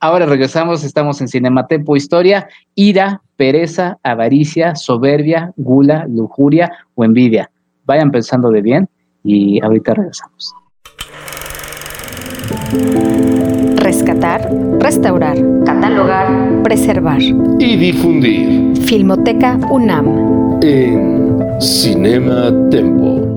Ahora 0.00 0.26
regresamos, 0.26 0.84
estamos 0.84 1.20
en 1.20 1.26
Cinematempo 1.26 1.96
Historia, 1.96 2.48
ira, 2.76 3.22
pereza, 3.36 3.98
avaricia, 4.04 4.76
soberbia, 4.76 5.52
gula, 5.56 6.06
lujuria 6.08 6.70
o 6.94 7.04
envidia 7.04 7.50
vayan 7.88 8.10
pensando 8.12 8.50
de 8.50 8.60
bien 8.60 8.88
y 9.24 9.60
ahorita 9.64 9.94
regresamos. 9.94 10.54
Rescatar, 13.76 14.48
restaurar, 14.78 15.38
catalogar, 15.64 16.62
preservar 16.62 17.20
y 17.20 17.76
difundir. 17.76 18.76
Filmoteca 18.76 19.58
UNAM. 19.70 20.60
En 20.62 21.38
Cinema 21.60 22.52
Tempo. 22.70 23.34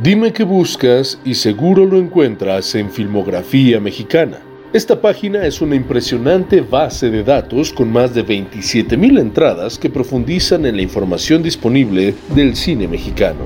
Dime 0.00 0.32
qué 0.32 0.44
buscas 0.44 1.18
y 1.24 1.34
seguro 1.34 1.86
lo 1.86 1.96
encuentras 1.96 2.74
en 2.74 2.90
Filmografía 2.90 3.80
Mexicana. 3.80 4.38
Esta 4.72 5.02
página 5.02 5.44
es 5.44 5.60
una 5.60 5.76
impresionante 5.76 6.62
base 6.62 7.10
de 7.10 7.22
datos 7.22 7.74
con 7.74 7.92
más 7.92 8.14
de 8.14 8.24
27.000 8.24 9.20
entradas 9.20 9.78
que 9.78 9.90
profundizan 9.90 10.64
en 10.64 10.76
la 10.76 10.82
información 10.82 11.42
disponible 11.42 12.14
del 12.34 12.56
cine 12.56 12.88
mexicano. 12.88 13.40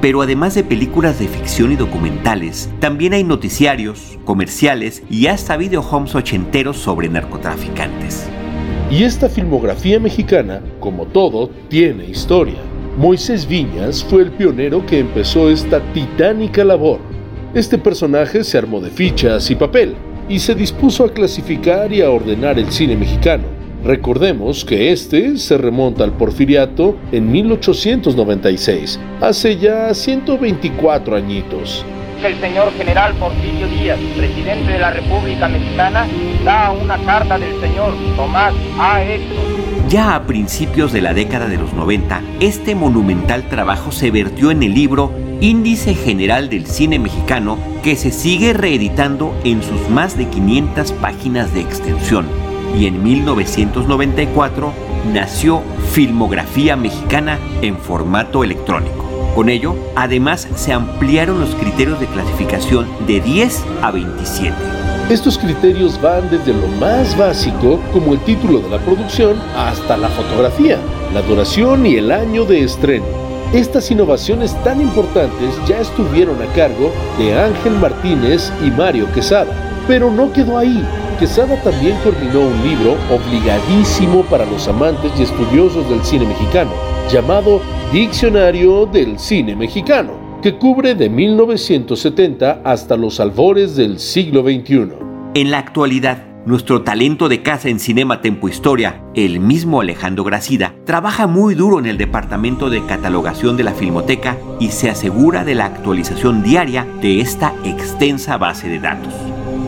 Pero 0.00 0.20
además 0.20 0.56
de 0.56 0.64
películas 0.64 1.20
de 1.20 1.28
ficción 1.28 1.70
y 1.70 1.76
documentales, 1.76 2.68
también 2.80 3.12
hay 3.12 3.22
noticiarios, 3.22 4.18
comerciales 4.24 5.04
y 5.08 5.28
hasta 5.28 5.56
videohomes 5.56 6.16
ochenteros 6.16 6.76
sobre 6.76 7.08
narcotraficantes. 7.08 8.26
Y 8.90 9.04
esta 9.04 9.28
filmografía 9.28 10.00
mexicana, 10.00 10.60
como 10.80 11.06
todo, 11.06 11.50
tiene 11.68 12.04
historia. 12.06 12.58
Moisés 12.98 13.46
Viñas 13.46 14.02
fue 14.02 14.22
el 14.22 14.32
pionero 14.32 14.84
que 14.84 14.98
empezó 14.98 15.48
esta 15.48 15.80
titánica 15.92 16.64
labor. 16.64 16.98
Este 17.54 17.78
personaje 17.78 18.42
se 18.42 18.58
armó 18.58 18.80
de 18.80 18.90
fichas 18.90 19.48
y 19.52 19.54
papel, 19.54 19.94
y 20.28 20.38
se 20.38 20.54
dispuso 20.54 21.04
a 21.04 21.12
clasificar 21.12 21.92
y 21.92 22.02
a 22.02 22.10
ordenar 22.10 22.58
el 22.58 22.70
cine 22.70 22.96
mexicano. 22.96 23.44
Recordemos 23.84 24.64
que 24.64 24.92
este 24.92 25.36
se 25.36 25.58
remonta 25.58 26.04
al 26.04 26.12
porfiriato 26.12 26.96
en 27.12 27.30
1896, 27.30 28.98
hace 29.20 29.58
ya 29.58 29.92
124 29.92 31.16
añitos. 31.16 31.84
El 32.24 32.40
señor 32.40 32.72
general 32.72 33.12
Porfirio 33.16 33.68
Díaz, 33.68 33.98
presidente 34.16 34.72
de 34.72 34.78
la 34.78 34.90
República 34.90 35.48
Mexicana, 35.48 36.06
da 36.42 36.72
una 36.72 36.96
carta 37.04 37.38
del 37.38 37.60
señor 37.60 37.92
Tomás 38.16 38.54
A. 38.78 39.02
Edson. 39.02 39.64
Ya 39.90 40.14
a 40.14 40.26
principios 40.26 40.90
de 40.94 41.02
la 41.02 41.12
década 41.12 41.46
de 41.46 41.58
los 41.58 41.74
90, 41.74 42.22
este 42.40 42.74
monumental 42.74 43.46
trabajo 43.50 43.92
se 43.92 44.10
vertió 44.10 44.50
en 44.50 44.62
el 44.62 44.72
libro 44.72 45.12
Índice 45.40 45.94
General 45.94 46.48
del 46.48 46.66
Cine 46.66 46.98
Mexicano 46.98 47.58
que 47.82 47.96
se 47.96 48.10
sigue 48.10 48.52
reeditando 48.52 49.34
en 49.44 49.62
sus 49.62 49.88
más 49.90 50.16
de 50.16 50.28
500 50.28 50.92
páginas 50.92 51.52
de 51.52 51.60
extensión. 51.60 52.26
Y 52.78 52.86
en 52.86 53.02
1994 53.02 54.72
nació 55.12 55.62
Filmografía 55.92 56.76
Mexicana 56.76 57.38
en 57.62 57.76
formato 57.76 58.42
electrónico. 58.42 59.04
Con 59.34 59.48
ello, 59.48 59.74
además 59.96 60.48
se 60.54 60.72
ampliaron 60.72 61.40
los 61.40 61.54
criterios 61.56 61.98
de 62.00 62.06
clasificación 62.06 62.86
de 63.06 63.20
10 63.20 63.64
a 63.82 63.90
27. 63.90 64.54
Estos 65.10 65.36
criterios 65.36 66.00
van 66.00 66.30
desde 66.30 66.54
lo 66.54 66.66
más 66.78 67.16
básico, 67.18 67.78
como 67.92 68.14
el 68.14 68.20
título 68.20 68.60
de 68.60 68.70
la 68.70 68.78
producción, 68.78 69.36
hasta 69.54 69.96
la 69.98 70.08
fotografía, 70.08 70.78
la 71.12 71.20
duración 71.20 71.84
y 71.84 71.96
el 71.96 72.10
año 72.10 72.44
de 72.46 72.64
estreno. 72.64 73.04
Estas 73.52 73.90
innovaciones 73.90 74.54
tan 74.64 74.80
importantes 74.80 75.54
ya 75.66 75.80
estuvieron 75.80 76.40
a 76.42 76.46
cargo 76.54 76.90
de 77.18 77.38
Ángel 77.38 77.74
Martínez 77.74 78.52
y 78.64 78.70
Mario 78.70 79.06
Quesada. 79.12 79.52
Pero 79.86 80.10
no 80.10 80.32
quedó 80.32 80.58
ahí. 80.58 80.82
Quesada 81.18 81.62
también 81.62 81.96
coordinó 82.02 82.40
un 82.40 82.62
libro 82.62 82.96
obligadísimo 83.10 84.22
para 84.24 84.44
los 84.44 84.66
amantes 84.66 85.12
y 85.18 85.22
estudiosos 85.22 85.88
del 85.88 86.02
cine 86.02 86.26
mexicano, 86.26 86.72
llamado 87.08 87.60
Diccionario 87.92 88.86
del 88.86 89.18
Cine 89.20 89.54
Mexicano, 89.54 90.40
que 90.42 90.56
cubre 90.56 90.96
de 90.96 91.08
1970 91.08 92.62
hasta 92.64 92.96
los 92.96 93.20
albores 93.20 93.76
del 93.76 94.00
siglo 94.00 94.42
XXI. 94.42 94.88
En 95.34 95.50
la 95.52 95.58
actualidad, 95.58 96.33
nuestro 96.46 96.82
talento 96.82 97.28
de 97.28 97.42
casa 97.42 97.68
en 97.68 97.80
Cinema 97.80 98.20
Tempo 98.20 98.48
Historia, 98.48 99.02
el 99.14 99.40
mismo 99.40 99.80
Alejandro 99.80 100.24
Gracida, 100.24 100.74
trabaja 100.84 101.26
muy 101.26 101.54
duro 101.54 101.78
en 101.78 101.86
el 101.86 101.96
departamento 101.96 102.68
de 102.68 102.84
catalogación 102.84 103.56
de 103.56 103.64
la 103.64 103.72
Filmoteca 103.72 104.36
y 104.60 104.68
se 104.68 104.90
asegura 104.90 105.44
de 105.44 105.54
la 105.54 105.66
actualización 105.66 106.42
diaria 106.42 106.86
de 107.00 107.20
esta 107.20 107.54
extensa 107.64 108.36
base 108.36 108.68
de 108.68 108.78
datos. 108.78 109.14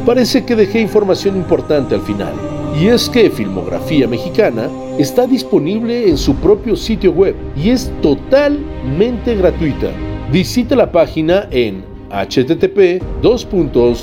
Parece 0.05 0.45
que 0.45 0.55
dejé 0.55 0.81
información 0.81 1.37
importante 1.37 1.95
al 1.95 2.03
final, 2.03 2.35
y 2.79 2.89
es 2.89 3.09
que 3.09 3.31
Filmografía 3.31 4.07
Mexicana 4.07 4.68
está 4.99 5.27
disponible 5.27 6.09
en 6.09 6.18
su 6.18 6.35
propio 6.37 6.77
sitio 6.77 7.12
web 7.12 7.35
y 7.57 7.70
es 7.70 7.91
totalmente 8.03 9.35
gratuita. 9.35 9.91
Visita 10.31 10.77
la 10.77 10.93
página 10.93 11.49
en 11.51 11.83
http 12.11 13.03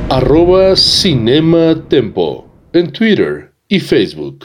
Arroba 0.09 0.77
Cinema 0.77 1.75
Tempo 1.89 2.47
en 2.73 2.91
Twitter 2.91 3.53
y 3.69 3.81
Facebook. 3.81 4.45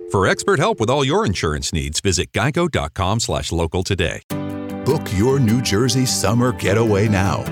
For 0.11 0.27
expert 0.27 0.59
help 0.59 0.81
with 0.81 0.89
all 0.89 1.05
your 1.05 1.25
insurance 1.25 1.71
needs, 1.71 2.01
visit 2.01 2.33
geico.com 2.33 3.21
slash 3.21 3.53
local 3.53 3.81
today. 3.81 4.23
Book 4.83 5.07
your 5.13 5.39
New 5.39 5.61
Jersey 5.61 6.05
summer 6.05 6.51
getaway 6.51 7.07
now. 7.07 7.45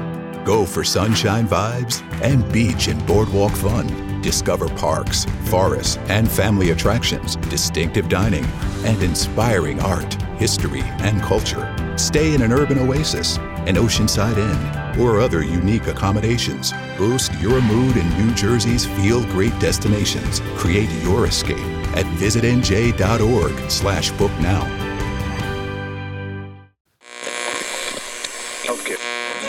Go 0.43 0.66
for 0.66 0.84
sunshine 0.84 1.47
vibes 1.47 2.03
and 2.22 2.51
beach 2.51 2.89
and 2.89 3.05
boardwalk 3.07 3.53
fun. 3.53 4.22
Discover 4.22 4.68
parks, 4.76 5.26
forests, 5.45 5.95
and 6.10 6.30
family 6.30 6.72
attractions, 6.72 7.38
distinctive 7.47 8.10
dining, 8.10 8.43
and 8.84 9.01
inspiring 9.03 9.80
art, 9.80 10.22
history, 10.34 10.82
and 10.84 11.22
culture. 11.22 11.89
Stay 12.00 12.34
in 12.34 12.41
an 12.41 12.54
urban 12.54 12.80
oasis, 12.80 13.36
an 13.68 13.76
oceanside 13.76 14.38
inn, 14.38 15.02
or 15.02 15.20
other 15.20 15.43
unique 15.43 15.86
accommodations. 15.88 16.72
Boost 16.97 17.34
your 17.41 17.62
mood 17.62 17.97
in 17.97 18.10
New 18.18 18.34
Jersey's 18.36 18.86
feel 18.86 19.22
great 19.26 19.52
destinations. 19.60 20.39
Create 20.56 20.89
your 21.04 21.26
escape 21.26 21.58
at 21.97 22.06
visitnj.org 22.16 23.70
slash 23.70 24.12
book 24.12 24.32
now. 24.39 24.66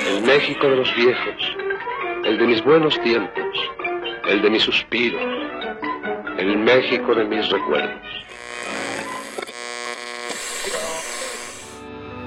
El 0.08 0.22
México 0.22 0.68
de 0.68 0.76
los 0.76 0.94
viejos, 0.96 1.56
el 2.24 2.36
de 2.36 2.46
mis 2.46 2.64
buenos 2.64 3.00
tiempos, 3.02 3.56
el 4.28 4.42
de 4.42 4.50
mis 4.50 4.62
suspiros, 4.62 5.22
el 6.38 6.58
México 6.58 7.14
de 7.14 7.24
mis 7.24 7.48
recuerdos. 7.48 8.00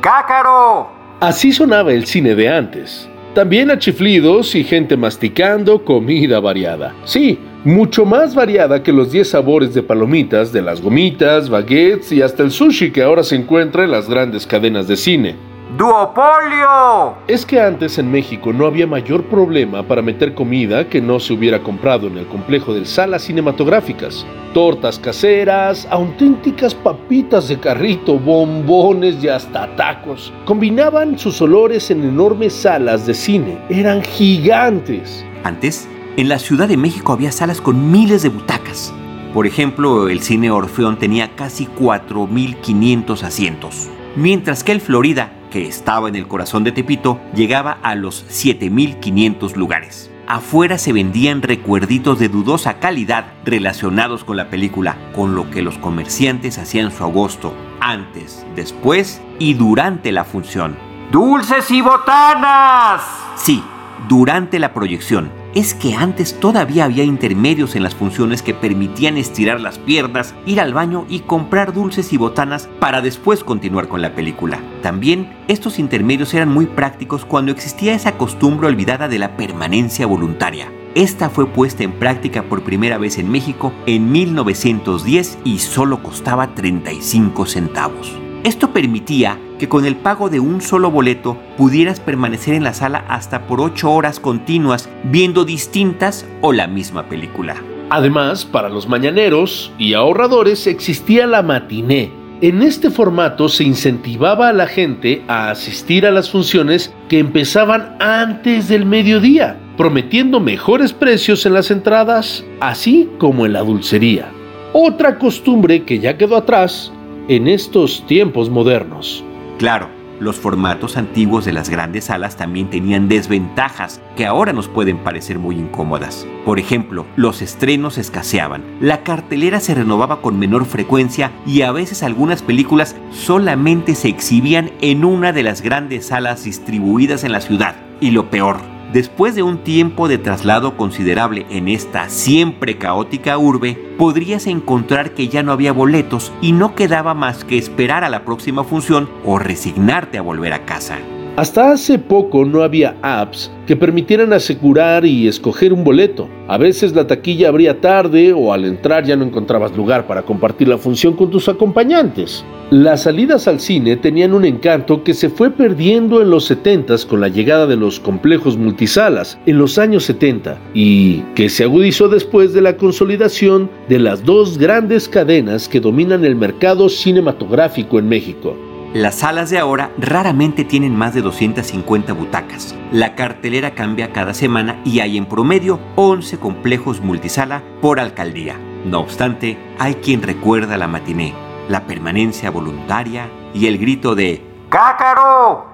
¡Cácaro! 0.03 0.89
Así 1.21 1.53
sonaba 1.53 1.93
el 1.93 2.05
cine 2.05 2.35
de 2.35 2.49
antes. 2.49 3.07
También 3.33 3.71
a 3.71 3.79
chiflidos 3.79 4.53
y 4.53 4.65
gente 4.65 4.97
masticando 4.97 5.85
comida 5.85 6.41
variada. 6.41 6.93
Sí, 7.05 7.39
mucho 7.63 8.03
más 8.03 8.35
variada 8.35 8.83
que 8.83 8.91
los 8.91 9.13
10 9.13 9.29
sabores 9.29 9.73
de 9.73 9.81
palomitas, 9.81 10.51
de 10.51 10.61
las 10.61 10.81
gomitas, 10.81 11.47
baguettes 11.47 12.11
y 12.11 12.21
hasta 12.21 12.43
el 12.43 12.51
sushi 12.51 12.91
que 12.91 13.01
ahora 13.01 13.23
se 13.23 13.37
encuentra 13.37 13.85
en 13.85 13.91
las 13.91 14.09
grandes 14.09 14.45
cadenas 14.45 14.89
de 14.89 14.97
cine. 14.97 15.35
¡Duopolio! 15.77 17.15
Es 17.27 17.47
que 17.47 17.59
antes 17.59 17.97
en 17.97 18.11
México 18.11 18.53
no 18.53 18.67
había 18.67 18.85
mayor 18.85 19.23
problema 19.23 19.81
para 19.81 20.03
meter 20.03 20.35
comida 20.35 20.87
que 20.87 21.01
no 21.01 21.19
se 21.19 21.33
hubiera 21.33 21.63
comprado 21.63 22.07
en 22.07 22.19
el 22.19 22.27
complejo 22.27 22.75
de 22.75 22.85
salas 22.85 23.23
cinematográficas. 23.23 24.23
Tortas 24.53 24.99
caseras, 24.99 25.87
auténticas 25.89 26.75
papitas 26.75 27.47
de 27.47 27.59
carrito, 27.59 28.19
bombones 28.19 29.23
y 29.23 29.29
hasta 29.29 29.75
tacos. 29.75 30.31
Combinaban 30.45 31.17
sus 31.17 31.41
olores 31.41 31.89
en 31.89 32.03
enormes 32.03 32.53
salas 32.53 33.07
de 33.07 33.15
cine. 33.15 33.57
Eran 33.69 34.03
gigantes. 34.03 35.25
Antes, 35.43 35.87
en 36.17 36.29
la 36.29 36.37
Ciudad 36.37 36.67
de 36.67 36.77
México 36.77 37.13
había 37.13 37.31
salas 37.31 37.59
con 37.59 37.91
miles 37.91 38.21
de 38.21 38.29
butacas. 38.29 38.93
Por 39.33 39.47
ejemplo, 39.47 40.07
el 40.07 40.21
cine 40.21 40.51
Orfeón 40.51 40.99
tenía 40.99 41.35
casi 41.35 41.65
4.500 41.65 43.23
asientos. 43.23 43.89
Mientras 44.15 44.63
que 44.63 44.73
el 44.73 44.79
Florida 44.79 45.31
que 45.53 45.67
estaba 45.67 46.09
en 46.09 46.15
el 46.15 46.27
corazón 46.27 46.63
de 46.63 46.71
Tepito, 46.71 47.21
llegaba 47.35 47.77
a 47.83 47.93
los 47.93 48.25
7.500 48.27 49.53
lugares. 49.53 50.09
Afuera 50.25 50.79
se 50.79 50.93
vendían 50.93 51.43
recuerditos 51.43 52.17
de 52.17 52.27
dudosa 52.27 52.79
calidad 52.79 53.27
relacionados 53.45 54.23
con 54.23 54.35
la 54.35 54.49
película, 54.49 54.97
con 55.13 55.35
lo 55.35 55.51
que 55.51 55.61
los 55.61 55.77
comerciantes 55.77 56.57
hacían 56.57 56.91
su 56.91 57.03
agosto, 57.03 57.53
antes, 57.79 58.43
después 58.55 59.21
y 59.37 59.53
durante 59.53 60.11
la 60.11 60.23
función. 60.23 60.75
¡Dulces 61.11 61.69
y 61.69 61.81
botanas! 61.81 63.03
Sí, 63.35 63.63
durante 64.09 64.57
la 64.57 64.73
proyección 64.73 65.42
es 65.53 65.73
que 65.73 65.95
antes 65.95 66.39
todavía 66.39 66.85
había 66.85 67.03
intermedios 67.03 67.75
en 67.75 67.83
las 67.83 67.95
funciones 67.95 68.41
que 68.41 68.53
permitían 68.53 69.17
estirar 69.17 69.59
las 69.59 69.77
piernas, 69.77 70.33
ir 70.45 70.59
al 70.59 70.73
baño 70.73 71.05
y 71.09 71.19
comprar 71.19 71.73
dulces 71.73 72.11
y 72.13 72.17
botanas 72.17 72.69
para 72.79 73.01
después 73.01 73.43
continuar 73.43 73.87
con 73.87 74.01
la 74.01 74.15
película. 74.15 74.59
También 74.81 75.31
estos 75.47 75.79
intermedios 75.79 76.33
eran 76.33 76.49
muy 76.49 76.65
prácticos 76.65 77.25
cuando 77.25 77.51
existía 77.51 77.93
esa 77.93 78.17
costumbre 78.17 78.67
olvidada 78.67 79.07
de 79.07 79.19
la 79.19 79.37
permanencia 79.37 80.07
voluntaria. 80.07 80.71
Esta 80.95 81.29
fue 81.29 81.47
puesta 81.47 81.83
en 81.83 81.93
práctica 81.93 82.43
por 82.43 82.63
primera 82.63 82.97
vez 82.97 83.17
en 83.17 83.31
México 83.31 83.73
en 83.87 84.11
1910 84.11 85.39
y 85.43 85.59
solo 85.59 86.03
costaba 86.03 86.53
35 86.53 87.45
centavos. 87.47 88.15
Esto 88.43 88.73
permitía 88.73 89.39
que 89.63 89.69
con 89.69 89.85
el 89.85 89.95
pago 89.95 90.29
de 90.29 90.41
un 90.41 90.59
solo 90.59 90.91
boleto 90.91 91.37
pudieras 91.55 92.01
permanecer 92.01 92.53
en 92.53 92.65
la 92.65 92.73
sala 92.73 93.05
hasta 93.07 93.47
por 93.47 93.61
8 93.61 93.89
horas 93.89 94.19
continuas 94.19 94.89
viendo 95.05 95.45
distintas 95.45 96.27
o 96.41 96.51
la 96.51 96.67
misma 96.67 97.03
película. 97.03 97.55
Además, 97.89 98.43
para 98.43 98.67
los 98.67 98.89
mañaneros 98.89 99.71
y 99.77 99.93
ahorradores 99.93 100.67
existía 100.67 101.27
la 101.27 101.43
matiné. 101.43 102.11
En 102.41 102.61
este 102.61 102.89
formato 102.89 103.47
se 103.47 103.63
incentivaba 103.63 104.49
a 104.49 104.53
la 104.53 104.67
gente 104.67 105.23
a 105.29 105.51
asistir 105.51 106.05
a 106.05 106.11
las 106.11 106.29
funciones 106.29 106.93
que 107.07 107.19
empezaban 107.19 107.95
antes 108.01 108.67
del 108.67 108.85
mediodía, 108.85 109.57
prometiendo 109.77 110.41
mejores 110.41 110.91
precios 110.91 111.45
en 111.45 111.53
las 111.53 111.71
entradas, 111.71 112.43
así 112.59 113.09
como 113.17 113.45
en 113.45 113.53
la 113.53 113.61
dulcería. 113.61 114.27
Otra 114.73 115.17
costumbre 115.17 115.83
que 115.83 115.99
ya 115.99 116.17
quedó 116.17 116.35
atrás 116.35 116.91
en 117.29 117.47
estos 117.47 118.05
tiempos 118.07 118.49
modernos. 118.49 119.23
Claro, 119.57 119.87
los 120.19 120.37
formatos 120.37 120.95
antiguos 120.95 121.43
de 121.43 121.53
las 121.53 121.69
grandes 121.69 122.05
salas 122.05 122.37
también 122.37 122.69
tenían 122.69 123.09
desventajas 123.09 124.01
que 124.15 124.25
ahora 124.25 124.53
nos 124.53 124.67
pueden 124.67 124.97
parecer 124.99 125.37
muy 125.37 125.57
incómodas. 125.57 126.27
Por 126.45 126.59
ejemplo, 126.59 127.05
los 127.15 127.41
estrenos 127.41 127.97
escaseaban, 127.97 128.63
la 128.79 129.03
cartelera 129.03 129.59
se 129.59 129.75
renovaba 129.75 130.21
con 130.21 130.39
menor 130.39 130.65
frecuencia 130.65 131.31
y 131.45 131.61
a 131.61 131.71
veces 131.71 132.03
algunas 132.03 132.41
películas 132.41 132.95
solamente 133.11 133.95
se 133.95 134.07
exhibían 134.07 134.71
en 134.81 135.03
una 135.03 135.33
de 135.33 135.43
las 135.43 135.61
grandes 135.61 136.07
salas 136.07 136.43
distribuidas 136.43 137.23
en 137.23 137.31
la 137.31 137.41
ciudad. 137.41 137.75
Y 137.99 138.11
lo 138.11 138.29
peor, 138.29 138.57
Después 138.93 139.33
de 139.33 139.41
un 139.41 139.63
tiempo 139.63 140.07
de 140.07 140.19
traslado 140.19 140.77
considerable 140.77 141.47
en 141.49 141.67
esta 141.67 142.09
siempre 142.09 142.77
caótica 142.77 143.39
urbe, 143.39 143.73
podrías 143.97 144.45
encontrar 144.45 145.15
que 145.15 145.29
ya 145.29 145.41
no 145.41 145.51
había 145.51 145.73
boletos 145.73 146.31
y 146.41 146.51
no 146.51 146.75
quedaba 146.75 147.15
más 147.15 147.43
que 147.43 147.57
esperar 147.57 148.03
a 148.03 148.09
la 148.09 148.23
próxima 148.23 148.63
función 148.63 149.09
o 149.25 149.39
resignarte 149.39 150.19
a 150.19 150.21
volver 150.21 150.53
a 150.53 150.65
casa. 150.65 150.99
Hasta 151.35 151.71
hace 151.71 151.97
poco 151.97 152.45
no 152.45 152.61
había 152.61 152.95
apps 153.01 153.49
que 153.65 153.75
permitieran 153.75 154.33
asegurar 154.33 155.03
y 155.03 155.27
escoger 155.27 155.73
un 155.73 155.83
boleto. 155.83 156.29
A 156.47 156.59
veces 156.59 156.93
la 156.93 157.07
taquilla 157.07 157.47
abría 157.47 157.81
tarde 157.81 158.33
o 158.33 158.53
al 158.53 158.65
entrar 158.65 159.03
ya 159.03 159.15
no 159.15 159.25
encontrabas 159.25 159.75
lugar 159.75 160.05
para 160.05 160.21
compartir 160.21 160.67
la 160.67 160.77
función 160.77 161.15
con 161.15 161.31
tus 161.31 161.49
acompañantes. 161.49 162.45
Las 162.69 163.03
salidas 163.03 163.47
al 163.47 163.59
cine 163.59 163.97
tenían 163.97 164.35
un 164.35 164.45
encanto 164.45 165.03
que 165.03 165.15
se 165.15 165.29
fue 165.29 165.49
perdiendo 165.49 166.21
en 166.21 166.29
los 166.29 166.45
70 166.45 166.97
con 167.09 167.19
la 167.19 167.29
llegada 167.29 167.65
de 167.65 167.77
los 167.77 167.99
complejos 167.99 168.55
multisalas 168.55 169.39
en 169.47 169.57
los 169.57 169.79
años 169.79 170.03
70 170.03 170.59
y 170.75 171.21
que 171.33 171.49
se 171.49 171.63
agudizó 171.63 172.09
después 172.09 172.53
de 172.53 172.61
la 172.61 172.77
consolidación 172.77 173.71
de 173.89 173.97
las 173.97 174.23
dos 174.23 174.59
grandes 174.59 175.09
cadenas 175.09 175.67
que 175.67 175.79
dominan 175.79 176.25
el 176.25 176.35
mercado 176.35 176.89
cinematográfico 176.89 177.97
en 177.97 178.07
México. 178.07 178.55
Las 178.93 179.15
salas 179.15 179.49
de 179.49 179.57
ahora 179.57 179.89
raramente 179.97 180.63
tienen 180.63 180.95
más 180.95 181.15
de 181.15 181.23
250 181.23 182.13
butacas. 182.13 182.75
La 182.91 183.15
cartelera 183.15 183.73
cambia 183.73 184.13
cada 184.13 184.35
semana 184.35 184.79
y 184.85 184.99
hay 184.99 185.17
en 185.17 185.25
promedio 185.25 185.79
11 185.95 186.37
complejos 186.37 187.01
multisala 187.01 187.63
por 187.81 187.99
alcaldía. 187.99 188.55
No 188.85 188.99
obstante, 188.99 189.57
hay 189.79 189.95
quien 189.95 190.21
recuerda 190.21 190.77
la 190.77 190.87
matiné, 190.87 191.33
la 191.69 191.87
permanencia 191.87 192.51
voluntaria 192.51 193.31
y 193.51 193.65
el 193.65 193.79
grito 193.79 194.13
de 194.13 194.43
¡Cácaro! 194.69 195.65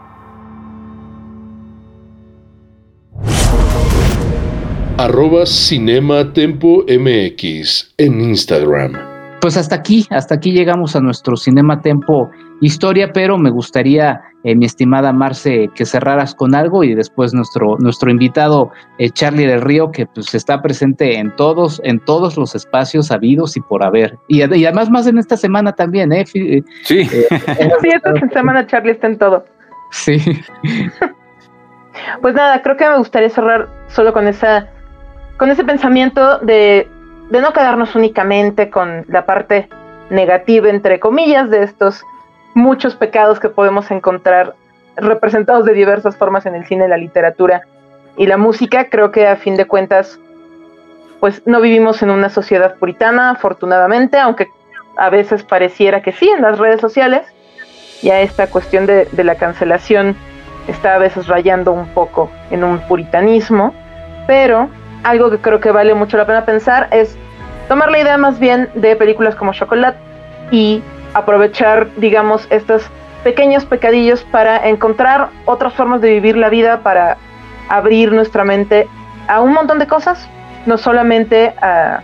Arroba 4.98 5.46
Cinema 5.46 6.32
Tempo 6.32 6.86
MX 6.88 7.96
en 7.98 8.22
Instagram. 8.22 8.94
Pues 9.42 9.58
hasta 9.58 9.76
aquí, 9.76 10.08
hasta 10.10 10.36
aquí 10.36 10.52
llegamos 10.54 10.96
a 10.96 11.02
nuestro 11.02 11.36
Cinema 11.36 11.82
Tempo 11.82 12.30
historia, 12.62 13.12
pero 13.14 13.38
me 13.38 13.50
gustaría, 13.50 14.22
eh, 14.44 14.56
mi 14.56 14.66
estimada 14.66 15.14
Marce, 15.14 15.70
que 15.76 15.86
cerraras 15.86 16.36
con 16.36 16.56
algo 16.56 16.84
y 16.84 16.96
después 16.96 17.34
nuestro, 17.34 17.78
nuestro 17.80 18.12
invitado 18.12 18.72
eh, 18.98 19.10
Charlie 19.10 19.46
del 19.46 19.62
Río, 19.62 19.92
que 19.92 20.06
pues 20.06 20.34
está 20.36 20.62
presente 20.62 21.18
en 21.18 21.36
todos, 21.36 21.82
en 21.84 22.00
todos 22.00 22.38
los 22.38 22.56
espacios 22.56 23.12
habidos 23.12 23.58
y 23.58 23.62
por 23.62 23.84
haber. 23.84 24.18
Y, 24.28 24.42
además 24.42 24.90
más 24.90 25.08
en 25.08 25.18
esta 25.18 25.38
semana 25.38 25.74
también, 25.74 26.12
¿eh? 26.12 26.26
Sí. 26.26 26.64
sí, 26.84 27.00
esta 27.00 28.14
semana 28.34 28.68
Charlie 28.68 28.92
está 28.92 29.08
en 29.08 29.18
todo. 29.18 29.46
Sí. 29.92 30.20
pues 32.22 32.36
nada, 32.36 32.62
creo 32.62 32.78
que 32.78 32.90
me 32.90 32.98
gustaría 32.98 33.30
cerrar 33.30 33.68
solo 33.88 34.14
con 34.14 34.28
esa, 34.28 34.68
con 35.38 35.50
ese 35.50 35.64
pensamiento 35.64 36.40
de 36.40 36.88
de 37.30 37.42
no 37.42 37.54
quedarnos 37.54 37.96
únicamente 37.96 38.70
con 38.70 39.06
la 39.08 39.26
parte 39.26 39.70
negativa, 40.10 40.70
entre 40.70 41.00
comillas, 41.00 41.50
de 41.50 41.64
estos 41.64 42.04
muchos 42.54 42.96
pecados 42.96 43.40
que 43.40 43.50
podemos 43.50 43.90
encontrar 43.92 44.56
representados 44.96 45.66
de 45.66 45.74
diversas 45.74 46.16
formas 46.18 46.46
en 46.46 46.56
el 46.56 46.66
cine, 46.66 46.88
la 46.88 46.98
literatura 46.98 47.62
y 48.18 48.26
la 48.28 48.38
música. 48.38 48.90
Creo 48.90 49.12
que 49.12 49.28
a 49.28 49.36
fin 49.36 49.56
de 49.56 49.66
cuentas, 49.66 50.20
pues 51.20 51.42
no 51.46 51.62
vivimos 51.62 52.02
en 52.02 52.10
una 52.10 52.30
sociedad 52.30 52.76
puritana, 52.76 53.32
afortunadamente, 53.32 54.18
aunque 54.18 54.48
a 54.98 55.10
veces 55.10 55.44
pareciera 55.44 56.02
que 56.02 56.12
sí 56.12 56.30
en 56.30 56.42
las 56.42 56.58
redes 56.58 56.82
sociales. 56.82 57.26
Ya 58.02 58.22
esta 58.22 58.48
cuestión 58.48 58.86
de, 58.86 59.06
de 59.12 59.24
la 59.24 59.36
cancelación 59.36 60.16
está 60.68 60.96
a 60.96 60.98
veces 60.98 61.28
rayando 61.28 61.72
un 61.72 61.88
poco 61.90 62.30
en 62.52 62.64
un 62.64 62.80
puritanismo, 62.80 63.74
pero 64.28 64.70
algo 65.04 65.30
que 65.30 65.38
creo 65.40 65.60
que 65.60 65.72
vale 65.72 65.94
mucho 65.94 66.18
la 66.18 66.26
pena 66.26 66.46
pensar 66.46 66.88
es 66.92 67.18
tomar 67.68 67.92
la 67.92 68.00
idea 68.00 68.18
más 68.18 68.40
bien 68.40 68.70
de 68.74 68.96
películas 68.96 69.36
como 69.36 69.54
Chocolate 69.54 69.98
y 70.52 70.82
aprovechar, 71.14 71.90
digamos, 71.98 72.48
estos 72.50 72.84
pequeños 73.24 73.66
pecadillos 73.66 74.24
para 74.26 74.68
encontrar 74.70 75.30
otras 75.46 75.74
formas 75.74 76.02
de 76.02 76.12
vivir 76.12 76.38
la 76.38 76.50
vida, 76.50 76.82
para 76.82 77.18
abrir 77.68 78.12
nuestra 78.12 78.44
mente 78.44 78.88
a 79.28 79.42
un 79.42 79.54
montón 79.54 79.80
de 79.80 79.88
cosas, 79.88 80.28
no 80.66 80.78
solamente 80.78 81.54
a, 81.62 82.02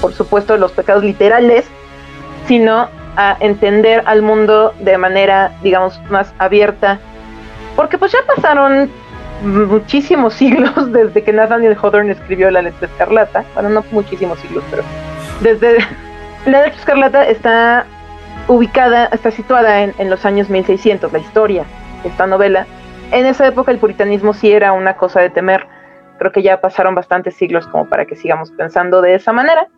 por 0.00 0.12
supuesto, 0.12 0.56
los 0.56 0.72
pecados 0.72 1.04
literales, 1.04 1.66
sino 2.46 2.88
a 3.16 3.36
entender 3.40 4.02
al 4.06 4.22
mundo 4.22 4.72
de 4.80 4.96
manera, 4.96 5.52
digamos, 5.62 6.00
más 6.10 6.32
abierta. 6.38 6.98
Porque 7.76 7.98
pues 7.98 8.12
ya 8.12 8.20
pasaron 8.34 8.90
muchísimos 9.42 10.34
siglos 10.40 10.92
desde 10.92 11.22
que 11.22 11.32
Nathaniel 11.32 11.76
Hawthorne 11.80 12.12
escribió 12.12 12.50
La 12.50 12.62
Letra 12.62 12.86
Escarlata. 12.86 13.44
Bueno, 13.54 13.68
no 13.70 13.84
muchísimos 13.90 14.38
siglos, 14.40 14.64
pero 14.70 14.82
desde 15.40 15.78
La 16.46 16.62
Letra 16.62 16.78
Escarlata 16.78 17.28
está 17.28 17.84
ubicada, 18.50 19.06
está 19.12 19.30
situada 19.30 19.84
en, 19.84 20.10
los 20.10 20.26
años 20.26 20.50
1600, 20.50 21.12
la 21.12 21.18
historia 21.20 21.64
esta 22.02 22.26
novela. 22.26 22.66
En 23.12 23.24
esa 23.24 23.46
época 23.46 23.70
el 23.70 23.78
puritanismo 23.78 24.34
sí 24.34 24.50
era 24.50 24.72
una 24.72 24.96
cosa 24.96 25.20
de 25.20 25.30
temer. 25.30 25.68
Creo 26.18 26.32
que 26.32 26.42
ya 26.42 26.60
pasaron 26.60 26.96
bastantes 26.96 27.34
siglos 27.36 27.68
como 27.68 27.86
para 27.88 28.06
que 28.06 28.16
sigamos 28.16 28.50
pensando 28.50 29.02
de 29.02 29.14
esa 29.14 29.32
manera. 29.32 29.68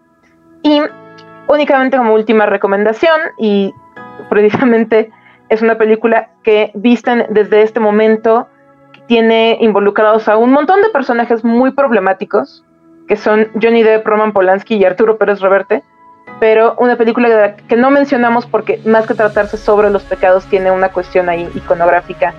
Y 0.62 0.80
únicamente 1.48 1.98
como 1.98 2.14
última 2.14 2.46
recomendación, 2.46 3.20
y 3.38 3.74
precisamente 4.30 5.10
es 5.50 5.60
una 5.60 5.76
película 5.76 6.30
que 6.42 6.70
visten 6.74 7.26
desde 7.28 7.62
este 7.62 7.78
momento 7.78 8.48
tiene 9.06 9.58
involucrados 9.60 10.28
a 10.28 10.38
un 10.38 10.50
montón 10.50 10.80
de 10.80 10.88
personajes 10.88 11.44
muy 11.44 11.72
problemáticos, 11.72 12.64
que 13.06 13.16
son 13.16 13.48
Johnny 13.60 13.82
Depp, 13.82 14.06
Roman 14.06 14.32
Polanski 14.32 14.76
y 14.76 14.84
Arturo 14.86 15.18
Pérez 15.18 15.40
Reverte, 15.40 15.82
pero 16.42 16.74
una 16.78 16.96
película 16.96 17.54
que 17.54 17.76
no 17.76 17.92
mencionamos 17.92 18.46
porque 18.46 18.80
más 18.84 19.06
que 19.06 19.14
tratarse 19.14 19.56
sobre 19.56 19.90
los 19.90 20.02
pecados 20.02 20.44
tiene 20.46 20.72
una 20.72 20.88
cuestión 20.88 21.28
ahí 21.28 21.48
iconográfica 21.54 22.34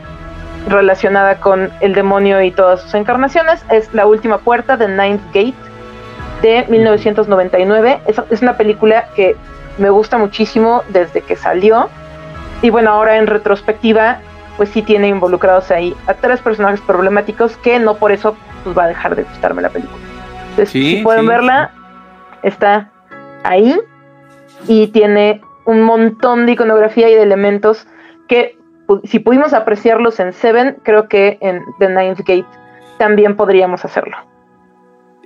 relacionada 0.67 1.39
con 1.39 1.71
el 1.79 1.93
demonio 1.93 2.41
y 2.41 2.51
todas 2.51 2.81
sus 2.81 2.95
encarnaciones, 2.95 3.63
es 3.71 3.93
La 3.93 4.05
Última 4.05 4.39
Puerta 4.39 4.75
de 4.75 4.89
Ninth 4.89 5.23
Gate 5.27 5.53
de 6.41 6.65
1999. 6.67 8.01
Es, 8.05 8.21
es 8.29 8.41
una 8.41 8.57
película 8.57 9.05
que 9.15 9.37
me 9.77 9.89
gusta 9.89 10.17
muchísimo 10.17 10.83
desde 10.89 11.21
que 11.21 11.37
salió 11.37 11.87
y 12.61 12.71
bueno, 12.71 12.91
ahora 12.91 13.15
en 13.15 13.25
retrospectiva 13.25 14.17
pues 14.57 14.67
sí 14.67 14.81
tiene 14.81 15.07
involucrados 15.07 15.71
ahí 15.71 15.95
a 16.07 16.13
tres 16.13 16.41
personajes 16.41 16.81
problemáticos 16.81 17.55
que 17.55 17.79
no 17.79 17.95
por 17.95 18.11
eso 18.11 18.35
pues 18.65 18.77
va 18.77 18.83
a 18.83 18.87
dejar 18.87 19.15
de 19.15 19.23
gustarme 19.23 19.61
la 19.61 19.69
película. 19.69 20.03
Entonces, 20.49 20.71
si 20.71 21.01
pueden 21.03 21.25
verla, 21.25 21.71
está 22.41 22.89
ahí 23.45 23.79
y 24.67 24.87
tiene 24.87 25.41
un 25.65 25.81
montón 25.81 26.45
de 26.45 26.53
iconografía 26.53 27.09
y 27.09 27.15
de 27.15 27.23
elementos 27.23 27.87
que 28.27 28.57
si 29.05 29.19
pudimos 29.19 29.53
apreciarlos 29.53 30.19
en 30.19 30.33
Seven, 30.33 30.77
creo 30.83 31.07
que 31.07 31.37
en 31.41 31.61
The 31.79 31.89
Ninth 31.89 32.19
Gate 32.19 32.45
también 32.97 33.35
podríamos 33.35 33.85
hacerlo. 33.85 34.17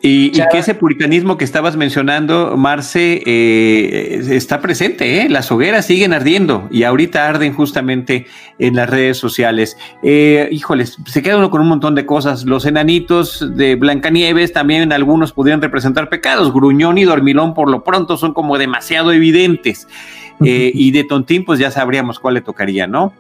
Y, 0.02 0.32
que 0.32 0.60
ese 0.60 0.76
puritanismo 0.76 1.38
que 1.38 1.44
estabas 1.44 1.76
mencionando, 1.76 2.56
Marce, 2.56 3.24
eh, 3.26 4.22
está 4.30 4.62
presente, 4.62 5.22
¿eh? 5.22 5.30
Las 5.30 5.52
hogueras 5.52 5.88
siguen 5.88 6.14
ardiendo 6.14 6.68
y 6.70 6.84
ahorita 6.84 7.28
arden 7.28 7.54
justamente 7.54 8.28
en 8.60 8.76
las 8.76 8.90
redes 8.90 9.18
sociales. 9.18 9.76
Eh, 10.04 10.50
híjoles, 10.52 10.98
se 11.08 11.24
queda 11.24 11.38
uno 11.38 11.50
con 11.50 11.62
un 11.62 11.68
montón 11.68 11.96
de 11.96 12.06
cosas. 12.06 12.46
Los 12.46 12.66
enanitos 12.66 13.58
de 13.58 13.76
Blancanieves 13.76 14.54
también 14.54 14.94
algunos 14.94 15.34
podrían 15.34 15.62
representar 15.62 16.10
pecados. 16.10 16.54
Gruñón 16.54 17.00
y 17.00 17.04
Dormilón 17.04 17.56
por 17.56 17.70
lo 17.70 17.84
pronto 17.84 18.18
son 18.18 18.34
como 18.34 18.60
demasiado 18.60 19.12
evidentes. 19.12 19.88
Eh, 20.46 20.72
y 20.76 20.92
de 20.92 21.06
Tontín, 21.06 21.44
pues 21.44 21.60
ya 21.60 21.72
sabríamos 21.72 22.20
cuál 22.20 22.36
le 22.36 22.42
tocaría, 22.42 22.86
¿no? 22.86 23.14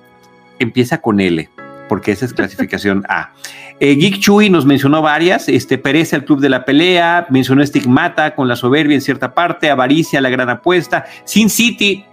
Empieza 0.60 1.02
con 1.02 1.20
L 1.20 1.50
porque 1.88 2.12
esa 2.12 2.26
es 2.26 2.34
clasificación 2.34 3.04
A. 3.10 3.32
Eh, 3.80 3.96
Geek 3.96 4.20
Chuy 4.20 4.50
nos 4.50 4.66
mencionó 4.66 5.02
varias, 5.02 5.48
este, 5.50 5.78
Pereza, 5.78 6.16
el 6.16 6.26
Club 6.26 6.40
de 6.40 6.50
la 6.50 6.66
Pelea, 6.66 7.28
mencionó 7.30 7.62
Estigmata 7.62 8.34
con 8.36 8.48
la 8.48 8.56
soberbia 8.56 8.96
en 8.96 9.02
cierta 9.02 9.34
parte, 9.34 9.70
Avaricia, 9.70 10.22
la 10.22 10.30
gran 10.30 10.50
apuesta, 10.50 11.06
Sin 11.26 11.50
City, 11.50 12.06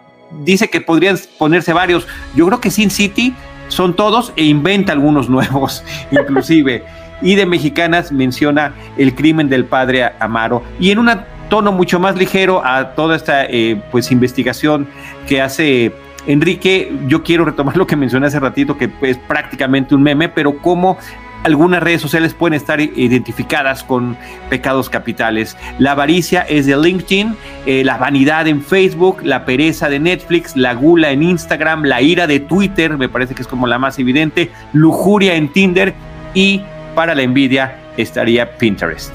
dice 0.45 0.69
que 0.69 0.81
podrían 0.81 1.19
ponerse 1.39 1.73
varios, 1.73 2.07
yo 2.35 2.47
creo 2.47 2.61
que 2.61 2.71
Sin 2.71 2.91
City 2.91 3.35
son 3.69 3.97
todos 3.97 4.33
e 4.37 4.45
inventa 4.45 4.93
algunos 4.93 5.29
nuevos, 5.31 5.83
inclusive. 6.11 6.85
y 7.23 7.37
de 7.37 7.47
mexicanas 7.47 8.13
menciona 8.13 8.75
El 8.99 9.15
crimen 9.15 9.49
del 9.49 9.65
padre 9.65 10.13
Amaro. 10.19 10.63
Y 10.79 10.91
en 10.91 10.99
un 10.99 11.11
tono 11.49 11.73
mucho 11.73 12.01
más 12.01 12.17
ligero 12.17 12.65
a 12.65 12.95
toda 12.95 13.17
esta 13.17 13.45
eh, 13.45 13.81
pues 13.91 14.11
investigación 14.11 14.89
que 15.27 15.41
hace 15.41 15.93
Enrique, 16.27 16.93
yo 17.07 17.23
quiero 17.23 17.45
retomar 17.45 17.77
lo 17.77 17.87
que 17.87 17.97
mencioné 17.97 18.27
hace 18.27 18.41
ratito, 18.41 18.77
que 18.77 18.91
es 19.03 19.19
prácticamente 19.19 19.95
un 19.95 20.03
meme, 20.03 20.29
pero 20.29 20.59
cómo 20.59 20.99
algunas 21.45 21.83
redes 21.83 22.01
sociales 22.01 22.33
pueden 22.33 22.55
estar 22.55 22.81
identificadas 22.81 23.85
con 23.85 24.17
pecados 24.49 24.89
capitales. 24.89 25.57
La 25.79 25.93
avaricia 25.93 26.41
es 26.41 26.67
de 26.67 26.77
LinkedIn, 26.77 27.37
eh, 27.67 27.85
la 27.85 27.99
vanidad 27.99 28.49
en 28.49 28.63
Facebook, 28.63 29.19
la 29.23 29.45
pereza 29.45 29.91
de 29.91 30.01
Netflix, 30.01 30.57
la 30.57 30.75
gula 30.75 31.11
en 31.11 31.23
Instagram, 31.23 31.85
la 31.85 32.01
ira 32.01 32.27
de 32.27 32.41
Twitter, 32.41 32.97
me 32.97 33.11
parece 33.11 33.35
que 33.35 33.43
es 33.43 33.49
como 33.49 33.67
la 33.67 33.79
más 33.79 33.99
evidente, 33.99 34.51
lujuria 34.73 35.35
en 35.35 35.53
Tinder 35.53 35.95
y 36.33 36.63
para 36.95 37.15
la 37.15 37.23
envidia 37.23 37.77
estaría 37.99 38.57
Pinterest. 38.57 39.15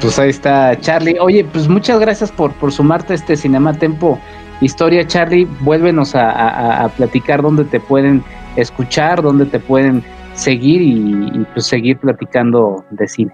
Pues 0.00 0.16
ahí 0.20 0.30
está 0.30 0.78
Charlie. 0.78 1.18
Oye, 1.18 1.44
pues 1.44 1.66
muchas 1.66 1.98
gracias 1.98 2.30
por, 2.30 2.52
por 2.52 2.70
sumarte 2.70 3.14
a 3.14 3.16
este 3.16 3.36
Cinema 3.36 3.74
Tempo 3.74 4.20
Historia, 4.60 5.06
Charlie. 5.06 5.46
Vuélvenos 5.60 6.14
a, 6.14 6.90
platicar 6.96 7.42
dónde 7.42 7.64
te 7.64 7.80
pueden 7.80 8.24
escuchar, 8.56 9.22
dónde 9.22 9.46
te 9.46 9.60
pueden 9.60 10.02
seguir 10.34 10.82
y, 10.82 11.46
pues 11.52 11.66
seguir 11.66 11.98
platicando 11.98 12.84
de 12.90 13.06
cine. 13.06 13.32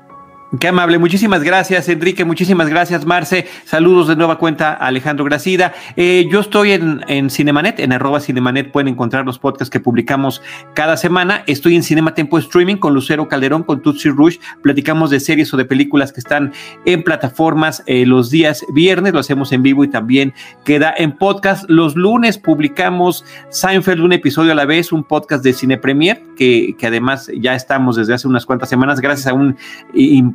Qué 0.61 0.69
amable, 0.69 0.99
muchísimas 0.99 1.43
gracias 1.43 1.89
Enrique, 1.89 2.23
muchísimas 2.27 2.69
gracias 2.69 3.07
Marce, 3.07 3.47
saludos 3.65 4.09
de 4.09 4.17
nueva 4.17 4.37
cuenta 4.37 4.75
a 4.75 4.89
Alejandro 4.89 5.25
Gracida. 5.25 5.73
Eh, 5.97 6.27
yo 6.31 6.41
estoy 6.41 6.73
en, 6.73 7.31
Cinemanet, 7.31 7.81
en 7.81 7.93
arroba 7.93 8.21
Cinemanet 8.21 8.71
pueden 8.71 8.89
encontrar 8.89 9.25
los 9.25 9.39
podcasts 9.39 9.71
que 9.71 9.81
publicamos 9.81 10.43
cada 10.75 10.99
semana. 10.99 11.45
Estoy 11.47 11.77
en 11.77 11.83
Cinema 11.83 12.15
Tempo 12.15 12.37
Streaming 12.39 12.77
con 12.77 12.93
Lucero 12.93 13.27
Calderón, 13.27 13.63
con 13.63 13.81
Tutsi 13.81 14.11
Rush, 14.11 14.37
platicamos 14.61 15.09
de 15.09 15.19
series 15.19 15.53
o 15.55 15.57
de 15.57 15.65
películas 15.65 16.13
que 16.13 16.21
están 16.21 16.53
en 16.85 17.03
plataformas 17.03 17.83
eh, 17.87 18.05
los 18.05 18.29
días 18.29 18.67
viernes, 18.75 19.15
lo 19.15 19.21
hacemos 19.21 19.51
en 19.51 19.63
vivo 19.63 19.83
y 19.83 19.89
también 19.89 20.35
queda 20.65 20.93
en 20.95 21.13
podcast. 21.13 21.65
Los 21.71 21.97
lunes 21.97 22.37
publicamos 22.37 23.25
Seinfeld 23.49 24.03
un 24.03 24.13
episodio 24.13 24.53
a 24.53 24.55
la 24.55 24.67
vez, 24.67 24.93
un 24.93 25.05
podcast 25.05 25.43
de 25.43 25.55
Cine 25.55 25.79
Premier, 25.79 26.23
que, 26.37 26.77
que 26.79 26.87
además 26.87 27.31
ya 27.41 27.55
estamos 27.55 27.97
desde 27.97 28.13
hace 28.13 28.29
unas 28.29 28.45
cuantas 28.45 28.69
semanas 28.69 29.01
gracias 29.01 29.27
a 29.27 29.33
un 29.33 29.57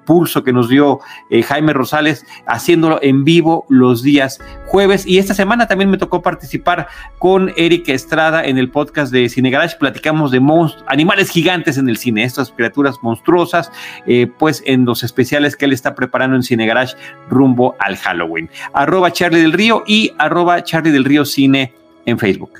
pulso 0.09 0.43
que 0.43 0.51
nos 0.51 0.69
dio 0.69 1.01
eh, 1.29 1.43
Jaime 1.43 1.71
Rosales 1.71 2.25
haciéndolo 2.47 2.97
en 3.03 3.23
vivo 3.23 3.67
los 3.69 4.01
días 4.01 4.39
jueves. 4.65 5.05
Y 5.05 5.19
esta 5.19 5.35
semana 5.35 5.67
también 5.67 5.91
me 5.91 5.99
tocó 5.99 6.23
participar 6.23 6.87
con 7.19 7.53
Erika 7.55 7.93
Estrada 7.93 8.43
en 8.43 8.57
el 8.57 8.71
podcast 8.71 9.13
de 9.13 9.29
Cine 9.29 9.51
Garage. 9.51 9.77
Platicamos 9.79 10.31
de 10.31 10.41
animales 10.87 11.29
gigantes 11.29 11.77
en 11.77 11.87
el 11.89 11.97
cine, 11.97 12.23
estas 12.23 12.49
criaturas 12.49 12.95
monstruosas, 13.03 13.71
eh, 14.07 14.25
pues 14.39 14.63
en 14.65 14.83
los 14.83 15.03
especiales 15.03 15.55
que 15.55 15.65
él 15.65 15.73
está 15.73 15.93
preparando 15.93 16.35
en 16.35 16.41
Cine 16.41 16.65
Garage 16.65 16.95
rumbo 17.29 17.75
al 17.77 17.95
Halloween. 17.95 18.49
Arroba 18.73 19.13
Charlie 19.13 19.41
del 19.41 19.53
Río 19.53 19.83
y 19.85 20.11
arroba 20.17 20.63
Charlie 20.63 20.91
del 20.91 21.05
Río 21.05 21.23
Cine 21.23 21.71
en 22.07 22.17
Facebook. 22.17 22.53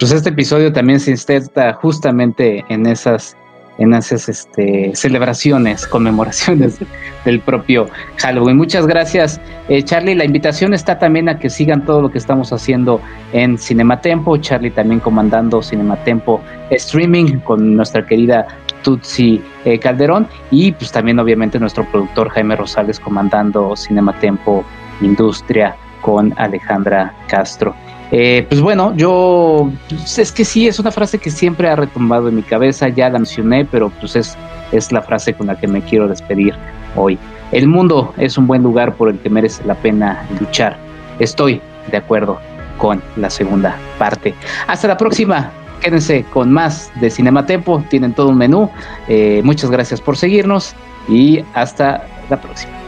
Pues 0.00 0.10
este 0.10 0.30
episodio 0.30 0.72
también 0.72 0.98
se 0.98 1.12
inserta 1.12 1.72
justamente 1.74 2.64
en 2.68 2.86
esas 2.86 3.36
en 3.78 3.94
esas 3.94 4.28
este, 4.28 4.94
celebraciones, 4.94 5.86
conmemoraciones 5.94 6.78
del 7.24 7.40
propio 7.40 7.88
Halloween. 8.18 8.56
Muchas 8.56 8.86
gracias, 8.86 9.40
eh, 9.68 9.82
Charlie. 9.82 10.14
La 10.14 10.24
invitación 10.24 10.74
está 10.74 10.98
también 10.98 11.28
a 11.28 11.38
que 11.38 11.50
sigan 11.50 11.84
todo 11.84 12.02
lo 12.02 12.10
que 12.10 12.18
estamos 12.18 12.52
haciendo 12.52 13.00
en 13.32 13.58
Cinematempo. 13.58 14.36
Charlie 14.38 14.70
también 14.70 15.00
comandando 15.00 15.62
Cinematempo 15.62 16.40
Streaming 16.70 17.38
con 17.40 17.76
nuestra 17.76 18.06
querida 18.06 18.46
Tutsi 18.82 19.42
eh, 19.64 19.78
Calderón 19.78 20.28
y 20.50 20.72
pues 20.72 20.92
también 20.92 21.18
obviamente 21.18 21.58
nuestro 21.58 21.84
productor 21.90 22.28
Jaime 22.30 22.54
Rosales 22.54 23.00
comandando 23.00 23.74
Cinematempo 23.76 24.64
Industria 25.00 25.74
con 26.04 26.34
Alejandra 26.36 27.14
Castro. 27.28 27.74
Eh, 28.12 28.44
pues 28.46 28.60
bueno, 28.60 28.94
yo 28.94 29.70
pues 29.88 30.18
es 30.18 30.30
que 30.30 30.44
sí, 30.44 30.68
es 30.68 30.78
una 30.78 30.90
frase 30.90 31.18
que 31.18 31.30
siempre 31.30 31.66
ha 31.68 31.76
retumbado 31.76 32.28
en 32.28 32.36
mi 32.36 32.42
cabeza, 32.42 32.90
ya 32.90 33.08
la 33.08 33.18
mencioné, 33.18 33.64
pero 33.64 33.88
pues 34.00 34.14
es, 34.14 34.36
es 34.70 34.92
la 34.92 35.00
frase 35.00 35.32
con 35.32 35.46
la 35.46 35.58
que 35.58 35.66
me 35.66 35.80
quiero 35.80 36.06
despedir 36.06 36.54
hoy. 36.94 37.18
El 37.52 37.68
mundo 37.68 38.12
es 38.18 38.36
un 38.36 38.46
buen 38.46 38.62
lugar 38.62 38.94
por 38.96 39.08
el 39.08 39.18
que 39.18 39.30
merece 39.30 39.64
la 39.64 39.74
pena 39.76 40.26
luchar. 40.38 40.76
Estoy 41.18 41.62
de 41.90 41.96
acuerdo 41.96 42.38
con 42.76 43.02
la 43.16 43.30
segunda 43.30 43.74
parte. 43.98 44.34
Hasta 44.66 44.88
la 44.88 44.98
próxima. 44.98 45.50
Quédense 45.80 46.24
con 46.24 46.52
más 46.52 46.92
de 47.00 47.10
Cinematempo. 47.10 47.82
Tienen 47.88 48.12
todo 48.12 48.28
un 48.28 48.38
menú. 48.38 48.70
Eh, 49.08 49.40
muchas 49.42 49.70
gracias 49.70 50.00
por 50.00 50.16
seguirnos 50.18 50.74
y 51.08 51.42
hasta 51.54 52.06
la 52.28 52.40
próxima. 52.40 52.83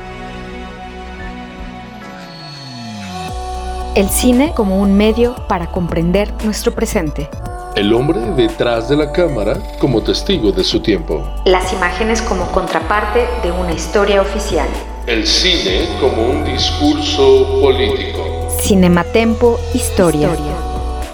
El 3.97 4.11
cine 4.11 4.53
como 4.55 4.79
un 4.79 4.95
medio 4.95 5.35
para 5.49 5.73
comprender 5.73 6.31
nuestro 6.45 6.75
presente. 6.75 7.31
El 7.75 7.95
hombre 7.95 8.21
detrás 8.37 8.91
de 8.91 8.97
la 8.99 9.11
cámara 9.11 9.59
como 9.79 10.03
testigo 10.03 10.53
de 10.53 10.65
su 10.65 10.81
tiempo. 10.81 11.27
Las 11.47 11.73
imágenes 11.73 12.21
como 12.21 12.45
contraparte 12.53 13.27
de 13.43 13.51
una 13.53 13.73
historia 13.73 14.21
oficial. 14.21 14.69
El 15.07 15.27
cine 15.27 15.89
como 15.99 16.27
un 16.27 16.45
discurso 16.45 17.59
político. 17.63 18.51
Cinematempo 18.61 19.59
Historia. 19.73 20.29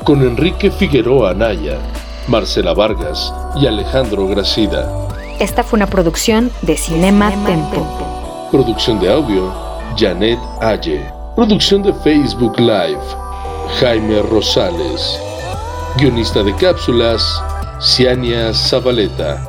Con 0.03 0.23
Enrique 0.23 0.73
Figueroa 0.73 1.31
Anaya, 1.31 1.79
Marcela 2.27 2.75
Vargas 2.75 3.33
y 3.55 3.69
Alejandro 3.69 4.27
Gracida. 4.27 4.91
Esta 5.39 5.63
fue 5.63 5.77
una 5.77 5.87
producción 5.87 6.51
de 6.63 6.77
Cinema, 6.77 7.31
Tempo. 7.47 8.49
Producción 8.51 8.99
de 8.99 9.13
audio, 9.13 9.53
Janet 9.97 10.41
Aye. 10.61 11.22
Producción 11.35 11.83
de 11.83 11.95
Facebook 11.95 12.61
Live, 12.61 13.01
Jaime 13.81 14.21
Rosales. 14.21 15.19
Guionista 15.97 16.43
de 16.43 16.55
cápsulas, 16.57 17.43
Ciania 17.81 18.53
Zabaleta. 18.53 19.43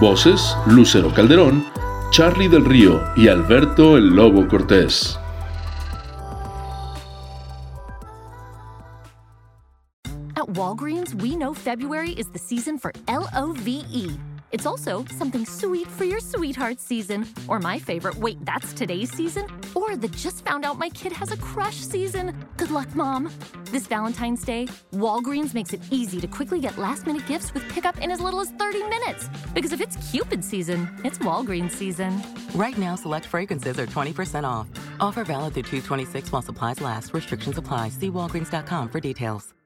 Voces, 0.00 0.56
Lucero 0.64 1.12
Calderón, 1.12 1.66
Charlie 2.12 2.48
del 2.48 2.64
Río 2.64 3.02
y 3.14 3.28
Alberto 3.28 3.98
el 3.98 4.06
Lobo 4.06 4.48
Cortés. 4.48 5.18
At 10.34 10.48
Walgreens, 10.56 11.14
we 11.20 11.36
know 11.36 11.52
February 11.52 12.12
is 12.12 12.30
the 12.32 12.38
season 12.38 12.78
for 12.78 12.90
L-O-V-E. 13.06 14.37
It's 14.50 14.64
also 14.64 15.04
something 15.06 15.44
sweet 15.44 15.86
for 15.86 16.04
your 16.04 16.20
sweetheart 16.20 16.80
season, 16.80 17.26
or 17.48 17.58
my 17.58 17.78
favorite, 17.78 18.14
wait, 18.16 18.42
that's 18.44 18.72
today's 18.72 19.10
season, 19.12 19.46
or 19.74 19.96
the 19.96 20.08
just 20.08 20.44
found 20.44 20.64
out 20.64 20.78
my 20.78 20.88
kid 20.90 21.12
has 21.12 21.32
a 21.32 21.36
crush 21.36 21.76
season. 21.76 22.34
Good 22.56 22.70
luck, 22.70 22.94
Mom. 22.94 23.30
This 23.66 23.86
Valentine's 23.86 24.44
Day, 24.44 24.66
Walgreens 24.94 25.52
makes 25.52 25.74
it 25.74 25.82
easy 25.90 26.20
to 26.20 26.26
quickly 26.26 26.60
get 26.60 26.78
last 26.78 27.06
minute 27.06 27.26
gifts 27.26 27.52
with 27.52 27.68
pickup 27.68 27.98
in 27.98 28.10
as 28.10 28.20
little 28.20 28.40
as 28.40 28.50
30 28.52 28.82
minutes. 28.84 29.28
Because 29.52 29.72
if 29.72 29.80
it's 29.82 30.10
Cupid 30.10 30.42
season, 30.42 30.88
it's 31.04 31.18
Walgreens 31.18 31.72
season. 31.72 32.22
Right 32.54 32.78
now, 32.78 32.94
select 32.94 33.26
fragrances 33.26 33.78
are 33.78 33.86
20% 33.86 34.44
off. 34.44 34.66
Offer 35.00 35.24
valid 35.24 35.54
through 35.54 35.64
226 35.64 36.32
while 36.32 36.42
supplies 36.42 36.80
last. 36.80 37.12
Restrictions 37.12 37.58
apply. 37.58 37.90
See 37.90 38.10
walgreens.com 38.10 38.88
for 38.88 39.00
details. 39.00 39.57